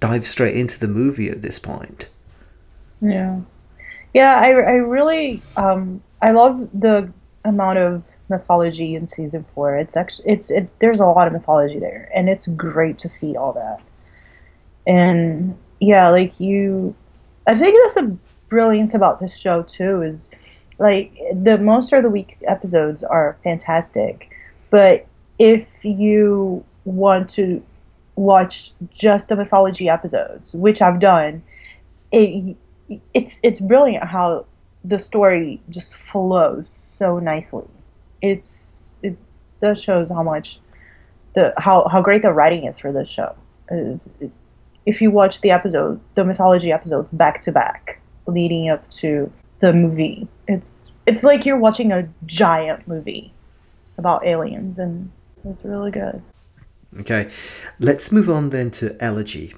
dive 0.00 0.26
straight 0.26 0.56
into 0.56 0.80
the 0.80 0.88
movie 0.88 1.28
at 1.30 1.42
this 1.42 1.58
point. 1.58 2.08
Yeah, 3.00 3.40
yeah. 4.14 4.34
I 4.36 4.48
I 4.48 4.74
really 4.74 5.42
um 5.56 6.02
I 6.22 6.30
love 6.30 6.68
the 6.72 7.12
amount 7.44 7.78
of 7.78 8.04
mythology 8.28 8.94
in 8.94 9.06
season 9.08 9.44
four. 9.54 9.76
It's 9.76 9.96
actually 9.96 10.30
it's 10.30 10.50
it. 10.50 10.68
There's 10.78 11.00
a 11.00 11.04
lot 11.04 11.26
of 11.26 11.32
mythology 11.32 11.78
there, 11.78 12.10
and 12.14 12.28
it's 12.28 12.46
great 12.46 12.98
to 12.98 13.08
see 13.08 13.36
all 13.36 13.52
that. 13.54 13.80
And 14.86 15.58
yeah, 15.80 16.08
like 16.08 16.38
you, 16.38 16.94
I 17.46 17.56
think 17.56 17.76
that's 17.82 17.94
the 17.94 18.16
brilliance 18.48 18.94
about 18.94 19.20
this 19.20 19.36
show 19.36 19.62
too. 19.64 20.02
Is 20.02 20.30
like 20.78 21.12
the 21.34 21.58
most 21.58 21.92
of 21.92 22.04
the 22.04 22.10
week 22.10 22.38
episodes 22.46 23.02
are 23.02 23.36
fantastic, 23.42 24.30
but 24.70 25.06
if 25.38 25.84
you 25.84 26.64
want 26.84 27.28
to 27.30 27.62
watch 28.14 28.72
just 28.90 29.28
the 29.28 29.36
mythology 29.36 29.88
episodes, 29.88 30.54
which 30.54 30.80
I've 30.80 31.00
done, 31.00 31.42
it 32.12 32.56
it's 33.12 33.40
it's 33.42 33.58
brilliant 33.58 34.04
how 34.04 34.46
the 34.84 34.98
story 34.98 35.60
just 35.70 35.94
flows 35.94 36.68
so 36.68 37.18
nicely. 37.18 37.64
It's 38.20 38.94
it 39.02 39.16
does 39.60 39.82
shows 39.82 40.10
how 40.10 40.22
much 40.22 40.60
the 41.34 41.52
how 41.56 41.88
how 41.88 42.02
great 42.02 42.22
the 42.22 42.32
writing 42.32 42.64
is 42.64 42.78
for 42.78 42.92
this 42.92 43.08
show. 43.08 43.34
It, 43.70 44.02
it, 44.20 44.30
if 44.84 45.00
you 45.00 45.10
watch 45.10 45.40
the 45.40 45.50
episode, 45.50 46.00
the 46.14 46.24
mythology 46.24 46.72
episodes 46.72 47.08
back 47.12 47.40
to 47.42 47.52
back, 47.52 48.00
leading 48.26 48.68
up 48.68 48.88
to 48.90 49.32
the 49.60 49.72
movie, 49.72 50.26
it's 50.48 50.92
it's 51.06 51.22
like 51.22 51.46
you're 51.46 51.58
watching 51.58 51.92
a 51.92 52.08
giant 52.26 52.86
movie 52.86 53.32
about 53.98 54.26
aliens, 54.26 54.78
and 54.78 55.10
it's 55.44 55.64
really 55.64 55.90
good. 55.90 56.20
Okay, 57.00 57.30
let's 57.78 58.12
move 58.12 58.28
on 58.28 58.50
then 58.50 58.70
to 58.72 58.96
Elegy, 59.02 59.54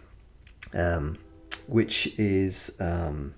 um, 0.72 1.18
which 1.66 2.18
is 2.18 2.76
um, 2.80 3.34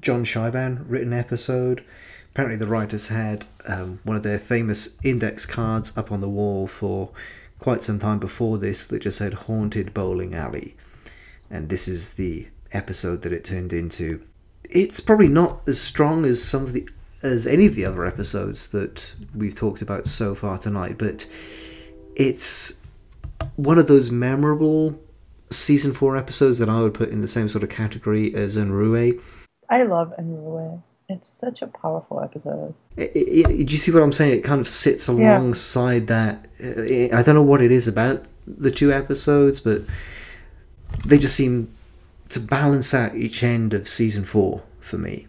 John 0.00 0.24
Shiban 0.24 0.84
written 0.88 1.12
episode. 1.12 1.84
Apparently, 2.30 2.58
the 2.58 2.66
writers 2.66 3.08
had 3.08 3.46
um, 3.66 4.00
one 4.04 4.16
of 4.16 4.22
their 4.22 4.38
famous 4.38 4.98
index 5.02 5.46
cards 5.46 5.96
up 5.96 6.12
on 6.12 6.20
the 6.20 6.28
wall 6.28 6.66
for 6.66 7.10
quite 7.58 7.82
some 7.82 7.98
time 7.98 8.18
before 8.18 8.58
this 8.58 8.86
that 8.86 9.02
just 9.02 9.18
said 9.18 9.32
Haunted 9.32 9.94
Bowling 9.94 10.34
Alley. 10.34 10.76
And 11.50 11.68
this 11.68 11.88
is 11.88 12.14
the 12.14 12.46
episode 12.72 13.22
that 13.22 13.32
it 13.32 13.44
turned 13.44 13.72
into. 13.72 14.22
It's 14.64 15.00
probably 15.00 15.28
not 15.28 15.66
as 15.68 15.80
strong 15.80 16.24
as 16.24 16.42
some 16.42 16.64
of 16.64 16.72
the 16.72 16.88
as 17.22 17.46
any 17.46 17.66
of 17.66 17.74
the 17.74 17.84
other 17.84 18.04
episodes 18.04 18.68
that 18.68 19.14
we've 19.34 19.54
talked 19.54 19.82
about 19.82 20.06
so 20.06 20.34
far 20.34 20.58
tonight, 20.58 20.96
but 20.98 21.26
it's 22.14 22.80
one 23.56 23.78
of 23.78 23.88
those 23.88 24.10
memorable 24.10 24.98
season 25.50 25.92
four 25.92 26.16
episodes 26.16 26.58
that 26.58 26.68
I 26.68 26.80
would 26.80 26.94
put 26.94 27.10
in 27.10 27.22
the 27.22 27.28
same 27.28 27.48
sort 27.48 27.64
of 27.64 27.70
category 27.70 28.34
as 28.34 28.56
Unruhe. 28.56 29.20
I 29.68 29.82
love 29.82 30.12
Unruhe. 30.18 30.82
It's 31.08 31.30
such 31.30 31.62
a 31.62 31.68
powerful 31.68 32.20
episode. 32.20 32.74
It, 32.96 33.12
it, 33.14 33.66
do 33.66 33.72
you 33.72 33.78
see 33.78 33.92
what 33.92 34.02
I'm 34.02 34.12
saying? 34.12 34.32
It 34.32 34.42
kind 34.42 34.60
of 34.60 34.66
sits 34.66 35.06
alongside 35.06 36.10
yeah. 36.10 36.36
that. 36.58 37.12
I 37.14 37.22
don't 37.22 37.36
know 37.36 37.42
what 37.42 37.62
it 37.62 37.70
is 37.70 37.86
about 37.86 38.24
the 38.46 38.70
two 38.70 38.92
episodes, 38.92 39.60
but 39.60 39.82
they 41.04 41.18
just 41.18 41.36
seem 41.36 41.72
to 42.30 42.40
balance 42.40 42.92
out 42.92 43.14
each 43.14 43.44
end 43.44 43.72
of 43.72 43.86
season 43.86 44.24
four 44.24 44.62
for 44.80 44.98
me. 44.98 45.26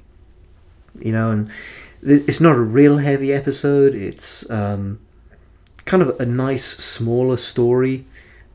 You 0.99 1.11
know, 1.11 1.29
and 1.29 1.51
it's 2.01 2.41
not 2.41 2.55
a 2.55 2.61
real 2.61 2.97
heavy 2.97 3.31
episode. 3.31 3.93
It's 3.93 4.49
um, 4.49 4.99
kind 5.85 6.01
of 6.01 6.19
a 6.19 6.25
nice, 6.25 6.65
smaller 6.65 7.37
story 7.37 8.05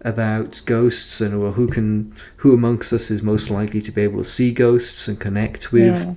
about 0.04 0.60
ghosts 0.66 1.20
and 1.20 1.40
well, 1.40 1.52
who 1.52 1.68
can 1.68 2.14
who 2.36 2.52
amongst 2.52 2.92
us 2.92 3.10
is 3.10 3.22
most 3.22 3.50
likely 3.50 3.80
to 3.80 3.92
be 3.92 4.02
able 4.02 4.18
to 4.18 4.24
see 4.24 4.52
ghosts 4.52 5.08
and 5.08 5.20
connect 5.20 5.72
with 5.72 6.16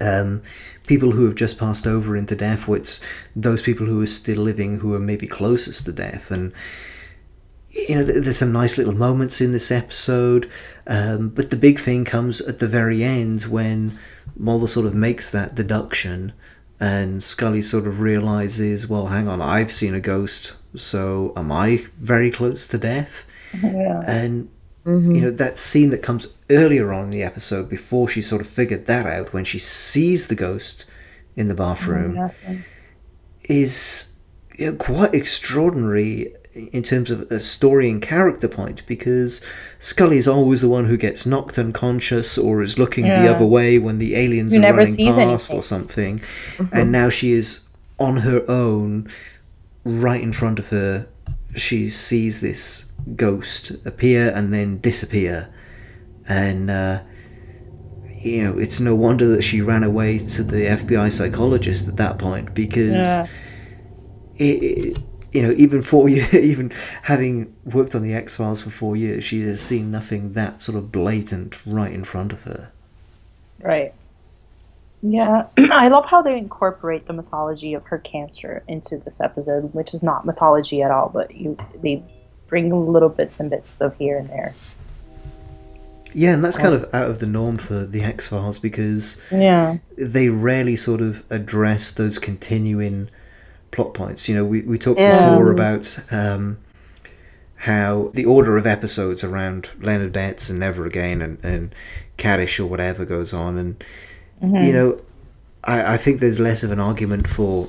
yeah. 0.00 0.20
um, 0.20 0.42
people 0.86 1.12
who 1.12 1.24
have 1.24 1.34
just 1.34 1.58
passed 1.58 1.86
over 1.86 2.16
into 2.16 2.34
death. 2.34 2.68
It's 2.68 3.00
those 3.34 3.62
people 3.62 3.86
who 3.86 4.02
are 4.02 4.06
still 4.06 4.42
living 4.42 4.80
who 4.80 4.94
are 4.94 4.98
maybe 4.98 5.26
closest 5.26 5.84
to 5.86 5.92
death 5.92 6.30
and 6.30 6.52
you 7.88 7.94
know, 7.94 8.04
there's 8.04 8.38
some 8.38 8.52
nice 8.52 8.78
little 8.78 8.94
moments 8.94 9.40
in 9.40 9.52
this 9.52 9.70
episode, 9.70 10.50
um, 10.86 11.28
but 11.28 11.50
the 11.50 11.56
big 11.56 11.78
thing 11.78 12.04
comes 12.04 12.40
at 12.40 12.58
the 12.58 12.66
very 12.66 13.04
end 13.04 13.44
when 13.44 13.98
Mulder 14.36 14.66
sort 14.66 14.86
of 14.86 14.94
makes 14.94 15.30
that 15.30 15.54
deduction, 15.54 16.32
and 16.78 17.22
Scully 17.22 17.62
sort 17.62 17.86
of 17.86 18.00
realizes, 18.00 18.86
well, 18.86 19.06
hang 19.06 19.28
on, 19.28 19.40
I've 19.40 19.72
seen 19.72 19.94
a 19.94 20.00
ghost, 20.00 20.56
so 20.74 21.32
am 21.36 21.50
I 21.50 21.86
very 21.98 22.30
close 22.30 22.66
to 22.68 22.78
death? 22.78 23.26
Yeah. 23.62 24.00
And 24.06 24.50
mm-hmm. 24.84 25.14
you 25.14 25.20
know 25.22 25.30
that 25.30 25.58
scene 25.58 25.90
that 25.90 26.02
comes 26.02 26.28
earlier 26.50 26.92
on 26.92 27.04
in 27.04 27.10
the 27.10 27.22
episode 27.22 27.68
before 27.68 28.08
she 28.08 28.22
sort 28.22 28.40
of 28.40 28.46
figured 28.46 28.86
that 28.86 29.06
out 29.06 29.32
when 29.32 29.44
she 29.44 29.58
sees 29.58 30.28
the 30.28 30.34
ghost 30.34 30.84
in 31.34 31.48
the 31.48 31.54
bathroom 31.54 32.16
mm-hmm. 32.16 32.56
is 33.42 34.12
you 34.56 34.70
know, 34.70 34.76
quite 34.76 35.14
extraordinary 35.14 36.34
in 36.56 36.82
terms 36.82 37.10
of 37.10 37.20
a 37.30 37.38
story 37.38 37.90
and 37.90 38.00
character 38.00 38.48
point 38.48 38.86
because 38.86 39.44
Scully 39.78 40.16
is 40.16 40.26
always 40.26 40.62
the 40.62 40.68
one 40.68 40.86
who 40.86 40.96
gets 40.96 41.26
knocked 41.26 41.58
unconscious 41.58 42.38
or 42.38 42.62
is 42.62 42.78
looking 42.78 43.06
yeah. 43.06 43.22
the 43.22 43.34
other 43.34 43.44
way 43.44 43.78
when 43.78 43.98
the 43.98 44.14
aliens 44.14 44.56
are 44.56 44.60
running 44.60 44.96
past 44.96 45.50
anything. 45.50 45.56
or 45.58 45.62
something, 45.62 46.18
mm-hmm. 46.18 46.74
and 46.74 46.90
now 46.90 47.08
she 47.08 47.32
is 47.32 47.68
on 47.98 48.18
her 48.18 48.44
own, 48.48 49.08
right 49.84 50.20
in 50.20 50.32
front 50.32 50.58
of 50.58 50.70
her. 50.70 51.06
She 51.54 51.90
sees 51.90 52.40
this 52.40 52.92
ghost 53.14 53.70
appear 53.84 54.30
and 54.34 54.52
then 54.52 54.78
disappear, 54.78 55.52
and 56.28 56.70
uh, 56.70 57.02
you 58.10 58.44
know 58.44 58.58
it's 58.58 58.80
no 58.80 58.94
wonder 58.94 59.28
that 59.28 59.42
she 59.42 59.60
ran 59.60 59.82
away 59.82 60.18
to 60.18 60.42
the 60.42 60.64
FBI 60.66 61.12
psychologist 61.12 61.86
at 61.88 61.96
that 61.96 62.18
point 62.18 62.54
because. 62.54 63.06
Yeah. 63.06 63.26
It, 64.38 64.62
it, 64.62 64.98
you 65.36 65.42
know, 65.42 65.52
even 65.52 65.82
four 65.82 66.08
years, 66.08 66.34
even 66.34 66.72
having 67.02 67.54
worked 67.64 67.94
on 67.94 68.02
the 68.02 68.14
X 68.14 68.36
Files 68.36 68.62
for 68.62 68.70
four 68.70 68.96
years, 68.96 69.22
she 69.22 69.42
has 69.42 69.60
seen 69.60 69.90
nothing 69.90 70.32
that 70.32 70.62
sort 70.62 70.78
of 70.78 70.90
blatant 70.90 71.64
right 71.66 71.92
in 71.92 72.04
front 72.04 72.32
of 72.32 72.44
her. 72.44 72.72
Right. 73.60 73.92
Yeah, 75.02 75.46
I 75.58 75.88
love 75.88 76.06
how 76.06 76.22
they 76.22 76.36
incorporate 76.36 77.06
the 77.06 77.12
mythology 77.12 77.74
of 77.74 77.84
her 77.84 77.98
cancer 77.98 78.64
into 78.66 78.96
this 78.98 79.20
episode, 79.20 79.74
which 79.74 79.94
is 79.94 80.02
not 80.02 80.24
mythology 80.24 80.82
at 80.82 80.90
all, 80.90 81.10
but 81.10 81.34
you 81.34 81.56
they 81.82 82.02
bring 82.48 82.92
little 82.92 83.08
bits 83.08 83.38
and 83.40 83.50
bits 83.50 83.78
of 83.80 83.96
here 83.96 84.18
and 84.18 84.28
there. 84.30 84.54
Yeah, 86.14 86.32
and 86.32 86.42
that's 86.42 86.56
kind 86.56 86.74
of 86.74 86.84
out 86.94 87.10
of 87.10 87.18
the 87.18 87.26
norm 87.26 87.58
for 87.58 87.84
the 87.84 88.02
X 88.02 88.28
Files 88.28 88.58
because 88.58 89.22
yeah, 89.30 89.76
they 89.98 90.30
rarely 90.30 90.76
sort 90.76 91.02
of 91.02 91.24
address 91.30 91.90
those 91.90 92.18
continuing 92.18 93.10
plot 93.70 93.94
points. 93.94 94.28
You 94.28 94.34
know, 94.34 94.44
we, 94.44 94.62
we 94.62 94.78
talked 94.78 95.00
yeah. 95.00 95.30
before 95.30 95.52
about 95.52 95.98
um, 96.10 96.58
how 97.56 98.10
the 98.14 98.24
order 98.24 98.56
of 98.56 98.66
episodes 98.66 99.24
around 99.24 99.70
Leonard 99.80 100.12
Betts 100.12 100.50
and 100.50 100.60
Never 100.60 100.86
Again 100.86 101.20
and, 101.22 101.44
and 101.44 101.74
Kaddish 102.16 102.60
or 102.60 102.66
whatever 102.66 103.04
goes 103.04 103.32
on. 103.32 103.58
And, 103.58 103.84
mm-hmm. 104.42 104.56
you 104.56 104.72
know, 104.72 105.00
I, 105.64 105.94
I 105.94 105.96
think 105.96 106.20
there's 106.20 106.38
less 106.38 106.62
of 106.62 106.70
an 106.70 106.80
argument 106.80 107.28
for 107.28 107.68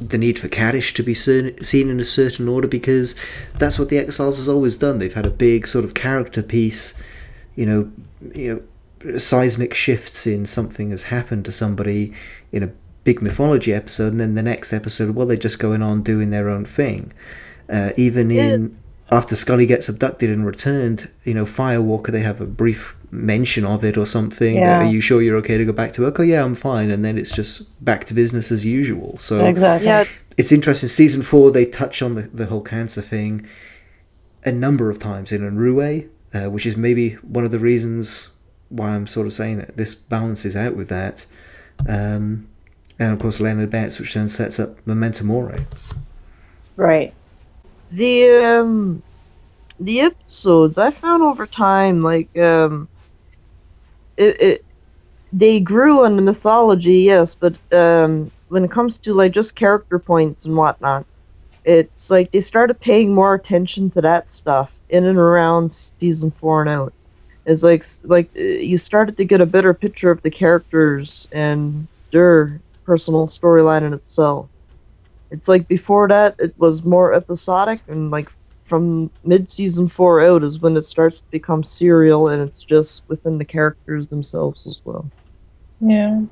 the 0.00 0.18
need 0.18 0.38
for 0.38 0.48
Kaddish 0.48 0.92
to 0.94 1.02
be 1.02 1.14
seen 1.14 1.54
in 1.90 2.00
a 2.00 2.04
certain 2.04 2.48
order 2.48 2.68
because 2.68 3.14
that's 3.58 3.78
what 3.78 3.88
the 3.88 3.98
X 3.98 4.18
Files 4.18 4.36
has 4.36 4.48
always 4.48 4.76
done. 4.76 4.98
They've 4.98 5.14
had 5.14 5.26
a 5.26 5.30
big 5.30 5.66
sort 5.66 5.84
of 5.84 5.94
character 5.94 6.42
piece, 6.42 7.00
you 7.54 7.64
know, 7.64 7.92
you 8.34 8.54
know, 8.54 9.18
seismic 9.18 9.72
shifts 9.74 10.26
in 10.26 10.46
something 10.46 10.90
has 10.90 11.04
happened 11.04 11.44
to 11.44 11.52
somebody 11.52 12.12
in 12.52 12.62
a 12.62 12.72
big 13.06 13.22
mythology 13.22 13.72
episode, 13.72 14.08
and 14.08 14.20
then 14.20 14.34
the 14.34 14.42
next 14.42 14.72
episode, 14.72 15.14
well, 15.14 15.26
they're 15.26 15.36
just 15.36 15.60
going 15.60 15.80
on 15.80 16.02
doing 16.02 16.30
their 16.30 16.50
own 16.50 16.64
thing. 16.64 17.12
Uh, 17.70 17.92
even 17.96 18.30
in 18.30 18.76
after 19.12 19.36
Scully 19.36 19.66
gets 19.66 19.88
abducted 19.88 20.30
and 20.30 20.44
returned, 20.44 21.08
you 21.24 21.32
know, 21.32 21.44
Firewalker, 21.44 22.08
they 22.08 22.20
have 22.20 22.40
a 22.40 22.46
brief 22.46 22.96
mention 23.12 23.64
of 23.64 23.84
it 23.84 23.96
or 23.96 24.04
something. 24.04 24.56
Yeah. 24.56 24.80
are 24.80 24.90
you 24.90 25.00
sure 25.00 25.22
you're 25.22 25.36
okay 25.36 25.56
to 25.56 25.64
go 25.64 25.72
back 25.72 25.92
to 25.92 26.02
work? 26.02 26.18
Oh, 26.18 26.24
yeah, 26.24 26.42
I'm 26.42 26.56
fine. 26.56 26.90
And 26.90 27.04
then 27.04 27.16
it's 27.16 27.32
just 27.32 27.84
back 27.84 28.04
to 28.06 28.14
business 28.14 28.50
as 28.50 28.66
usual. 28.66 29.16
So 29.18 29.44
exactly. 29.44 29.86
yeah. 29.86 30.04
it's 30.36 30.50
interesting. 30.50 30.88
Season 30.88 31.22
four, 31.22 31.52
they 31.52 31.64
touch 31.64 32.02
on 32.02 32.14
the, 32.14 32.22
the 32.22 32.46
whole 32.46 32.62
cancer 32.62 33.00
thing 33.00 33.46
a 34.44 34.50
number 34.50 34.90
of 34.90 34.98
times 34.98 35.30
in 35.30 35.42
Unruhe, 35.42 36.08
uh, 36.34 36.50
which 36.50 36.66
is 36.66 36.76
maybe 36.76 37.12
one 37.14 37.44
of 37.44 37.52
the 37.52 37.60
reasons 37.60 38.30
why 38.70 38.90
I'm 38.90 39.06
sort 39.06 39.28
of 39.28 39.32
saying 39.32 39.58
that 39.58 39.76
this 39.76 39.94
balances 39.94 40.56
out 40.56 40.74
with 40.74 40.88
that. 40.88 41.26
Um, 41.88 42.48
and 42.98 43.12
of 43.12 43.18
course 43.18 43.40
Leonard 43.40 43.70
Betts, 43.70 43.98
which 43.98 44.14
then 44.14 44.28
sets 44.28 44.58
up 44.58 44.76
Memento 44.86 45.24
Mori. 45.24 45.64
Right. 46.76 47.12
The 47.90 48.30
um, 48.30 49.02
the 49.78 50.00
episodes 50.00 50.78
I 50.78 50.90
found 50.90 51.22
over 51.22 51.46
time, 51.46 52.02
like 52.02 52.36
um, 52.38 52.88
it, 54.16 54.40
it 54.40 54.64
they 55.32 55.60
grew 55.60 56.04
on 56.04 56.16
the 56.16 56.22
mythology, 56.22 57.00
yes, 57.00 57.34
but 57.34 57.58
um, 57.72 58.30
when 58.48 58.64
it 58.64 58.70
comes 58.70 58.98
to 58.98 59.14
like 59.14 59.32
just 59.32 59.56
character 59.56 59.98
points 59.98 60.44
and 60.44 60.56
whatnot, 60.56 61.04
it's 61.64 62.10
like 62.10 62.30
they 62.30 62.40
started 62.40 62.80
paying 62.80 63.14
more 63.14 63.34
attention 63.34 63.90
to 63.90 64.00
that 64.00 64.28
stuff 64.28 64.80
in 64.88 65.04
and 65.04 65.18
around 65.18 65.70
season 65.70 66.30
four 66.30 66.60
and 66.60 66.70
out. 66.70 66.92
It's 67.44 67.62
like 67.62 67.84
like 68.04 68.30
uh, 68.36 68.40
you 68.40 68.78
started 68.78 69.16
to 69.16 69.24
get 69.24 69.40
a 69.40 69.46
better 69.46 69.74
picture 69.74 70.10
of 70.10 70.22
the 70.22 70.30
characters 70.30 71.28
and 71.32 71.86
their 72.12 72.60
personal 72.86 73.26
storyline 73.26 73.82
in 73.82 73.92
itself. 73.92 74.48
It's 75.30 75.48
like 75.48 75.66
before 75.66 76.06
that, 76.08 76.36
it 76.38 76.54
was 76.56 76.84
more 76.84 77.12
episodic, 77.12 77.80
and 77.88 78.10
like 78.10 78.30
from 78.62 79.10
mid 79.24 79.50
season 79.50 79.86
four 79.88 80.22
out 80.22 80.42
is 80.42 80.60
when 80.60 80.76
it 80.76 80.82
starts 80.82 81.20
to 81.20 81.30
become 81.30 81.62
serial, 81.64 82.28
and 82.28 82.40
it's 82.40 82.62
just 82.62 83.02
within 83.08 83.38
the 83.38 83.44
characters 83.44 84.06
themselves 84.06 84.66
as 84.66 84.80
well. 84.84 85.10
Yeah. 85.80 86.22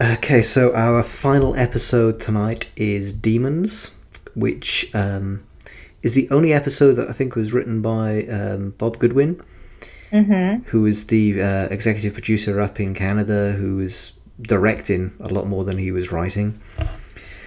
Okay, 0.00 0.42
so 0.42 0.74
our 0.74 1.02
final 1.02 1.54
episode 1.54 2.18
tonight 2.18 2.66
is 2.76 3.12
Demons, 3.12 3.94
which 4.34 4.90
um, 4.94 5.46
is 6.02 6.14
the 6.14 6.28
only 6.30 6.52
episode 6.52 6.94
that 6.94 7.08
I 7.08 7.12
think 7.12 7.36
was 7.36 7.52
written 7.52 7.82
by 7.82 8.24
um, 8.26 8.70
Bob 8.78 8.98
Goodwin, 8.98 9.40
Mm-hmm. 10.12 10.64
who 10.68 10.84
is 10.84 11.06
the 11.06 11.40
uh, 11.40 11.68
executive 11.70 12.12
producer 12.12 12.60
up 12.60 12.78
in 12.78 12.92
Canada, 12.94 13.52
who 13.52 13.76
was 13.76 14.12
directing 14.40 15.12
a 15.20 15.28
lot 15.28 15.46
more 15.46 15.64
than 15.64 15.78
he 15.78 15.92
was 15.92 16.10
writing. 16.10 16.60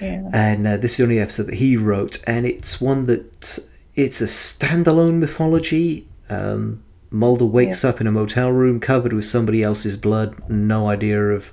Yeah. 0.01 0.29
And 0.33 0.67
uh, 0.67 0.77
this 0.77 0.91
is 0.91 0.97
the 0.97 1.03
only 1.03 1.19
episode 1.19 1.43
that 1.47 1.55
he 1.55 1.77
wrote, 1.77 2.23
and 2.27 2.45
it's 2.45 2.81
one 2.81 3.05
that 3.05 3.59
it's 3.95 4.21
a 4.21 4.25
standalone 4.25 5.19
mythology. 5.19 6.07
Um, 6.29 6.83
Mulder 7.11 7.45
wakes 7.45 7.85
up 7.85 8.01
in 8.01 8.07
a 8.07 8.11
motel 8.11 8.51
room 8.51 8.79
covered 8.81 9.13
with 9.13 9.25
somebody 9.25 9.63
else's 9.63 9.95
blood, 9.95 10.49
no 10.49 10.87
idea 10.89 11.21
of 11.29 11.51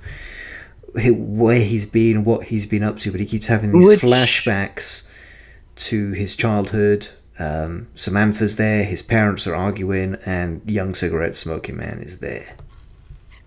where 0.93 1.59
he's 1.59 1.85
been, 1.85 2.23
what 2.25 2.45
he's 2.45 2.65
been 2.65 2.83
up 2.83 2.99
to, 2.99 3.11
but 3.11 3.19
he 3.21 3.25
keeps 3.25 3.47
having 3.47 3.71
these 3.71 3.87
Which- 3.87 4.01
flashbacks 4.01 5.07
to 5.75 6.11
his 6.11 6.35
childhood. 6.35 7.07
Um, 7.39 7.87
Samantha's 7.95 8.57
there, 8.57 8.83
his 8.83 9.01
parents 9.01 9.47
are 9.47 9.55
arguing, 9.55 10.17
and 10.25 10.61
young 10.69 10.93
cigarette 10.93 11.35
smoking 11.35 11.77
man 11.77 11.99
is 11.99 12.19
there. 12.19 12.55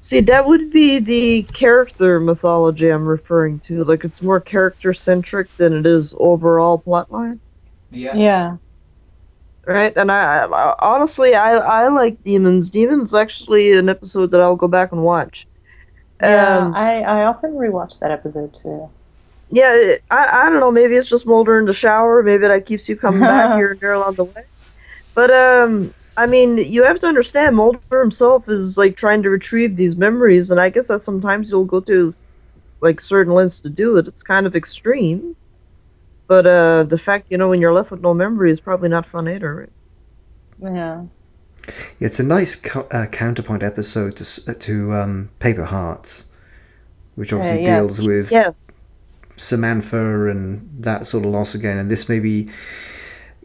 See, 0.00 0.20
that 0.20 0.46
would 0.46 0.70
be 0.70 1.00
the 1.00 1.48
character 1.52 2.20
mythology 2.20 2.88
I'm 2.88 3.06
referring 3.06 3.60
to. 3.60 3.84
Like, 3.84 4.04
it's 4.04 4.22
more 4.22 4.40
character 4.40 4.92
centric 4.94 5.48
than 5.56 5.72
it 5.74 5.86
is 5.86 6.14
overall 6.18 6.82
plotline, 6.86 7.40
Yeah. 7.90 8.14
Yeah. 8.14 8.56
Right? 9.66 9.92
And 9.96 10.12
I, 10.12 10.44
I 10.44 10.74
honestly, 10.80 11.34
I, 11.34 11.54
I 11.54 11.88
like 11.88 12.22
Demons. 12.22 12.70
Demons 12.70 13.14
actually 13.14 13.72
an 13.76 13.88
episode 13.88 14.30
that 14.30 14.40
I'll 14.40 14.54
go 14.56 14.68
back 14.68 14.92
and 14.92 15.02
watch. 15.02 15.48
Yeah. 16.22 16.58
Um, 16.58 16.74
I, 16.74 17.02
I 17.02 17.24
often 17.24 17.52
rewatch 17.52 17.98
that 17.98 18.10
episode 18.12 18.54
too. 18.54 18.88
yeah, 19.50 19.74
it- 19.74 20.04
I, 20.10 20.46
I 20.46 20.50
don't 20.50 20.60
know. 20.60 20.70
Maybe 20.70 20.94
it's 20.96 21.08
just 21.10 21.26
Mulder 21.26 21.58
in 21.58 21.66
the 21.66 21.72
shower. 21.72 22.22
Maybe 22.22 22.46
that 22.46 22.66
keeps 22.66 22.88
you 22.88 22.96
coming 22.96 23.26
back 23.26 23.50
here 23.56 23.72
and 23.72 23.80
there 23.80 23.92
along 23.94 24.14
the 24.16 24.24
way. 24.24 24.42
But 25.14 25.30
um, 25.32 25.94
I 26.16 26.26
mean, 26.26 26.58
you 26.58 26.82
have 26.84 27.00
to 27.00 27.06
understand 27.06 27.56
Mulder 27.56 28.00
himself 28.00 28.48
is 28.48 28.78
like 28.78 28.96
trying 28.96 29.22
to 29.22 29.30
retrieve 29.30 29.76
these 29.76 29.96
memories, 29.96 30.50
and 30.50 30.60
I 30.60 30.70
guess 30.70 30.88
that 30.88 31.00
sometimes 31.00 31.50
you'll 31.50 31.64
go 31.64 31.80
to 31.80 32.14
like 32.80 33.00
certain 33.00 33.34
lengths 33.34 33.60
to 33.60 33.68
do 33.68 33.96
it. 33.96 34.08
It's 34.08 34.22
kind 34.22 34.46
of 34.46 34.56
extreme. 34.56 35.36
But 36.26 36.46
uh, 36.46 36.82
the 36.84 36.98
fact, 36.98 37.26
you 37.30 37.38
know, 37.38 37.48
when 37.48 37.60
you're 37.60 37.72
left 37.72 37.90
with 37.90 38.00
no 38.00 38.12
memory 38.12 38.50
is 38.50 38.60
probably 38.60 38.88
not 38.88 39.06
fun 39.06 39.28
either. 39.28 39.70
Right? 40.60 40.72
Yeah. 40.74 41.04
Yeah, 41.98 42.06
it's 42.06 42.20
a 42.20 42.24
nice 42.24 42.56
co- 42.56 42.86
uh, 42.90 43.06
counterpoint 43.06 43.62
episode 43.62 44.16
to 44.16 44.50
uh, 44.50 44.54
to 44.60 44.92
um, 44.94 45.30
Paper 45.38 45.64
Hearts, 45.64 46.26
which 47.14 47.32
obviously 47.32 47.62
yeah. 47.62 47.76
deals 47.80 48.00
with 48.06 48.30
Yes. 48.30 48.90
Samantha 49.36 50.28
and 50.28 50.68
that 50.78 51.06
sort 51.06 51.24
of 51.24 51.30
loss 51.30 51.54
again. 51.54 51.78
And 51.78 51.90
this 51.90 52.08
maybe 52.08 52.48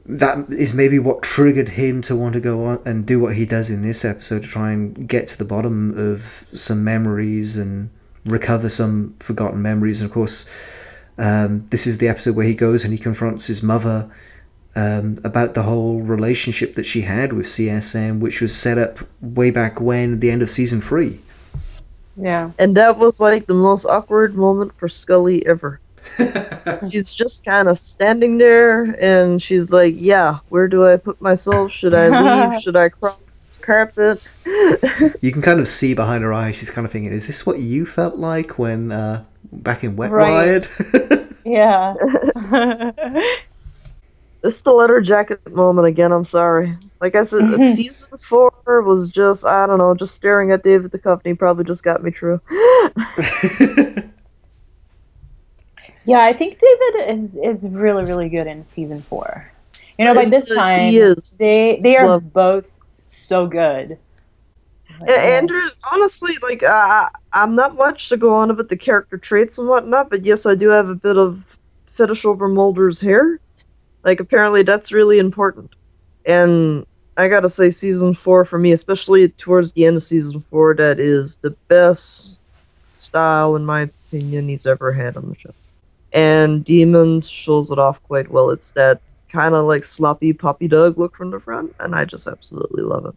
that 0.06 0.50
is 0.50 0.74
maybe 0.74 1.00
what 1.00 1.22
triggered 1.22 1.70
him 1.70 2.02
to 2.04 2.16
want 2.16 2.34
to 2.34 2.40
go 2.40 2.66
on 2.66 2.82
and 2.86 3.06
do 3.06 3.20
what 3.20 3.36
he 3.36 3.46
does 3.46 3.70
in 3.70 3.82
this 3.82 4.04
episode 4.04 4.42
to 4.44 4.48
try 4.48 4.72
and 4.72 5.08
get 5.08 5.28
to 5.28 5.38
the 5.38 5.46
bottom 5.46 5.98
of 5.98 6.46
some 6.52 6.84
memories 6.84 7.58
and 7.58 7.90
recover 8.26 8.70
some 8.70 9.16
forgotten 9.20 9.62
memories. 9.62 10.02
And 10.02 10.10
of 10.10 10.14
course, 10.14 10.50
um, 11.18 11.68
this 11.70 11.86
is 11.86 12.00
the 12.00 12.08
episode 12.08 12.36
where 12.36 12.46
he 12.46 12.56
goes 12.56 12.84
and 12.84 12.94
he 12.94 13.00
confronts 13.00 13.48
his 13.48 13.62
mother 13.62 14.10
um, 14.76 15.20
about 15.24 15.54
the 15.54 15.64
whole 15.64 16.02
relationship 16.02 16.76
that 16.76 16.86
she 16.86 17.02
had 17.02 17.34
with 17.34 17.46
CSM, 17.46 18.20
which 18.20 18.42
was 18.42 18.56
set 18.56 18.78
up 18.78 19.00
way 19.22 19.52
back 19.52 19.82
when, 19.82 20.14
at 20.14 20.22
the 20.22 20.32
end 20.32 20.42
of 20.42 20.50
season 20.50 20.82
three. 20.82 21.20
Yeah. 22.18 22.52
And 22.58 22.76
that 22.78 22.98
was 22.98 23.20
like 23.20 23.48
the 23.48 23.54
most 23.54 23.86
awkward 23.86 24.36
moment 24.36 24.74
for 24.78 24.88
Scully 24.88 25.46
ever. 25.46 25.80
she's 26.92 27.14
just 27.14 27.46
kind 27.46 27.68
of 27.68 27.78
standing 27.78 28.38
there 28.38 28.84
and 29.00 29.42
she's 29.42 29.72
like, 29.72 29.96
Yeah, 29.98 30.40
where 30.50 30.68
do 30.68 30.86
I 30.88 30.98
put 30.98 31.22
myself? 31.22 31.72
Should 31.72 31.94
I 31.94 32.10
leave? 32.52 32.62
Should 32.62 32.76
I 32.76 32.90
cross 32.90 33.20
the 33.58 33.64
carpet? 33.66 34.28
You 35.22 35.32
can 35.32 35.42
kind 35.42 35.60
of 35.60 35.68
see 35.68 35.94
behind 35.94 36.24
her 36.24 36.34
eyes, 36.34 36.56
she's 36.56 36.70
kind 36.70 36.86
of 36.86 36.92
thinking, 36.92 37.12
is 37.12 37.28
this 37.28 37.46
what 37.46 37.60
you 37.60 37.86
felt 37.86 38.16
like 38.16 38.58
when 38.60 38.92
uh, 38.92 39.24
back 39.52 39.84
in 39.84 39.96
Wet 39.96 40.12
Right. 40.12 40.68
Riot? 40.68 41.28
Yeah. 41.44 41.96
It's 44.44 44.62
the 44.62 44.72
letter 44.72 45.02
jacket 45.02 45.40
moment 45.52 45.88
again. 45.88 46.12
I'm 46.12 46.26
sorry. 46.26 46.76
Like 47.00 47.16
I 47.16 47.24
said, 47.24 47.56
season 47.58 48.18
four 48.18 48.52
was 48.82 49.10
just, 49.10 49.46
I 49.46 49.68
don't 49.68 49.78
know, 49.78 49.94
just 49.94 50.16
staring 50.16 50.52
at 50.52 50.64
David 50.64 50.92
Duchovny 50.92 51.38
probably 51.38 51.64
just 51.64 51.84
got 51.84 52.04
me 52.04 52.12
through. 52.12 52.42
Yeah, 56.06 56.24
I 56.24 56.34
think 56.34 56.60
David 56.60 57.20
is 57.20 57.38
is 57.38 57.68
really 57.68 58.04
really 58.06 58.30
good 58.30 58.48
in 58.48 58.64
season 58.64 59.02
four. 59.02 59.50
You 59.98 60.06
know, 60.06 60.16
by 60.16 60.26
this 60.26 60.48
time 60.50 60.94
is. 60.94 61.38
they 61.40 61.78
they 61.84 61.96
are 61.96 62.20
both 62.20 62.70
so 63.00 63.46
good. 63.48 63.98
And, 65.02 65.10
and 65.10 65.50
there's- 65.50 65.72
honestly, 65.92 66.34
like 66.42 66.64
uh, 66.64 67.10
I'm 67.34 67.56
not 67.56 67.76
much 67.76 68.10
to 68.10 68.18
go 68.18 68.34
on 68.36 68.52
about 68.52 68.70
the 68.70 68.78
character 68.78 69.18
traits 69.18 69.58
and 69.58 69.68
whatnot, 69.68 70.10
but 70.10 70.26
yes, 70.26 70.46
I 70.46 70.56
do 70.56 70.70
have 70.70 70.90
a 70.90 70.96
bit 70.96 71.18
of 71.18 71.58
fetish 71.86 72.26
over 72.26 72.48
Mulder's 72.48 73.00
hair. 73.00 73.40
Like 74.04 74.20
apparently 74.20 74.64
that's 74.64 74.92
really 74.92 75.20
important, 75.20 75.72
and 76.26 76.86
I 77.18 77.28
gotta 77.28 77.50
say, 77.50 77.70
season 77.70 78.14
four 78.16 78.46
for 78.46 78.58
me, 78.58 78.72
especially 78.72 79.30
towards 79.30 79.74
the 79.74 79.86
end 79.86 79.98
of 79.98 80.02
season 80.02 80.40
four, 80.40 80.74
that 80.76 81.00
is 81.00 81.36
the 81.38 81.52
best 81.68 82.40
style 82.84 83.56
in 83.56 83.66
my 83.66 83.82
opinion 83.82 84.50
he's 84.50 84.66
ever 84.66 84.92
had 84.92 85.18
on 85.18 85.30
the 85.30 85.36
show. 85.36 85.52
And 86.14 86.64
Demons 86.66 87.30
shows 87.30 87.72
it 87.72 87.80
off 87.80 88.02
quite 88.04 88.30
well. 88.32 88.50
It's 88.50 88.72
that 88.72 89.02
kind 89.30 89.56
of 89.56 89.66
like 89.66 89.84
sloppy 89.86 90.34
puppy 90.34 90.68
dog 90.68 90.98
look 90.98 91.16
from 91.16 91.32
the 91.32 91.40
front, 91.40 91.74
and 91.80 91.96
I 91.96 92.06
just 92.06 92.28
absolutely 92.28 92.84
love 92.84 93.16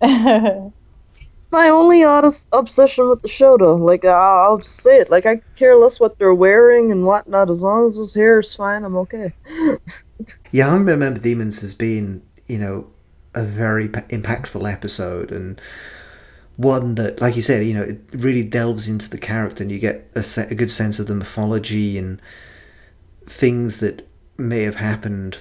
it. 0.00 0.72
It's 1.04 1.52
my 1.52 1.68
only 1.68 2.02
honest 2.02 2.48
obsession 2.52 3.10
with 3.10 3.20
the 3.20 3.28
show, 3.28 3.58
though. 3.58 3.76
Like, 3.76 4.06
I'll, 4.06 4.52
I'll 4.52 4.62
say 4.62 4.98
it. 4.98 5.10
Like, 5.10 5.26
I 5.26 5.36
care 5.54 5.76
less 5.76 6.00
what 6.00 6.18
they're 6.18 6.34
wearing 6.34 6.90
and 6.90 7.04
whatnot. 7.04 7.50
As 7.50 7.62
long 7.62 7.84
as 7.84 7.96
his 7.96 8.14
hair 8.14 8.40
is 8.40 8.54
fine, 8.54 8.84
I'm 8.84 8.96
okay. 8.96 9.32
yeah, 10.50 10.68
I 10.68 10.74
remember 10.74 11.12
Demons 11.12 11.62
as 11.62 11.74
being, 11.74 12.22
you 12.46 12.58
know, 12.58 12.86
a 13.34 13.44
very 13.44 13.88
p- 13.88 14.00
impactful 14.00 14.70
episode 14.70 15.30
and 15.30 15.60
one 16.56 16.94
that, 16.94 17.20
like 17.20 17.36
you 17.36 17.42
said, 17.42 17.66
you 17.66 17.74
know, 17.74 17.82
it 17.82 18.00
really 18.12 18.42
delves 18.42 18.88
into 18.88 19.10
the 19.10 19.18
character 19.18 19.62
and 19.62 19.72
you 19.72 19.78
get 19.78 20.10
a, 20.14 20.24
a 20.50 20.54
good 20.54 20.70
sense 20.70 20.98
of 20.98 21.06
the 21.06 21.14
mythology 21.14 21.98
and 21.98 22.20
things 23.26 23.78
that 23.78 24.06
may 24.36 24.62
have 24.62 24.76
happened 24.76 25.38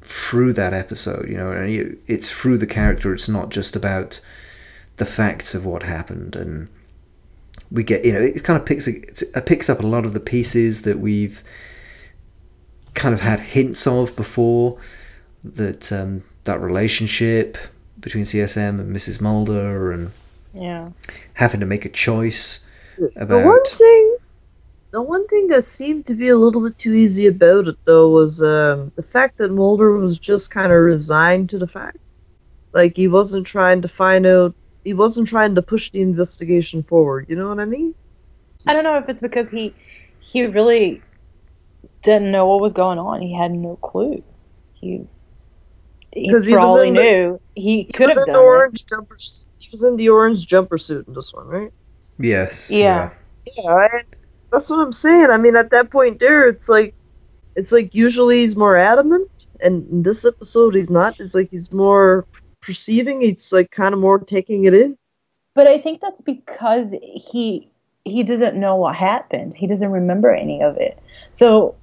through 0.00 0.52
that 0.54 0.72
episode, 0.72 1.28
you 1.28 1.36
know, 1.36 1.50
and 1.50 1.70
you, 1.70 1.98
it's 2.06 2.30
through 2.30 2.56
the 2.58 2.66
character, 2.66 3.12
it's 3.12 3.28
not 3.28 3.50
just 3.50 3.76
about 3.76 4.20
the 4.96 5.06
facts 5.06 5.54
of 5.54 5.64
what 5.64 5.82
happened 5.84 6.34
and 6.34 6.68
we 7.70 7.84
get 7.84 8.04
you 8.04 8.12
know 8.12 8.18
it 8.18 8.42
kind 8.44 8.58
of 8.58 8.66
picks 8.66 8.88
it 8.88 9.46
picks 9.46 9.68
up 9.70 9.80
a 9.80 9.86
lot 9.86 10.04
of 10.04 10.12
the 10.12 10.20
pieces 10.20 10.82
that 10.82 10.98
we've 10.98 11.42
kind 12.94 13.14
of 13.14 13.20
had 13.20 13.38
hints 13.38 13.86
of 13.86 14.14
before 14.16 14.78
that 15.44 15.92
um, 15.92 16.24
that 16.44 16.60
relationship 16.60 17.56
between 18.00 18.24
CSM 18.24 18.80
and 18.80 18.94
Mrs. 18.94 19.20
Mulder 19.20 19.92
and 19.92 20.10
yeah. 20.58 20.90
having 21.34 21.60
to 21.60 21.66
make 21.66 21.84
a 21.84 21.88
choice 21.88 22.66
about. 23.16 23.28
The 23.28 23.36
one 23.36 23.46
about 23.58 23.68
thing, 23.68 24.16
the 24.90 25.02
one 25.02 25.26
thing 25.28 25.46
that 25.48 25.64
seemed 25.64 26.04
to 26.06 26.14
be 26.14 26.28
a 26.28 26.36
little 26.36 26.62
bit 26.62 26.78
too 26.78 26.92
easy 26.92 27.26
about 27.26 27.68
it, 27.68 27.76
though, 27.84 28.08
was 28.10 28.42
um, 28.42 28.90
the 28.96 29.02
fact 29.02 29.38
that 29.38 29.52
Mulder 29.52 29.92
was 29.98 30.18
just 30.18 30.50
kind 30.50 30.72
of 30.72 30.78
resigned 30.80 31.48
to 31.50 31.58
the 31.58 31.66
fact. 31.66 31.98
Like, 32.72 32.96
he 32.96 33.08
wasn't 33.08 33.46
trying 33.46 33.82
to 33.82 33.88
find 33.88 34.26
out, 34.26 34.54
he 34.84 34.94
wasn't 34.94 35.28
trying 35.28 35.54
to 35.54 35.62
push 35.62 35.90
the 35.90 36.00
investigation 36.00 36.82
forward. 36.82 37.26
You 37.28 37.36
know 37.36 37.48
what 37.48 37.60
I 37.60 37.64
mean? 37.64 37.94
I 38.66 38.72
don't 38.72 38.84
know 38.84 38.96
if 38.98 39.08
it's 39.08 39.20
because 39.20 39.48
he 39.48 39.74
he 40.20 40.44
really 40.44 41.00
didn't 42.02 42.30
know 42.32 42.46
what 42.46 42.60
was 42.60 42.72
going 42.72 42.98
on. 42.98 43.20
He 43.22 43.32
had 43.34 43.52
no 43.52 43.76
clue. 43.76 44.22
He, 44.74 45.06
he 46.12 46.30
'Cause 46.30 46.46
he 46.46 46.52
for 46.52 46.60
was 46.60 46.70
all 46.70 46.82
he 46.82 46.88
in 46.88 46.94
the- 46.94 47.02
knew, 47.02 47.40
he 47.54 47.82
He 47.82 47.84
could 47.84 48.06
was 48.08 48.16
have 48.18 48.26
in 48.28 48.34
done 48.34 48.34
the 48.34 48.40
it. 48.40 48.44
orange 48.44 48.86
jumper. 48.86 49.16
S- 49.72 49.80
He 49.80 49.84
was 49.84 49.84
in 49.84 49.96
the 49.96 50.08
orange 50.08 50.46
jumper 50.46 50.78
suit 50.78 51.08
in 51.08 51.14
this 51.14 51.32
one, 51.32 51.46
right? 51.46 51.72
yes 52.18 52.70
Yeah. 52.70 53.10
Yeah, 53.56 53.72
I, 53.72 53.88
that's 54.52 54.68
what 54.70 54.80
I'm 54.80 54.92
saying. 54.92 55.30
I 55.30 55.38
mean, 55.38 55.56
at 55.56 55.70
that 55.70 55.90
point 55.90 56.20
there, 56.20 56.46
it's 56.48 56.68
like 56.68 56.94
it's 57.56 57.72
like 57.72 57.94
usually 57.94 58.40
he's 58.42 58.56
more 58.56 58.76
adamant, 58.76 59.28
and 59.60 59.88
in 59.90 60.02
this 60.02 60.24
episode 60.24 60.74
he's 60.74 60.90
not. 60.90 61.16
It's 61.18 61.34
like 61.34 61.48
he's 61.50 61.72
more 61.72 62.26
perceiving. 62.62 63.20
He's 63.20 63.52
like 63.52 63.70
kind 63.70 63.94
of 63.94 64.00
more 64.00 64.18
taking 64.18 64.64
it 64.64 64.74
in. 64.74 64.96
But 65.54 65.68
I 65.68 65.78
think 65.78 66.00
that's 66.00 66.20
because 66.20 66.94
he 67.02 67.68
he 68.04 68.22
doesn't 68.22 68.58
know 68.58 68.76
what 68.76 68.96
happened. 68.96 69.54
He 69.54 69.66
doesn't 69.66 69.90
remember 69.90 70.32
any 70.32 70.62
of 70.62 70.76
it. 70.76 70.98
So 71.32 71.76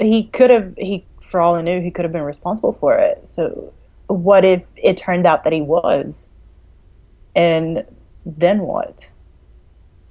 he 0.00 0.24
could 0.24 0.50
have 0.50 0.74
he 0.76 1.06
for 1.22 1.40
all 1.40 1.56
I 1.56 1.62
knew 1.62 1.80
he 1.80 1.90
could 1.90 2.04
have 2.04 2.12
been 2.12 2.22
responsible 2.22 2.72
for 2.74 2.96
it. 2.98 3.28
So 3.28 3.72
what 4.06 4.44
if 4.44 4.62
it 4.76 4.96
turned 4.96 5.26
out 5.26 5.44
that 5.44 5.52
he 5.52 5.60
was? 5.62 6.28
And 7.38 7.84
then 8.26 8.58
what? 8.62 9.08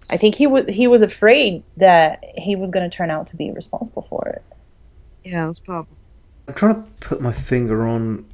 I 0.10 0.16
think 0.16 0.36
he 0.36 0.48
was 0.48 0.66
he 0.68 0.88
was 0.88 1.02
afraid 1.02 1.62
that 1.76 2.24
he 2.38 2.56
was 2.56 2.70
going 2.72 2.90
to 2.90 2.96
turn 2.96 3.12
out 3.12 3.28
to 3.28 3.36
be 3.36 3.52
responsible 3.52 4.08
for 4.10 4.26
it. 4.30 4.42
Yeah, 5.26 5.44
it 5.44 5.48
was 5.50 5.60
probably. 5.60 5.98
I'm 6.48 6.54
trying 6.54 6.76
to 6.76 6.90
put 7.02 7.20
my 7.20 7.34
finger 7.34 7.86
on 7.86 8.26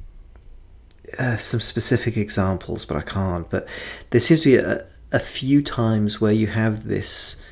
uh, 1.18 1.36
some 1.36 1.60
specific 1.60 2.16
examples, 2.16 2.84
but 2.84 2.96
I 2.96 3.00
can't. 3.00 3.50
But 3.50 3.66
there 4.10 4.20
seems 4.20 4.42
to 4.42 4.50
be 4.50 4.56
a, 4.56 4.86
a 5.10 5.18
few 5.18 5.60
times 5.60 6.20
where 6.20 6.30
you 6.30 6.46
have 6.46 6.86
this 6.86 7.42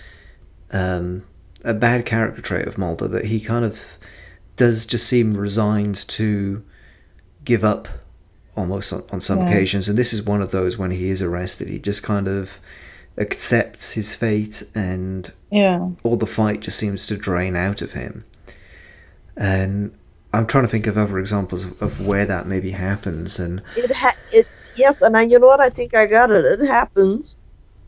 um, 0.70 1.26
a 1.64 1.74
bad 1.74 2.06
character 2.06 2.40
trait 2.40 2.68
of 2.68 2.78
Mulder 2.78 3.08
that 3.08 3.24
he 3.24 3.40
kind 3.40 3.64
of 3.64 3.98
does 4.54 4.86
just 4.86 5.08
seem 5.08 5.36
resigned 5.36 5.96
to 6.06 6.62
give 7.44 7.64
up 7.64 7.88
almost 8.56 8.92
on, 8.92 9.02
on 9.12 9.20
some 9.20 9.40
yeah. 9.40 9.48
occasions, 9.48 9.88
and 9.88 9.98
this 9.98 10.12
is 10.12 10.22
one 10.22 10.42
of 10.42 10.50
those 10.50 10.78
when 10.78 10.90
he 10.90 11.10
is 11.10 11.22
arrested. 11.22 11.68
He 11.68 11.78
just 11.78 12.02
kind 12.02 12.28
of 12.28 12.60
accepts 13.18 13.92
his 13.92 14.14
fate, 14.14 14.62
and 14.74 15.32
yeah, 15.50 15.88
all 16.02 16.16
the 16.16 16.26
fight 16.26 16.60
just 16.60 16.78
seems 16.78 17.06
to 17.06 17.16
drain 17.16 17.56
out 17.56 17.82
of 17.82 17.92
him. 17.92 18.24
And 19.36 19.96
I'm 20.32 20.46
trying 20.46 20.64
to 20.64 20.68
think 20.68 20.86
of 20.86 20.96
other 20.96 21.18
examples 21.18 21.64
of, 21.64 21.82
of 21.82 22.06
where 22.06 22.26
that 22.26 22.46
maybe 22.46 22.70
happens, 22.70 23.38
and 23.38 23.62
it 23.76 23.92
ha- 23.92 24.16
it's 24.32 24.72
yes, 24.76 25.02
and 25.02 25.16
I, 25.16 25.22
you 25.22 25.38
know 25.38 25.46
what 25.46 25.60
I 25.60 25.70
think 25.70 25.94
I 25.94 26.06
got 26.06 26.30
it. 26.30 26.44
It 26.44 26.66
happens 26.66 27.36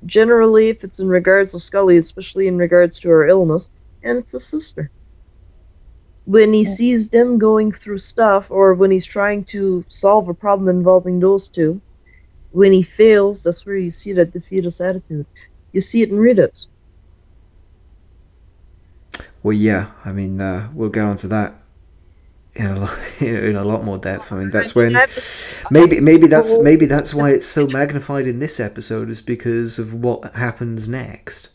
generally 0.07 0.69
if 0.69 0.85
it's 0.85 1.01
in 1.01 1.09
regards 1.09 1.53
to 1.53 1.59
Scully, 1.59 1.97
especially 1.97 2.47
in 2.47 2.59
regards 2.59 2.99
to 3.01 3.09
her 3.09 3.27
illness, 3.27 3.71
and 4.03 4.19
it's 4.19 4.35
a 4.35 4.41
sister. 4.41 4.91
When 6.27 6.53
he 6.53 6.65
sees 6.65 7.11
them 7.11 7.39
going 7.39 7.71
through 7.71 7.99
stuff, 7.99 8.51
or 8.51 8.75
when 8.75 8.91
he's 8.91 9.05
trying 9.05 9.45
to 9.47 9.85
solve 9.89 10.29
a 10.29 10.35
problem 10.35 10.69
involving 10.69 11.21
those 11.21 11.49
two, 11.49 11.81
when 12.53 12.73
he 12.73 12.83
fails, 12.83 13.43
that's 13.43 13.67
where 13.67 13.77
you 13.77 13.91
see 13.91 14.13
that 14.13 14.33
defeatist 14.33 14.81
attitude. 14.81 15.27
You 15.73 15.81
see 15.81 16.03
it 16.03 16.11
in 16.11 16.19
Redux. 16.19 16.69
Well, 19.43 19.53
yeah, 19.53 19.91
I 20.05 20.13
mean, 20.13 20.41
uh, 20.41 20.71
we'll 20.73 20.89
get 20.89 21.05
onto 21.05 21.29
that 21.29 21.53
in 22.55 22.67
a 22.67 22.79
lot, 22.79 22.99
in 23.21 23.57
a 23.57 23.65
lot 23.65 23.85
more 23.85 23.99
depth. 23.99 24.33
I 24.33 24.37
mean, 24.37 24.51
that's 24.51 24.75
when 24.75 24.93
maybe 25.71 25.99
maybe 26.01 26.27
that's 26.27 26.59
maybe 26.63 26.87
that's 26.87 27.13
why 27.13 27.31
it's 27.31 27.47
so 27.47 27.67
magnified 27.67 28.27
in 28.27 28.39
this 28.39 28.61
episode 28.61 29.11
is 29.11 29.21
because 29.21 29.79
of 29.79 29.93
what 29.95 30.35
happens 30.35 30.89
next. 30.89 31.51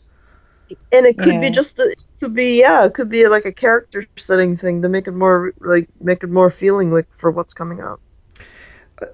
And 0.92 1.06
it 1.06 1.18
could 1.18 1.34
yeah. 1.34 1.40
be 1.40 1.50
just 1.50 1.78
a, 1.78 1.84
it 1.84 2.04
could 2.20 2.34
be 2.34 2.60
yeah, 2.60 2.84
it 2.84 2.94
could 2.94 3.08
be 3.08 3.26
like 3.28 3.44
a 3.44 3.52
character 3.52 4.04
setting 4.16 4.56
thing 4.56 4.82
to 4.82 4.88
make 4.88 5.06
it 5.06 5.12
more 5.12 5.52
like 5.60 5.88
make 6.00 6.22
it 6.22 6.30
more 6.30 6.50
feeling 6.50 6.92
like 6.92 7.12
for 7.12 7.30
what's 7.30 7.54
coming 7.54 7.80
up 7.80 8.00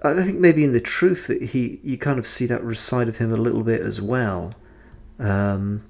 I 0.03 0.15
think 0.15 0.39
maybe 0.39 0.65
in 0.65 0.73
the 0.73 0.81
truth 0.81 1.29
that 1.29 1.41
he 1.41 1.81
you 1.83 1.97
kind 1.99 2.19
of 2.19 2.27
see 2.27 2.47
that 2.47 2.77
side 2.77 3.09
of 3.09 3.19
him 3.19 3.33
a 3.33 3.37
little 3.37 3.63
bit 3.63 3.81
as 3.81 4.01
well. 4.01 4.53
Um, 5.19 5.85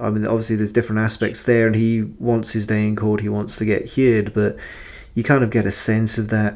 I 0.00 0.10
mean, 0.10 0.26
obviously 0.26 0.56
there's 0.56 0.72
different 0.72 1.00
aspects 1.00 1.44
there, 1.44 1.66
and 1.66 1.76
he 1.76 2.02
wants 2.02 2.52
his 2.52 2.66
day 2.66 2.86
in 2.86 2.96
court. 2.96 3.20
He 3.20 3.28
wants 3.28 3.56
to 3.56 3.64
get 3.64 3.92
heard 3.92 4.32
but 4.32 4.56
you 5.14 5.22
kind 5.22 5.44
of 5.44 5.50
get 5.50 5.66
a 5.66 5.70
sense 5.70 6.16
of 6.16 6.30
that 6.30 6.54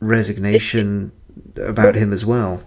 resignation 0.00 1.12
about 1.56 1.94
him 1.94 2.12
as 2.12 2.26
well. 2.26 2.62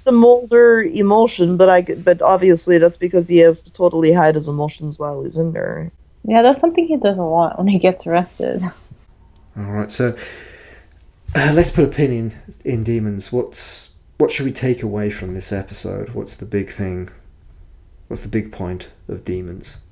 It's 0.00 0.06
the 0.06 0.12
Mulder 0.12 0.80
emotion, 0.80 1.58
but 1.58 1.68
I 1.68 1.82
but 1.82 2.22
obviously 2.22 2.78
that's 2.78 2.96
because 2.96 3.28
he 3.28 3.36
has 3.38 3.60
to 3.60 3.70
totally 3.70 4.14
hide 4.14 4.34
his 4.34 4.48
emotions 4.48 4.98
while 4.98 5.22
he's 5.22 5.36
in 5.36 5.52
there. 5.52 5.92
Yeah, 6.24 6.40
that's 6.40 6.58
something 6.58 6.86
he 6.86 6.96
does 6.96 7.18
a 7.18 7.22
lot 7.22 7.58
when 7.58 7.66
he 7.66 7.78
gets 7.78 8.06
arrested. 8.06 8.62
All 9.58 9.64
right, 9.64 9.92
so 9.92 10.16
uh, 11.36 11.52
let's 11.52 11.70
put 11.70 11.84
a 11.84 11.88
pin 11.88 12.12
in 12.12 12.34
in 12.64 12.82
demons. 12.82 13.30
What's 13.30 13.92
what 14.16 14.30
should 14.30 14.46
we 14.46 14.52
take 14.52 14.82
away 14.82 15.10
from 15.10 15.34
this 15.34 15.52
episode? 15.52 16.14
What's 16.14 16.34
the 16.34 16.46
big 16.46 16.72
thing? 16.72 17.10
What's 18.08 18.22
the 18.22 18.28
big 18.28 18.52
point 18.52 18.88
of 19.06 19.22
demons? 19.26 19.82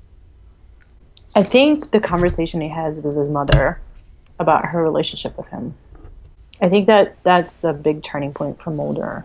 I 1.35 1.43
think 1.43 1.91
the 1.91 1.99
conversation 1.99 2.61
he 2.61 2.69
has 2.69 2.99
with 2.99 3.15
his 3.15 3.29
mother 3.29 3.79
about 4.39 4.65
her 4.65 4.81
relationship 4.81 5.37
with 5.37 5.49
him. 5.49 5.75
I 6.63 6.69
think 6.69 6.87
that 6.87 7.15
that's 7.21 7.63
a 7.63 7.73
big 7.73 8.01
turning 8.01 8.33
point 8.33 8.59
for 8.59 8.71
Mulder, 8.71 9.23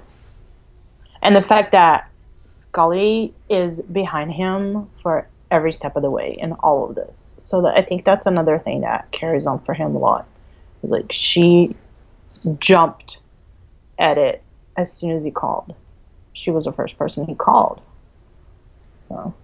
and 1.24 1.34
the 1.34 1.42
fact 1.42 1.72
that 1.72 2.08
Scully 2.46 3.34
is 3.48 3.80
behind 3.80 4.32
him 4.32 4.88
for 5.02 5.26
every 5.50 5.72
step 5.72 5.96
of 5.96 6.02
the 6.02 6.10
way 6.10 6.36
in 6.38 6.52
all 6.52 6.88
of 6.88 6.94
this. 6.94 7.34
So 7.38 7.62
that 7.62 7.78
I 7.78 7.82
think 7.82 8.04
that's 8.04 8.26
another 8.26 8.58
thing 8.58 8.82
that 8.82 9.10
carries 9.10 9.46
on 9.46 9.60
for 9.60 9.74
him 9.74 9.96
a 9.96 9.98
lot. 9.98 10.26
Like 10.82 11.10
she 11.10 11.70
jumped 12.58 13.18
at 13.98 14.18
it 14.18 14.42
as 14.76 14.92
soon 14.92 15.12
as 15.12 15.24
he 15.24 15.30
called. 15.30 15.74
She 16.34 16.50
was 16.50 16.64
the 16.64 16.72
first 16.72 16.98
person 16.98 17.24
he 17.26 17.34
called. 17.34 17.80
So. 19.08 19.34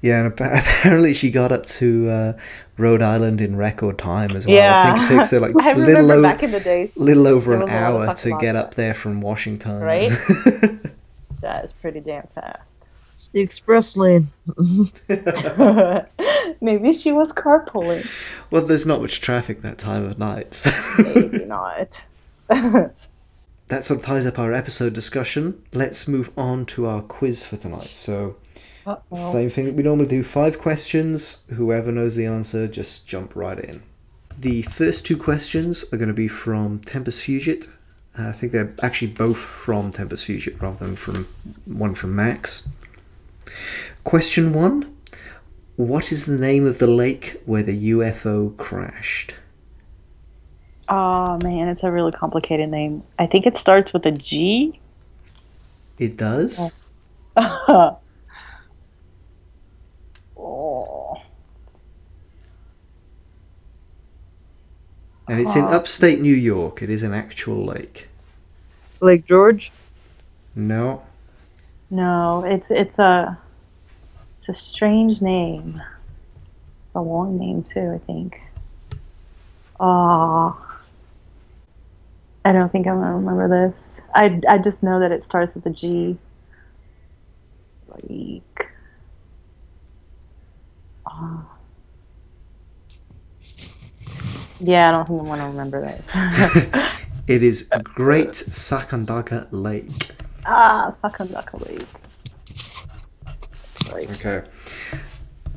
Yeah, 0.00 0.24
and 0.24 0.32
apparently 0.40 1.14
she 1.14 1.30
got 1.30 1.52
up 1.52 1.66
to 1.66 2.08
uh, 2.08 2.38
Rhode 2.78 3.02
Island 3.02 3.40
in 3.40 3.56
record 3.56 3.98
time 3.98 4.32
as 4.32 4.46
well. 4.46 4.56
Yeah. 4.56 4.92
I 4.92 4.94
think 4.94 5.06
it 5.06 5.14
takes 5.14 5.30
her 5.30 5.40
like 5.40 5.52
I 5.60 5.72
little, 5.72 6.10
o- 6.12 6.22
back 6.22 6.42
in 6.42 6.50
the 6.50 6.60
day, 6.60 6.90
little 6.96 7.26
over 7.26 7.54
an 7.54 7.68
hour 7.68 8.14
to 8.14 8.38
get 8.38 8.56
up 8.56 8.74
there 8.74 8.94
from 8.94 9.20
Washington. 9.20 9.80
Right? 9.80 10.10
that 11.40 11.64
is 11.64 11.72
pretty 11.72 12.00
damn 12.00 12.26
fast. 12.34 12.88
It's 13.14 13.28
the 13.28 13.40
express 13.40 13.96
lane. 13.96 14.28
Maybe 16.60 16.92
she 16.92 17.12
was 17.12 17.32
carpooling. 17.32 18.06
Well, 18.52 18.62
there's 18.62 18.84
not 18.84 19.00
much 19.00 19.22
traffic 19.22 19.62
that 19.62 19.78
time 19.78 20.04
of 20.04 20.18
night. 20.18 20.52
So. 20.52 20.70
Maybe 21.02 21.46
not. 21.46 22.02
that 22.48 22.92
sort 23.84 24.00
of 24.00 24.04
ties 24.04 24.26
up 24.26 24.38
our 24.38 24.52
episode 24.52 24.92
discussion. 24.92 25.62
Let's 25.72 26.06
move 26.06 26.30
on 26.36 26.66
to 26.66 26.84
our 26.84 27.00
quiz 27.00 27.46
for 27.46 27.56
tonight. 27.56 27.90
So, 27.94 28.36
Same 29.12 29.50
thing 29.50 29.66
that 29.66 29.74
we 29.74 29.82
normally 29.82 30.08
do 30.08 30.22
five 30.22 30.60
questions. 30.60 31.46
Whoever 31.54 31.90
knows 31.90 32.14
the 32.14 32.26
answer, 32.26 32.68
just 32.68 33.08
jump 33.08 33.34
right 33.34 33.58
in. 33.58 33.82
The 34.38 34.62
first 34.62 35.06
two 35.06 35.16
questions 35.16 35.84
are 35.92 35.96
going 35.96 36.08
to 36.08 36.14
be 36.14 36.28
from 36.28 36.80
Tempus 36.80 37.20
Fugit. 37.20 37.68
Uh, 38.18 38.28
I 38.28 38.32
think 38.32 38.52
they're 38.52 38.74
actually 38.82 39.08
both 39.12 39.38
from 39.38 39.90
Tempus 39.90 40.24
Fugit 40.24 40.60
rather 40.60 40.84
than 40.84 40.96
from 40.96 41.24
one 41.64 41.94
from 41.94 42.14
Max. 42.14 42.68
Question 44.04 44.52
one 44.52 44.94
What 45.76 46.12
is 46.12 46.26
the 46.26 46.38
name 46.38 46.66
of 46.66 46.78
the 46.78 46.86
lake 46.86 47.40
where 47.44 47.62
the 47.62 47.90
UFO 47.90 48.56
crashed? 48.56 49.34
Oh 50.88 51.38
man, 51.42 51.68
it's 51.68 51.82
a 51.82 51.90
really 51.90 52.12
complicated 52.12 52.70
name. 52.70 53.02
I 53.18 53.26
think 53.26 53.46
it 53.46 53.56
starts 53.56 53.92
with 53.92 54.06
a 54.06 54.12
G. 54.12 54.78
It 55.98 56.16
does? 56.16 56.72
Oh. 60.58 61.20
And 65.28 65.38
it's 65.38 65.54
in 65.54 65.64
upstate 65.64 66.20
New 66.20 66.34
York. 66.34 66.80
It 66.80 66.88
is 66.88 67.02
an 67.02 67.12
actual 67.12 67.62
lake. 67.62 68.08
Lake 69.02 69.26
George? 69.26 69.70
No. 70.54 71.02
No, 71.90 72.42
it's 72.44 72.68
it's 72.70 72.98
a 72.98 73.38
it's 74.38 74.48
a 74.48 74.54
strange 74.54 75.20
name. 75.20 75.74
It's 75.74 76.94
a 76.94 77.02
long 77.02 77.38
name 77.38 77.62
too, 77.62 77.92
I 77.94 77.98
think. 78.06 78.40
Ah. 79.78 80.56
I 82.46 82.52
don't 82.52 82.72
think 82.72 82.86
I'm 82.86 83.00
gonna 83.00 83.16
remember 83.16 83.48
this. 83.48 84.02
I, 84.14 84.40
I 84.48 84.56
just 84.56 84.82
know 84.82 85.00
that 85.00 85.12
it 85.12 85.22
starts 85.22 85.54
with 85.54 85.66
a 85.66 85.70
G. 85.70 86.16
Like. 87.88 88.55
Yeah, 94.60 94.88
I 94.88 94.92
don't 94.92 95.06
think 95.06 95.20
I'm 95.20 95.26
gonna 95.26 95.48
remember 95.48 95.82
that. 95.82 96.92
it 97.26 97.42
is 97.42 97.68
Great 97.84 98.30
Sacandaga 98.30 99.48
Lake. 99.50 100.10
Ah, 100.46 100.94
Sacandaga 101.02 101.66
Lake. 101.68 101.86
Right. 103.92 104.10
Okay. 104.10 104.48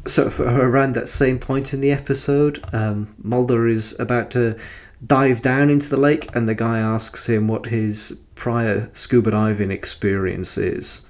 So, 0.06 0.32
around 0.40 0.96
that 0.96 1.10
same 1.10 1.40
point 1.40 1.74
in 1.74 1.82
the 1.82 1.92
episode, 1.92 2.64
um, 2.74 3.14
Mulder 3.22 3.68
is 3.68 4.00
about 4.00 4.32
to 4.32 4.58
dive 5.06 5.42
down 5.42 5.70
into 5.70 5.90
the 5.90 5.98
lake, 5.98 6.34
and 6.36 6.48
the 6.48 6.56
guy 6.56 6.80
asks 6.80 7.30
him 7.30 7.48
what 7.48 7.68
his 7.68 8.20
prior 8.36 8.90
scuba 8.94 9.32
diving 9.32 9.72
experience 9.72 10.58
is. 10.58 11.08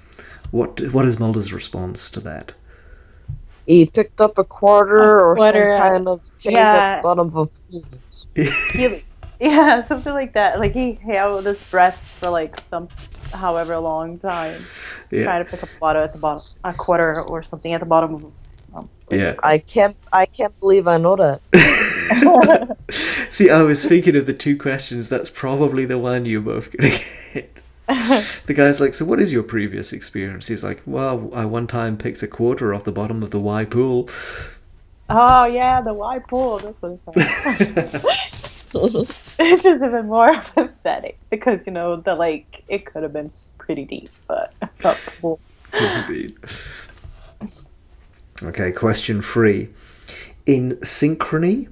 What 0.50 0.80
what 0.92 1.06
is 1.06 1.18
Mulder's 1.18 1.52
response 1.52 2.10
to 2.10 2.20
that? 2.20 2.52
He 3.70 3.86
picked 3.86 4.20
up 4.20 4.36
a 4.36 4.44
quarter 4.44 5.18
a 5.18 5.24
or 5.24 5.36
quarter, 5.36 5.78
some 5.78 5.90
kind 5.90 6.08
of 6.08 6.38
tape 6.38 6.52
yeah. 6.54 6.74
at 6.74 6.96
the 6.96 7.02
bottom 7.02 7.28
of 7.28 7.36
a 7.36 7.46
pool. 7.46 7.84
yeah, 9.40 9.82
something 9.84 10.12
like 10.12 10.32
that. 10.34 10.58
Like 10.58 10.72
he 10.72 10.94
held 10.94 11.46
his 11.46 11.70
breath 11.70 11.98
for 11.98 12.30
like 12.30 12.60
some 12.68 12.88
however 13.32 13.78
long 13.78 14.18
time, 14.18 14.64
yeah. 15.10 15.24
trying 15.24 15.44
to 15.44 15.50
pick 15.50 15.62
up 15.62 15.68
water 15.80 16.00
at 16.00 16.12
the 16.12 16.18
bottom, 16.18 16.42
a 16.64 16.72
quarter 16.72 17.22
or 17.22 17.42
something 17.42 17.72
at 17.72 17.80
the 17.80 17.86
bottom 17.86 18.14
of. 18.16 18.32
Um, 18.74 18.88
yeah, 19.10 19.34
I 19.42 19.58
can't. 19.58 19.96
I 20.12 20.26
can't 20.26 20.58
believe 20.60 20.86
I 20.88 20.96
know 20.96 21.16
that. 21.16 22.76
See, 23.30 23.50
I 23.50 23.62
was 23.62 23.84
thinking 23.84 24.16
of 24.16 24.26
the 24.26 24.34
two 24.34 24.56
questions. 24.56 25.08
That's 25.08 25.30
probably 25.30 25.84
the 25.84 25.98
one 25.98 26.26
you're 26.26 26.40
both 26.40 26.70
gonna 26.72 26.96
get. 27.34 27.62
the 28.46 28.54
guy's 28.54 28.80
like, 28.80 28.94
"So, 28.94 29.04
what 29.04 29.20
is 29.20 29.32
your 29.32 29.42
previous 29.42 29.92
experience?" 29.92 30.48
He's 30.48 30.64
like, 30.64 30.82
"Well, 30.86 31.30
I 31.32 31.44
one 31.44 31.66
time 31.66 31.96
picked 31.96 32.22
a 32.22 32.28
quarter 32.28 32.74
off 32.74 32.84
the 32.84 32.92
bottom 32.92 33.22
of 33.22 33.30
the 33.30 33.40
Y 33.40 33.64
pool." 33.64 34.08
Oh 35.08 35.44
yeah, 35.46 35.80
the 35.80 35.94
Y 35.94 36.18
pool. 36.20 36.58
This 36.58 36.74
was. 36.80 36.98
it's 38.72 39.62
just 39.62 39.82
even 39.82 40.06
more 40.06 40.40
pathetic 40.54 41.16
because 41.28 41.58
you 41.66 41.72
know 41.72 42.00
the 42.00 42.14
like 42.14 42.60
it 42.68 42.86
could 42.86 43.02
have 43.02 43.12
been 43.12 43.30
pretty 43.58 43.84
deep, 43.84 44.10
but 44.28 44.54
cool. 45.20 45.40
Indeed. 45.72 46.36
Okay, 48.42 48.72
question 48.72 49.20
three. 49.20 49.68
In 50.46 50.76
synchrony, 50.78 51.68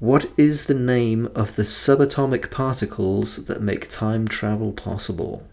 what 0.00 0.30
is 0.38 0.66
the 0.66 0.74
name 0.74 1.28
of 1.34 1.56
the 1.56 1.62
subatomic 1.62 2.50
particles 2.50 3.44
that 3.44 3.60
make 3.60 3.90
time 3.90 4.26
travel 4.26 4.72
possible? 4.72 5.46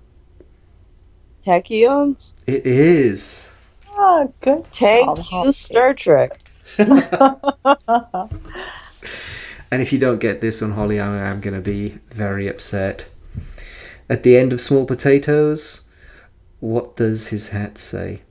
Tachyons? 1.45 2.32
It 2.48 2.66
is. 2.66 3.54
Oh, 3.91 4.34
good. 4.39 4.66
Thank 4.66 5.32
you, 5.32 5.52
Star 5.52 5.93
Trek. 5.93 6.39
and 6.78 6.89
if 9.72 9.91
you 9.91 10.00
don't 10.00 10.20
get 10.20 10.39
this 10.39 10.62
one, 10.62 10.72
Holly, 10.72 11.00
I 11.00 11.30
am 11.30 11.41
going 11.41 11.54
to 11.54 11.62
be 11.62 11.98
very 12.12 12.48
upset. 12.48 13.08
At 14.10 14.24
the 14.24 14.38
end 14.38 14.54
of 14.54 14.62
Small 14.62 14.86
Potatoes, 14.86 15.89
what 16.62 16.95
does 16.95 17.28
his 17.28 17.50
hat 17.50 17.78
say? 17.78 18.22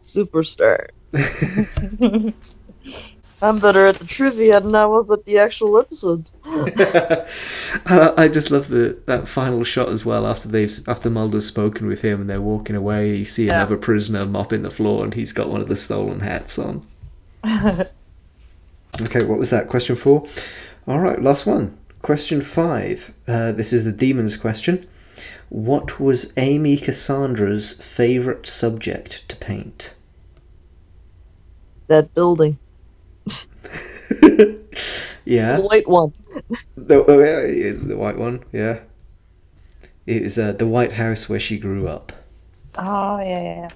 Superstar. 0.00 0.88
I'm 3.42 3.58
better 3.58 3.86
at 3.86 3.96
the 3.96 4.04
trivia 4.04 4.60
than 4.60 4.76
I 4.76 4.86
was 4.86 5.10
at 5.10 5.24
the 5.24 5.36
actual 5.38 5.76
episodes. 5.76 6.32
uh, 6.44 8.14
I 8.16 8.28
just 8.28 8.52
love 8.52 8.68
the 8.68 8.96
that 9.06 9.26
final 9.26 9.64
shot 9.64 9.88
as 9.88 10.04
well. 10.04 10.28
After 10.28 10.46
they've 10.46 10.88
after 10.88 11.10
Mulder's 11.10 11.44
spoken 11.44 11.88
with 11.88 12.02
him 12.02 12.20
and 12.20 12.30
they're 12.30 12.40
walking 12.40 12.76
away, 12.76 13.16
you 13.16 13.24
see 13.24 13.46
yeah. 13.46 13.56
another 13.56 13.76
prisoner 13.76 14.24
mopping 14.26 14.62
the 14.62 14.70
floor, 14.70 15.02
and 15.02 15.12
he's 15.12 15.32
got 15.32 15.48
one 15.48 15.60
of 15.60 15.66
the 15.66 15.74
stolen 15.74 16.20
hats 16.20 16.56
on. 16.56 16.86
okay, 17.44 19.24
what 19.24 19.40
was 19.40 19.50
that? 19.50 19.66
Question 19.68 19.96
four. 19.96 20.24
All 20.86 21.00
right, 21.00 21.20
last 21.20 21.44
one. 21.44 21.76
Question 22.00 22.42
five. 22.42 23.12
Uh, 23.26 23.50
this 23.50 23.72
is 23.72 23.84
the 23.84 23.92
demons 23.92 24.36
question. 24.36 24.86
What 25.48 25.98
was 25.98 26.32
Amy 26.36 26.76
Cassandra's 26.76 27.72
favorite 27.72 28.46
subject 28.46 29.28
to 29.28 29.34
paint? 29.34 29.94
That 31.88 32.14
building. 32.14 32.58
yeah. 35.24 35.56
The 35.56 35.62
white 35.62 35.88
one. 35.88 36.12
The, 36.76 37.04
oh, 37.04 37.18
yeah, 37.18 37.72
the 37.72 37.96
white 37.96 38.18
one, 38.18 38.44
yeah. 38.52 38.80
It 40.06 40.22
is 40.22 40.38
uh, 40.38 40.52
the 40.52 40.66
White 40.66 40.92
House 40.92 41.28
where 41.28 41.40
she 41.40 41.58
grew 41.58 41.86
up. 41.88 42.12
Oh, 42.76 43.18
yeah, 43.18 43.42
yeah. 43.42 43.68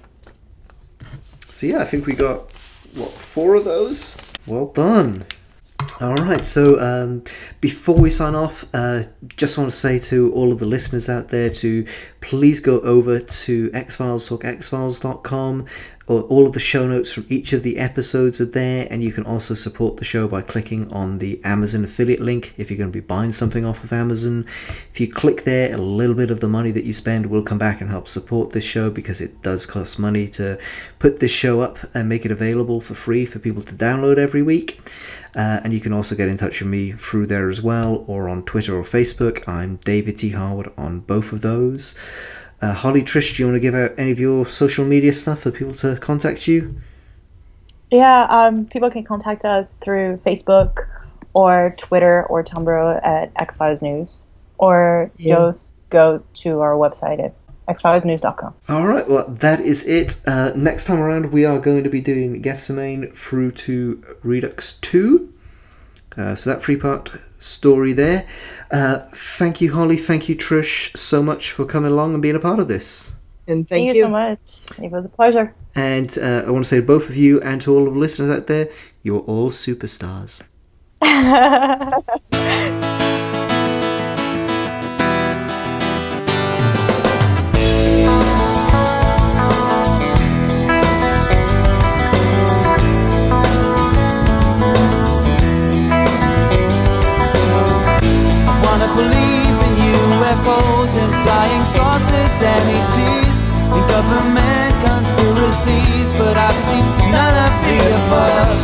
So, 1.45 1.67
yeah, 1.67 1.79
I 1.79 1.85
think 1.85 2.05
we 2.05 2.13
got, 2.13 2.51
what, 2.95 3.11
four 3.11 3.55
of 3.55 3.63
those? 3.63 4.17
Well 4.45 4.67
done. 4.67 5.25
All 6.01 6.15
right, 6.15 6.45
so 6.45 6.79
um, 6.79 7.23
before 7.61 7.95
we 7.95 8.09
sign 8.09 8.35
off, 8.35 8.65
uh, 8.73 9.03
just 9.35 9.57
want 9.57 9.69
to 9.69 9.75
say 9.75 9.99
to 9.99 10.33
all 10.33 10.51
of 10.51 10.59
the 10.59 10.65
listeners 10.65 11.07
out 11.09 11.29
there 11.29 11.49
to 11.49 11.85
please 12.21 12.59
go 12.59 12.79
over 12.81 13.19
to 13.19 13.69
xfilestalkxfiles.com 13.69 15.65
all 16.07 16.45
of 16.45 16.53
the 16.53 16.59
show 16.59 16.87
notes 16.87 17.11
from 17.11 17.25
each 17.27 17.51
of 17.51 17.63
the 17.63 17.77
episodes 17.77 18.39
are 18.39 18.45
there, 18.45 18.87
and 18.89 19.03
you 19.03 19.11
can 19.11 19.25
also 19.25 19.53
support 19.53 19.97
the 19.97 20.05
show 20.05 20.25
by 20.25 20.41
clicking 20.41 20.89
on 20.91 21.17
the 21.17 21.41
Amazon 21.43 21.83
affiliate 21.83 22.21
link 22.21 22.53
if 22.57 22.71
you're 22.71 22.77
going 22.77 22.89
to 22.89 22.97
be 22.97 23.05
buying 23.05 23.33
something 23.33 23.65
off 23.65 23.83
of 23.83 23.91
Amazon. 23.91 24.45
If 24.91 25.01
you 25.01 25.11
click 25.11 25.43
there, 25.43 25.73
a 25.73 25.77
little 25.77 26.15
bit 26.15 26.31
of 26.31 26.39
the 26.39 26.47
money 26.47 26.71
that 26.71 26.85
you 26.85 26.93
spend 26.93 27.25
will 27.25 27.43
come 27.43 27.57
back 27.57 27.81
and 27.81 27.89
help 27.89 28.07
support 28.07 28.53
this 28.53 28.63
show 28.63 28.89
because 28.89 29.19
it 29.19 29.41
does 29.41 29.65
cost 29.65 29.99
money 29.99 30.29
to 30.29 30.57
put 30.99 31.19
this 31.19 31.31
show 31.31 31.59
up 31.59 31.77
and 31.93 32.07
make 32.07 32.25
it 32.25 32.31
available 32.31 32.79
for 32.79 32.95
free 32.95 33.25
for 33.25 33.39
people 33.39 33.61
to 33.63 33.73
download 33.73 34.17
every 34.17 34.41
week. 34.41 34.79
Uh, 35.35 35.59
and 35.63 35.73
you 35.73 35.81
can 35.81 35.91
also 35.91 36.15
get 36.15 36.29
in 36.29 36.37
touch 36.37 36.61
with 36.61 36.69
me 36.69 36.93
through 36.93 37.27
there 37.27 37.49
as 37.49 37.61
well, 37.61 38.05
or 38.07 38.29
on 38.29 38.43
Twitter 38.43 38.77
or 38.77 38.83
Facebook. 38.83 39.45
I'm 39.47 39.75
David 39.83 40.17
T. 40.17 40.29
Harwood 40.29 40.71
on 40.77 41.01
both 41.01 41.33
of 41.33 41.41
those. 41.41 41.95
Uh, 42.61 42.73
Holly, 42.73 43.03
Trish, 43.03 43.35
do 43.35 43.43
you 43.43 43.47
want 43.47 43.57
to 43.57 43.59
give 43.59 43.75
out 43.75 43.91
any 43.97 44.11
of 44.11 44.19
your 44.19 44.47
social 44.47 44.83
media 44.83 45.13
stuff 45.13 45.41
for 45.41 45.51
people 45.51 45.73
to 45.75 45.95
contact 45.97 46.47
you? 46.47 46.75
Yeah, 47.91 48.23
um, 48.29 48.65
people 48.65 48.89
can 48.89 49.03
contact 49.03 49.45
us 49.45 49.73
through 49.73 50.17
Facebook 50.17 50.87
or 51.33 51.75
Twitter 51.77 52.25
or 52.25 52.43
Tumblr 52.43 53.05
at 53.05 53.31
X 53.35 53.57
Files 53.57 53.81
News, 53.81 54.23
or 54.57 55.11
yeah. 55.17 55.35
just 55.35 55.73
go 55.89 56.23
to 56.35 56.59
our 56.61 56.73
website 56.73 57.23
at 57.23 57.33
xfilesnews.com. 57.67 58.53
All 58.69 58.87
right, 58.87 59.07
well, 59.07 59.27
that 59.27 59.59
is 59.59 59.85
it. 59.85 60.21
Uh, 60.25 60.51
next 60.55 60.85
time 60.85 60.99
around, 60.99 61.31
we 61.31 61.45
are 61.45 61.59
going 61.59 61.83
to 61.83 61.89
be 61.89 62.01
doing 62.01 62.41
Gethsemane 62.41 63.11
through 63.11 63.51
to 63.51 64.03
Redux 64.23 64.79
2. 64.79 65.33
Uh, 66.17 66.35
so 66.35 66.49
that 66.49 66.61
three 66.61 66.77
part 66.77 67.11
story 67.39 67.93
there. 67.93 68.27
Uh, 68.71 68.97
thank 69.13 69.61
you, 69.61 69.73
Holly. 69.73 69.97
Thank 69.97 70.27
you, 70.27 70.35
Trish, 70.35 70.95
so 70.97 71.21
much 71.21 71.51
for 71.51 71.65
coming 71.65 71.91
along 71.91 72.13
and 72.13 72.21
being 72.21 72.35
a 72.35 72.39
part 72.39 72.59
of 72.59 72.67
this. 72.67 73.13
And 73.47 73.67
thank, 73.67 73.85
thank 73.85 73.95
you. 73.95 74.01
you 74.01 74.03
so 74.03 74.09
much. 74.09 74.39
It 74.83 74.91
was 74.91 75.05
a 75.05 75.09
pleasure. 75.09 75.53
And 75.75 76.17
uh, 76.17 76.43
I 76.47 76.51
want 76.51 76.65
to 76.65 76.69
say 76.69 76.77
to 76.77 76.85
both 76.85 77.09
of 77.09 77.15
you 77.15 77.39
and 77.41 77.61
to 77.61 77.73
all 77.73 77.87
of 77.87 77.93
the 77.93 77.99
listeners 77.99 78.29
out 78.29 78.47
there, 78.47 78.69
you're 79.03 79.21
all 79.21 79.51
superstars. 79.51 80.43
UFOs 100.47 100.95
and 100.95 101.11
flying 101.27 101.65
saucers 101.65 102.41
and 102.41 102.63
ETs 102.79 103.43
and 103.43 103.83
government 103.89 104.73
conspiracies, 104.79 106.13
but 106.13 106.37
I've 106.37 106.55
seen 106.55 106.85
none 107.11 107.35
of 107.35 107.53
the 107.67 107.77
above. 107.99 108.55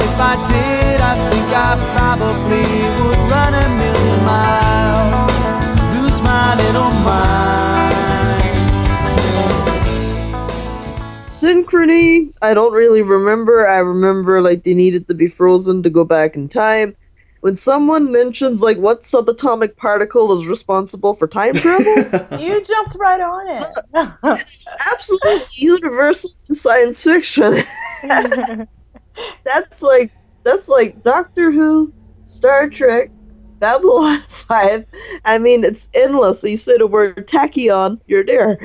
If 0.00 0.16
I 0.18 0.34
did, 0.48 1.00
I 1.00 1.14
think 1.30 1.48
I 1.52 1.76
probably 1.94 2.64
would 3.04 3.30
run 3.30 3.52
a 3.52 3.68
million 3.76 4.24
miles, 4.24 5.22
lose 6.00 6.22
my 6.22 6.56
little 6.56 6.90
mind. 7.04 7.94
Synchrony, 11.26 12.32
I 12.40 12.54
don't 12.54 12.72
really 12.72 13.02
remember. 13.02 13.68
I 13.68 13.78
remember 13.78 14.40
like 14.40 14.62
they 14.62 14.72
needed 14.72 15.06
to 15.08 15.14
be 15.14 15.28
frozen 15.28 15.82
to 15.82 15.90
go 15.90 16.02
back 16.02 16.34
in 16.34 16.48
time 16.48 16.96
when 17.46 17.54
someone 17.54 18.10
mentions 18.10 18.60
like 18.60 18.76
what 18.76 19.02
subatomic 19.02 19.76
particle 19.76 20.32
is 20.32 20.48
responsible 20.48 21.14
for 21.14 21.28
time 21.28 21.54
travel, 21.54 21.94
you 22.40 22.60
jumped 22.64 22.96
right 22.96 23.20
on 23.20 23.48
it. 23.48 23.68
it's 24.24 24.74
absolutely 24.92 25.46
universal 25.54 26.32
to 26.42 26.56
science 26.56 27.04
fiction. 27.04 27.62
that's 29.44 29.80
like 29.80 30.10
that's 30.42 30.68
like 30.68 31.00
Doctor 31.04 31.52
Who, 31.52 31.94
Star 32.24 32.68
Trek, 32.68 33.12
Babylon 33.60 34.24
5. 34.26 34.84
I 35.24 35.38
mean, 35.38 35.62
it's 35.62 35.88
endless. 35.94 36.40
So 36.40 36.48
you 36.48 36.56
say 36.56 36.78
the 36.78 36.88
word 36.88 37.28
tachyon, 37.28 38.00
you're 38.08 38.26
there. 38.26 38.58